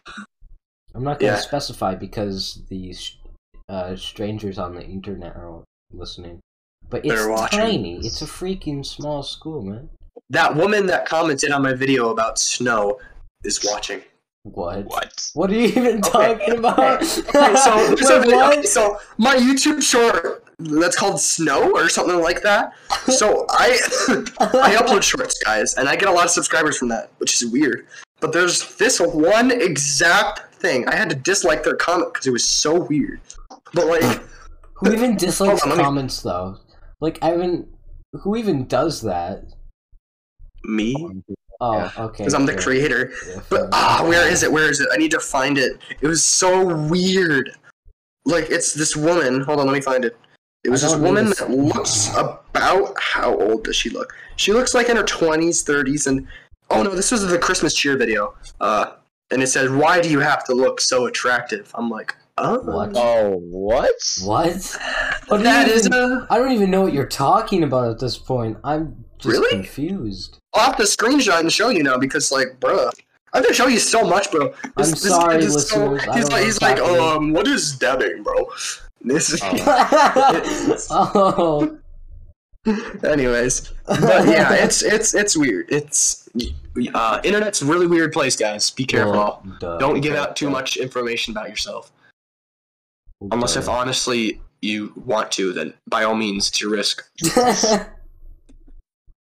I'm 0.95 1.05
not 1.05 1.21
going 1.21 1.33
to 1.33 1.37
Yeah. 1.39 1.43
specify 1.43 1.95
because 1.95 2.63
the 2.71 2.93
uh, 3.69 3.95
strangers 3.95 4.59
on 4.59 4.75
the 4.75 4.83
internet 4.85 5.37
are 5.37 5.63
listening. 5.93 6.41
But 6.91 7.07
it's 7.07 7.25
tiny. 7.55 8.05
It's 8.05 8.23
a 8.23 8.27
freaking 8.27 8.85
small 8.85 9.23
school, 9.23 9.63
man. 9.63 9.91
that 10.31 10.55
woman 10.57 10.87
that 10.87 11.07
commented 11.07 11.51
on 11.53 11.63
my 11.63 11.73
video 11.75 12.11
about 12.11 12.39
snow 12.39 12.99
is 13.45 13.61
watching. 13.65 14.03
What? 14.45 14.87
What? 14.87 15.31
What 15.35 15.51
are 15.51 15.55
you 15.55 15.67
even 15.67 15.99
Okay. 15.99 16.11
talking 16.11 16.59
about? 16.59 17.03
Okay, 17.03 17.07
so, 17.57 17.87
there's 17.95 18.11
a 18.11 18.15
Wait, 18.19 18.23
video- 18.23 18.37
what? 18.39 18.67
so 18.67 18.99
my 19.19 19.37
YouTube 19.37 19.83
short 19.83 20.45
that's 20.59 20.97
called 20.97 21.21
snow 21.21 21.71
or 21.73 21.89
something 21.89 22.21
like 22.21 22.43
that. 22.43 22.73
So 23.07 23.47
I 23.51 23.79
I 24.41 24.75
upload 24.77 25.03
shorts, 25.03 25.39
guys, 25.45 25.75
and 25.75 25.89
I 25.89 25.95
get 25.97 26.09
a 26.09 26.13
lot 26.13 26.25
of 26.25 26.31
subscribers 26.31 26.77
from 26.77 26.89
that, 26.89 27.11
which 27.19 27.41
is 27.41 27.51
weird. 27.51 27.87
But 28.21 28.33
there's 28.33 28.75
this 28.77 29.01
one 29.01 29.51
exact 29.51 30.55
thing. 30.57 30.87
I 30.89 30.95
had 30.97 31.09
to 31.11 31.17
dislike 31.17 31.63
their 31.65 31.75
comment 31.75 32.13
because 32.13 32.27
it 32.27 32.31
was 32.33 32.45
so 32.45 32.81
weird. 32.83 33.21
But 33.75 33.87
like, 33.87 34.21
Who 34.75 34.93
even 34.93 35.17
dislikes 35.17 35.63
on, 35.63 35.71
let 35.71 35.79
me- 35.79 35.85
comments 35.85 36.21
though? 36.23 36.59
Like 37.01 37.19
I 37.23 37.31
haven't. 37.31 37.69
Who 38.23 38.37
even 38.37 38.67
does 38.67 39.03
that? 39.03 39.45
me, 40.65 40.95
Oh, 41.65 41.77
Yeah. 41.79 41.91
okay. 42.07 42.25
because 42.25 42.35
I'm 42.35 42.45
the 42.47 42.57
creator. 42.57 43.13
yeah, 43.29 43.41
But 43.49 43.69
ah, 43.73 44.05
where 44.07 44.27
is 44.29 44.43
it? 44.43 44.51
Where 44.53 44.69
is 44.69 44.81
it? 44.81 44.89
I 44.93 44.97
need 44.97 45.13
to 45.13 45.21
find 45.21 45.57
it. 45.59 45.79
It 46.01 46.07
was 46.09 46.23
so 46.25 46.75
weird. 46.89 47.53
Like 48.25 48.51
it's 48.51 48.73
this 48.75 48.97
woman. 48.97 49.41
Hold 49.43 49.61
on, 49.61 49.67
let 49.67 49.73
me 49.73 49.81
find 49.81 50.05
it. 50.05 50.17
It 50.65 50.71
was 50.71 50.83
this 50.83 50.95
woman 50.97 51.27
this. 51.27 51.39
that 51.41 51.51
looks 51.51 52.11
about 52.17 52.95
how 53.01 53.37
old 53.39 53.65
does 53.65 53.77
she 53.77 53.91
look? 53.91 54.13
She 54.37 54.53
looks 54.53 54.75
like 54.75 54.89
in 54.89 54.97
her 54.97 55.03
twenties, 55.03 55.63
thirties, 55.63 56.07
and 56.07 56.27
oh 56.71 56.83
no, 56.83 56.91
this 56.95 57.11
was 57.11 57.27
the 57.27 57.39
Christmas 57.39 57.75
cheer 57.75 57.97
video. 57.97 58.35
Uh, 58.61 58.93
and 59.33 59.43
it 59.43 59.49
says, 59.49 59.71
"Why 59.71 60.01
do 60.01 60.09
you 60.09 60.21
have 60.21 60.45
to 60.45 60.55
look 60.55 60.81
so 60.81 61.07
attractive?" 61.07 61.71
I'm 61.75 61.91
like, 61.91 62.15
oh, 62.39 62.61
What? 62.61 62.93
Oh, 62.97 63.39
what? 63.51 63.95
What? 64.23 64.79
What 65.27 65.37
do 65.39 65.43
That 65.43 65.67
you 65.67 65.73
is 65.75 65.87
even- 65.87 65.99
a. 65.99 66.27
I 66.31 66.39
don't 66.39 66.53
even 66.53 66.71
know 66.71 66.83
what 66.83 66.93
you're 66.93 67.07
talking 67.07 67.65
about 67.65 67.91
at 67.91 67.99
this 67.99 68.17
point. 68.17 68.57
I'm 68.63 69.05
just 69.23 69.27
Really? 69.41 69.51
confused. 69.57 70.39
I'll 70.55 70.67
have 70.67 70.77
to 70.77 70.83
screenshot 70.85 71.41
and 71.41 71.53
show 71.53 71.69
you 71.71 71.83
now 71.83 71.97
because, 71.97 72.31
like, 72.31 72.59
bro, 72.61 72.91
I 73.33 73.39
have 73.39 73.47
to 73.47 73.55
show 73.55 73.67
you 73.67 73.79
so 73.79 74.05
much, 74.07 74.31
bro. 74.31 74.53
I'm 74.77 74.85
sorry, 74.85 75.41
kid 75.41 75.51
so- 75.51 75.87
listeners, 75.87 76.03
I 76.09 76.17
he's 76.19 76.31
like, 76.31 76.45
he's 76.45 76.61
like, 76.63 76.79
um, 76.81 77.33
what 77.33 77.47
is 77.49 77.77
dabbing, 77.77 78.23
bro? 78.23 78.51
This. 79.01 79.41
oh, 80.91 81.79
Anyways, 83.05 83.73
but 83.87 84.27
yeah, 84.29 84.53
it's 84.55 84.83
it's 84.83 85.15
it's 85.15 85.37
weird. 85.37 85.67
It's 85.69 86.29
uh, 86.95 87.21
internet's 87.25 87.61
a 87.61 87.65
really 87.65 87.89
weird 87.89 88.13
place, 88.13 88.37
guys. 88.37 88.71
Be 88.71 88.85
careful. 88.85 89.43
duh. 89.59 89.79
Don't 89.79 90.01
give 90.01 90.15
out 90.15 90.37
too 90.37 90.49
much 90.49 90.77
information 90.77 91.33
about 91.33 91.49
yourself, 91.49 91.91
unless 93.33 93.57
if 93.57 93.69
honestly 93.69 94.41
you 94.61 94.93
want 95.05 95.33
to. 95.33 95.53
Then 95.53 95.75
by 95.89 96.05
all 96.05 96.15
means, 96.15 96.47
it's 96.51 96.61
your 96.61 96.71
risk. 96.71 97.03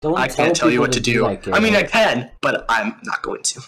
Don't 0.04 0.18
I 0.18 0.28
can't 0.28 0.54
tell 0.54 0.70
you 0.70 0.80
what 0.80 0.92
to 0.92 1.00
do. 1.00 1.22
like. 1.22 1.48
I 1.48 1.60
mean, 1.60 1.74
I 1.74 1.82
can, 1.82 2.30
but 2.42 2.66
I'm 2.68 2.94
not 3.04 3.22
going 3.22 3.42
to. 3.42 3.62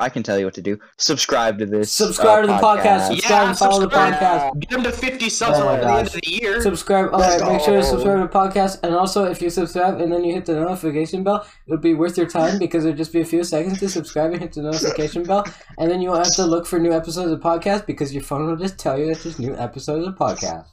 I 0.00 0.08
can 0.08 0.24
tell 0.24 0.36
you 0.36 0.44
what 0.44 0.54
to 0.54 0.60
do. 0.60 0.76
Subscribe 0.98 1.56
to 1.60 1.66
this. 1.66 1.92
Subscribe 1.92 2.38
uh, 2.38 2.40
to 2.40 2.46
the 2.48 2.52
podcast. 2.54 3.06
Subscribe 3.08 3.48
and 3.50 3.56
follow 3.56 3.78
the 3.78 3.82
subscribe. 3.82 4.14
podcast. 4.14 4.60
Get 4.60 4.72
him 4.72 4.82
to 4.82 4.90
50 4.90 5.28
subs 5.28 5.58
Oh 5.60 5.66
by 5.66 5.78
the 5.78 5.88
end 5.88 6.06
of 6.08 6.12
the 6.14 6.20
year. 6.24 6.60
Subscribe. 6.62 7.10
All 7.12 7.20
make 7.20 7.60
sure 7.60 7.76
to 7.76 7.84
subscribe 7.84 8.16
to 8.16 8.22
the 8.22 8.28
podcast. 8.28 8.80
And 8.82 8.92
also, 8.96 9.26
if 9.26 9.40
you 9.40 9.50
subscribe 9.50 10.00
and 10.00 10.10
then 10.10 10.24
you 10.24 10.34
hit 10.34 10.46
the 10.46 10.54
notification 10.54 11.22
bell, 11.22 11.46
it 11.68 11.70
would 11.70 11.80
be 11.80 11.94
worth 11.94 12.18
your 12.18 12.26
time 12.26 12.58
because 12.58 12.84
it'd 12.84 12.96
just 12.96 13.12
be 13.12 13.20
a 13.20 13.24
few 13.24 13.44
seconds 13.44 13.78
to 13.78 13.88
subscribe 13.88 14.32
and 14.32 14.40
hit 14.40 14.54
the 14.54 14.62
notification 14.62 15.22
bell, 15.22 15.46
and 15.78 15.88
then 15.88 16.02
you 16.02 16.08
won't 16.08 16.24
have 16.24 16.34
to 16.34 16.44
look 16.44 16.66
for 16.66 16.80
new 16.80 16.92
episodes 16.92 17.30
of 17.30 17.38
the 17.38 17.48
podcast 17.48 17.86
because 17.86 18.12
your 18.12 18.24
phone 18.24 18.48
will 18.48 18.56
just 18.56 18.78
tell 18.80 18.98
you 18.98 19.06
that 19.06 19.22
there's 19.22 19.38
new 19.38 19.54
episodes 19.56 20.04
of 20.08 20.16
the 20.16 20.18
podcast. 20.18 20.66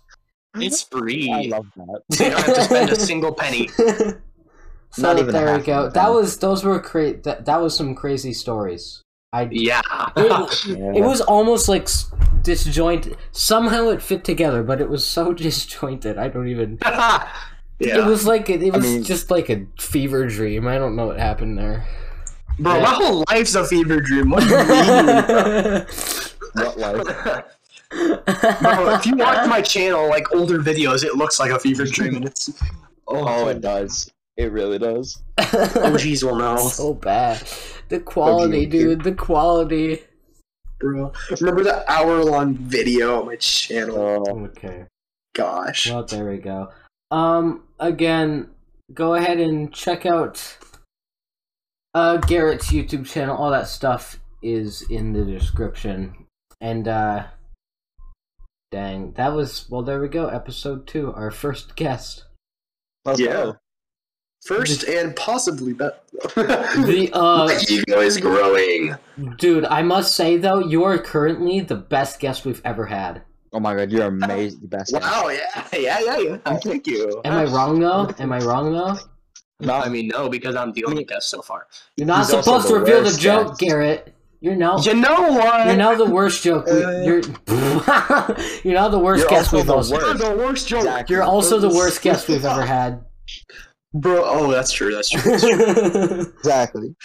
It's 0.55 0.81
free. 0.81 1.31
I 1.31 1.41
love 1.53 1.67
that. 1.75 2.01
you 2.11 2.31
don't 2.31 2.41
have 2.41 2.55
to 2.55 2.63
spend 2.63 2.89
a 2.89 2.95
single 3.11 3.33
penny. 3.33 3.69
so 4.91 5.01
Not 5.01 5.19
even 5.19 5.33
there 5.33 5.57
we 5.57 5.63
go. 5.63 5.85
of 5.87 5.93
That 5.93 6.09
was 6.11 6.37
those 6.39 6.63
were 6.63 6.79
cra- 6.79 7.17
that, 7.21 7.45
that 7.45 7.57
was 7.61 7.75
some 7.75 7.93
crazy 7.95 8.33
stories. 8.33 9.01
I 9.33 9.47
Yeah. 9.51 9.81
It- 10.15 10.97
it 10.97 11.03
was 11.03 11.21
almost 11.21 11.67
like 11.69 11.83
s- 11.83 12.09
disjointed. 12.41 13.17
Somehow 13.31 13.89
it 13.89 14.01
fit 14.01 14.23
together, 14.23 14.63
but 14.63 14.79
it 14.81 14.89
was 14.89 15.05
so 15.05 15.33
disjointed. 15.43 16.17
I 16.17 16.27
don't 16.29 16.47
even. 16.47 16.79
yeah. 16.85 17.29
It 17.79 18.05
was 18.05 18.25
like 18.25 18.49
it, 18.49 18.63
it 18.63 18.73
was 18.73 18.83
mean- 18.83 19.03
just 19.03 19.29
like 19.29 19.49
a 19.49 19.65
fever 19.79 20.25
dream. 20.27 20.67
I 20.67 20.77
don't 20.77 20.95
know 20.95 21.07
what 21.07 21.19
happened 21.19 21.57
there. 21.57 21.85
Bro, 22.59 22.75
Yeah. 22.75 22.81
my 22.81 22.89
whole 22.93 23.23
life's 23.29 23.53
a 23.55 23.63
fever 23.65 23.99
dream. 24.01 24.31
What 24.31 24.41
do 24.43 24.49
you 24.49 24.57
mean? 24.57 25.85
What 26.53 26.77
life? 26.79 27.43
Bro, 27.91 28.95
if 28.95 29.05
you 29.05 29.15
watch 29.15 29.47
my 29.47 29.61
channel, 29.61 30.09
like 30.09 30.33
older 30.33 30.57
videos, 30.59 31.03
it 31.03 31.15
looks 31.15 31.39
like 31.39 31.51
a 31.51 31.59
fever 31.59 31.85
dream, 31.85 32.15
and 32.15 32.25
it's 32.25 32.49
Oh, 33.07 33.47
it 33.47 33.57
oh. 33.57 33.59
does. 33.59 34.11
It 34.37 34.51
really 34.51 34.77
does. 34.79 35.21
OGs 35.39 36.23
will 36.23 36.35
know, 36.35 36.57
so 36.57 36.93
bad. 36.93 37.41
The 37.89 37.99
quality, 37.99 38.65
OG. 38.65 38.71
dude. 38.71 39.03
The 39.03 39.13
quality. 39.15 40.03
bro. 40.79 41.11
Remember 41.41 41.63
the 41.63 41.91
hour-long 41.91 42.53
video 42.55 43.19
on 43.21 43.25
my 43.25 43.35
channel? 43.37 44.23
Uh, 44.27 44.31
Okay. 44.45 44.85
Gosh. 45.35 45.89
Well, 45.89 46.03
there 46.05 46.29
we 46.29 46.37
go. 46.37 46.69
Um, 47.11 47.63
again, 47.79 48.49
go 48.93 49.13
ahead 49.15 49.39
and 49.39 49.73
check 49.73 50.05
out 50.05 50.57
uh 51.93 52.17
Garrett's 52.17 52.71
YouTube 52.71 53.05
channel. 53.07 53.35
All 53.37 53.49
that 53.51 53.67
stuff 53.67 54.19
is 54.43 54.83
in 54.89 55.13
the 55.13 55.23
description. 55.23 56.25
And 56.61 56.87
uh 56.87 57.27
dang, 58.71 59.13
that 59.13 59.33
was 59.33 59.67
well 59.69 59.81
there 59.83 59.99
we 60.01 60.07
go, 60.09 60.27
episode 60.27 60.85
two, 60.87 61.13
our 61.13 61.31
first 61.31 61.75
guest. 61.75 62.25
let's 63.05 63.19
Yeah. 63.19 63.31
go. 63.33 63.55
First 64.45 64.83
and 64.83 65.15
possibly 65.15 65.73
best. 65.73 65.95
The 66.35 67.09
uh 67.13 67.45
my 67.45 67.59
ego 67.69 67.99
is 68.01 68.17
growing. 68.17 68.95
dude, 69.37 69.65
I 69.65 69.81
must 69.81 70.15
say 70.15 70.37
though, 70.37 70.59
you 70.59 70.83
are 70.83 70.97
currently 70.97 71.59
the 71.59 71.75
best 71.75 72.19
guest 72.19 72.45
we've 72.45 72.61
ever 72.65 72.85
had. 72.85 73.21
Oh 73.53 73.59
my 73.59 73.75
god, 73.75 73.91
you're 73.91 74.05
amazing. 74.07 74.61
The 74.61 74.67
best. 74.67 74.93
guy. 74.93 74.99
Wow, 74.99 75.29
yeah, 75.29 75.67
yeah, 75.73 75.99
yeah, 75.99 76.17
yeah. 76.45 76.57
Thank 76.59 76.87
you. 76.87 77.21
Am 77.25 77.33
I 77.33 77.45
wrong 77.45 77.79
though? 77.79 78.09
Am 78.19 78.31
I 78.31 78.39
wrong 78.39 78.71
though? 78.71 78.95
No, 79.59 79.73
I 79.73 79.89
mean, 79.89 80.09
no, 80.09 80.29
because 80.29 80.55
I'm 80.55 80.71
the 80.73 80.85
only 80.85 81.03
guest 81.03 81.29
so 81.29 81.41
far. 81.41 81.67
You're 81.95 82.05
not 82.07 82.19
He's 82.19 82.29
supposed 82.29 82.67
to 82.67 82.73
the 82.73 82.79
reveal 82.79 83.03
the 83.03 83.17
joke, 83.17 83.47
guest. 83.49 83.59
Garrett. 83.59 84.13
You're 84.39 84.55
now 84.55 84.77
You 84.79 84.93
know 84.93 85.31
what? 85.31 85.65
You're 85.65 85.75
now 85.77 85.95
the 85.95 86.05
worst 86.05 86.43
joke. 86.43 86.67
We, 86.67 86.83
Uh, 86.83 86.91
you're 87.07 87.21
you're 88.63 88.73
now 88.75 88.87
the 88.87 88.99
worst 88.99 89.21
You're 89.21 89.29
guest 89.29 89.51
we've 89.51 89.65
the 89.65 89.73
also. 89.73 89.95
worst. 89.95 90.05
You're 90.19 90.29
the 90.29 90.37
worst 90.37 90.67
joke. 90.67 90.79
Exactly. 90.81 91.13
You're 91.15 91.23
also 91.23 91.59
the 91.59 91.69
worst 91.69 92.01
guest 92.03 92.27
we've 92.27 92.45
ever 92.45 92.63
had. 92.63 93.03
Bro, 94.01 94.23
oh, 94.25 94.51
that's 94.51 94.71
true. 94.71 94.93
That's 94.93 95.09
true. 95.09 95.21
That's 95.31 95.43
true. 95.43 96.33
exactly. 96.39 96.95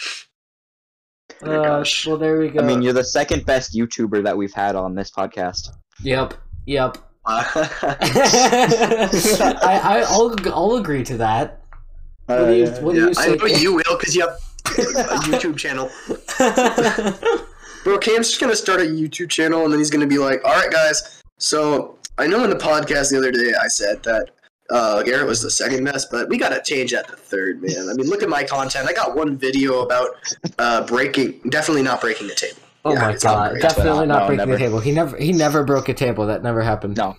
Oh 1.41 1.47
my 1.47 1.55
Uh, 1.57 1.63
gosh. 1.63 2.07
well, 2.07 2.17
there 2.17 2.39
we 2.39 2.49
go. 2.49 2.59
I 2.61 2.63
mean, 2.63 2.81
you're 2.81 2.93
the 2.93 3.03
second 3.03 3.45
best 3.45 3.73
YouTuber 3.73 4.23
that 4.23 4.37
we've 4.37 4.53
had 4.53 4.75
on 4.75 4.95
this 4.95 5.11
podcast. 5.11 5.69
yep, 6.01 6.33
yep. 6.65 6.97
Uh, 7.25 7.43
I, 9.61 9.79
I 9.83 10.03
I'll 10.07 10.35
I'll 10.53 10.75
agree 10.75 11.03
to 11.05 11.17
that. 11.17 11.61
What 12.25 12.45
do 12.47 12.53
you, 12.53 12.67
what 12.67 12.93
do 12.95 12.99
yeah, 13.01 13.07
you 13.07 13.13
I 13.17 13.35
know 13.35 13.45
you 13.45 13.73
will 13.75 13.97
because 13.97 14.15
you 14.15 14.21
have 14.21 14.31
a 14.67 15.19
YouTube 15.29 15.57
channel. 15.57 15.89
Bro, 17.83 17.97
Cam's 17.99 18.29
just 18.29 18.39
gonna 18.41 18.55
start 18.55 18.81
a 18.81 18.85
YouTube 18.85 19.29
channel 19.29 19.63
and 19.63 19.71
then 19.71 19.79
he's 19.79 19.89
gonna 19.89 20.07
be 20.07 20.17
like, 20.17 20.41
"All 20.45 20.53
right, 20.53 20.71
guys. 20.71 21.21
So 21.37 21.97
I 22.17 22.27
know 22.27 22.43
in 22.43 22.49
the 22.49 22.55
podcast 22.55 23.11
the 23.11 23.17
other 23.17 23.31
day 23.31 23.53
I 23.61 23.67
said 23.67 24.03
that 24.03 24.29
uh, 24.69 25.03
Garrett 25.03 25.27
was 25.27 25.41
the 25.41 25.51
second 25.51 25.83
best, 25.83 26.09
but 26.11 26.29
we 26.29 26.37
gotta 26.37 26.61
change 26.63 26.91
that 26.91 27.07
to 27.07 27.15
third, 27.15 27.61
man. 27.61 27.89
I 27.89 27.93
mean, 27.93 28.07
look 28.09 28.23
at 28.23 28.29
my 28.29 28.43
content. 28.43 28.87
I 28.87 28.93
got 28.93 29.15
one 29.15 29.37
video 29.37 29.81
about 29.81 30.09
uh, 30.59 30.85
breaking, 30.85 31.39
definitely 31.49 31.83
not 31.83 32.01
breaking 32.01 32.29
a 32.29 32.35
table. 32.35 32.59
oh 32.85 32.93
Yeah, 32.93 32.99
my 33.01 33.15
god! 33.17 33.51
great. 33.51 33.61
Definitely 33.61 34.07
not 34.07 34.19
no, 34.21 34.27
breaking 34.27 34.37
never. 34.37 34.51
the 34.53 34.57
table. 34.57 34.79
He 34.79 34.91
never 34.91 35.17
he 35.17 35.31
never 35.33 35.63
broke 35.63 35.89
a 35.89 35.93
table. 35.93 36.25
That 36.27 36.43
never 36.43 36.61
happened. 36.61 36.97
No. 36.97 37.15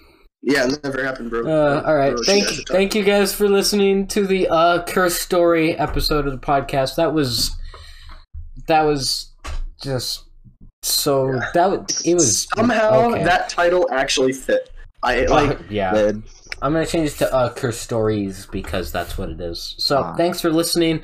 Yeah, 0.47 0.69
never 0.83 1.03
happened, 1.03 1.31
bro. 1.31 1.41
Uh, 1.47 1.83
all 1.87 1.97
right. 1.97 2.13
Bro, 2.13 2.23
Thank 2.27 2.45
has 2.45 2.65
thank 2.69 2.95
you 2.95 3.03
guys 3.03 3.35
for 3.35 3.49
listening 3.49 4.07
to 4.09 4.27
the 4.27 4.47
uh, 4.49 4.85
curse 4.85 5.19
story 5.19 5.75
episode 5.79 6.27
of 6.27 6.33
the 6.33 6.39
podcast. 6.47 6.97
That 6.97 7.15
was 7.15 7.51
that 8.69 8.83
was 8.83 9.33
just 9.83 10.25
so 10.83 11.33
Yeah. 11.33 11.51
that 11.55 11.71
was 11.71 12.03
it 12.07 12.15
was 12.15 12.47
Somehow 12.57 13.11
okay. 13.13 13.25
that 13.25 13.49
title 13.49 13.89
actually 13.91 14.33
fit. 14.35 14.71
I 15.03 15.23
like. 15.27 15.59
yeah. 15.71 15.93
Good. 15.93 16.23
I'm 16.63 16.73
gonna 16.73 16.87
change 16.87 17.11
it 17.11 17.19
to 17.19 17.35
uh, 17.35 17.53
curse 17.53 17.79
stories 17.79 18.47
because 18.47 18.91
that's 18.93 19.19
what 19.19 19.29
it 19.31 19.41
is. 19.41 19.75
So 19.79 19.99
Ah. 19.99 20.15
thanks 20.15 20.41
for 20.41 20.51
listening. 20.51 21.03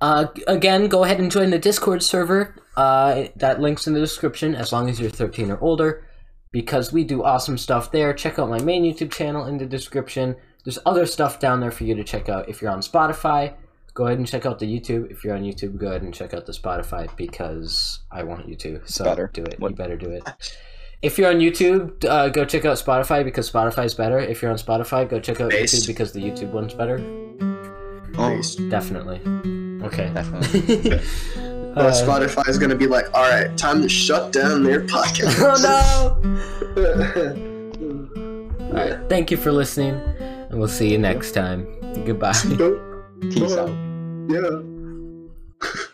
Uh, 0.00 0.26
again, 0.46 0.86
go 0.88 1.04
ahead 1.04 1.18
and 1.20 1.30
join 1.30 1.50
the 1.50 1.58
Discord 1.58 2.02
server. 2.02 2.54
Uh, 2.76 3.24
that 3.36 3.60
link's 3.60 3.86
in 3.86 3.92
the 3.94 4.00
description. 4.00 4.54
As 4.54 4.72
long 4.72 4.88
as 4.88 5.00
you're 5.00 5.10
13 5.10 5.50
or 5.50 5.58
older, 5.60 6.04
because 6.52 6.92
we 6.92 7.04
do 7.04 7.22
awesome 7.22 7.58
stuff 7.58 7.92
there. 7.92 8.12
Check 8.14 8.38
out 8.38 8.48
my 8.48 8.60
main 8.60 8.82
YouTube 8.84 9.10
channel 9.12 9.44
in 9.46 9.58
the 9.58 9.66
description. 9.66 10.36
There's 10.64 10.78
other 10.86 11.06
stuff 11.06 11.38
down 11.40 11.60
there 11.60 11.70
for 11.70 11.84
you 11.84 11.94
to 11.94 12.04
check 12.04 12.28
out. 12.28 12.48
If 12.48 12.62
you're 12.62 12.70
on 12.70 12.80
Spotify, 12.80 13.54
go 13.94 14.06
ahead 14.06 14.18
and 14.18 14.26
check 14.26 14.46
out 14.46 14.58
the 14.58 14.66
YouTube. 14.66 15.10
If 15.10 15.24
you're 15.24 15.34
on 15.34 15.42
YouTube, 15.42 15.76
go 15.78 15.88
ahead 15.88 16.02
and 16.02 16.14
check 16.14 16.32
out 16.34 16.46
the 16.46 16.52
Spotify 16.52 17.14
because 17.16 18.00
I 18.10 18.22
want 18.22 18.48
you 18.48 18.56
to. 18.56 18.80
So 18.86 19.04
better. 19.04 19.30
do 19.32 19.42
it. 19.44 19.58
What- 19.60 19.70
You 19.72 19.76
better 19.76 19.96
do 19.96 20.10
it. 20.10 20.22
If 21.02 21.16
you're 21.16 21.30
on 21.30 21.36
YouTube, 21.38 22.04
uh, 22.04 22.28
go 22.28 22.44
check 22.44 22.64
out 22.66 22.76
Spotify 22.76 23.24
because 23.24 23.50
Spotify's 23.50 23.94
better. 23.94 24.18
If 24.18 24.42
you're 24.42 24.50
on 24.50 24.58
Spotify, 24.58 25.08
go 25.08 25.18
check 25.18 25.40
out 25.40 25.50
Based. 25.50 25.74
YouTube 25.74 25.86
because 25.86 26.12
the 26.12 26.20
YouTube 26.20 26.50
one's 26.50 26.74
better. 26.74 26.98
Oh, 28.18 28.40
Definitely. 28.68 29.20
Okay. 29.86 30.10
definitely. 30.12 31.00
Uh, 31.70 31.92
Spotify 31.92 32.48
is 32.48 32.58
gonna 32.58 32.74
be 32.74 32.88
like, 32.88 33.06
all 33.14 33.22
right, 33.22 33.56
time 33.56 33.80
to 33.80 33.88
shut 33.88 34.32
down 34.32 34.64
their 34.64 34.80
podcast. 34.80 35.38
oh 35.38 36.18
no! 36.74 38.66
All 38.66 38.72
right. 38.72 39.08
Thank 39.08 39.30
you 39.30 39.36
for 39.36 39.52
listening, 39.52 39.94
and 40.18 40.58
we'll 40.58 40.66
see 40.66 40.90
you 40.90 40.98
next 40.98 41.30
time. 41.30 41.64
Goodbye. 42.04 42.32
Peace 43.20 43.52
out. 43.52 43.70
Yeah. 44.28 45.90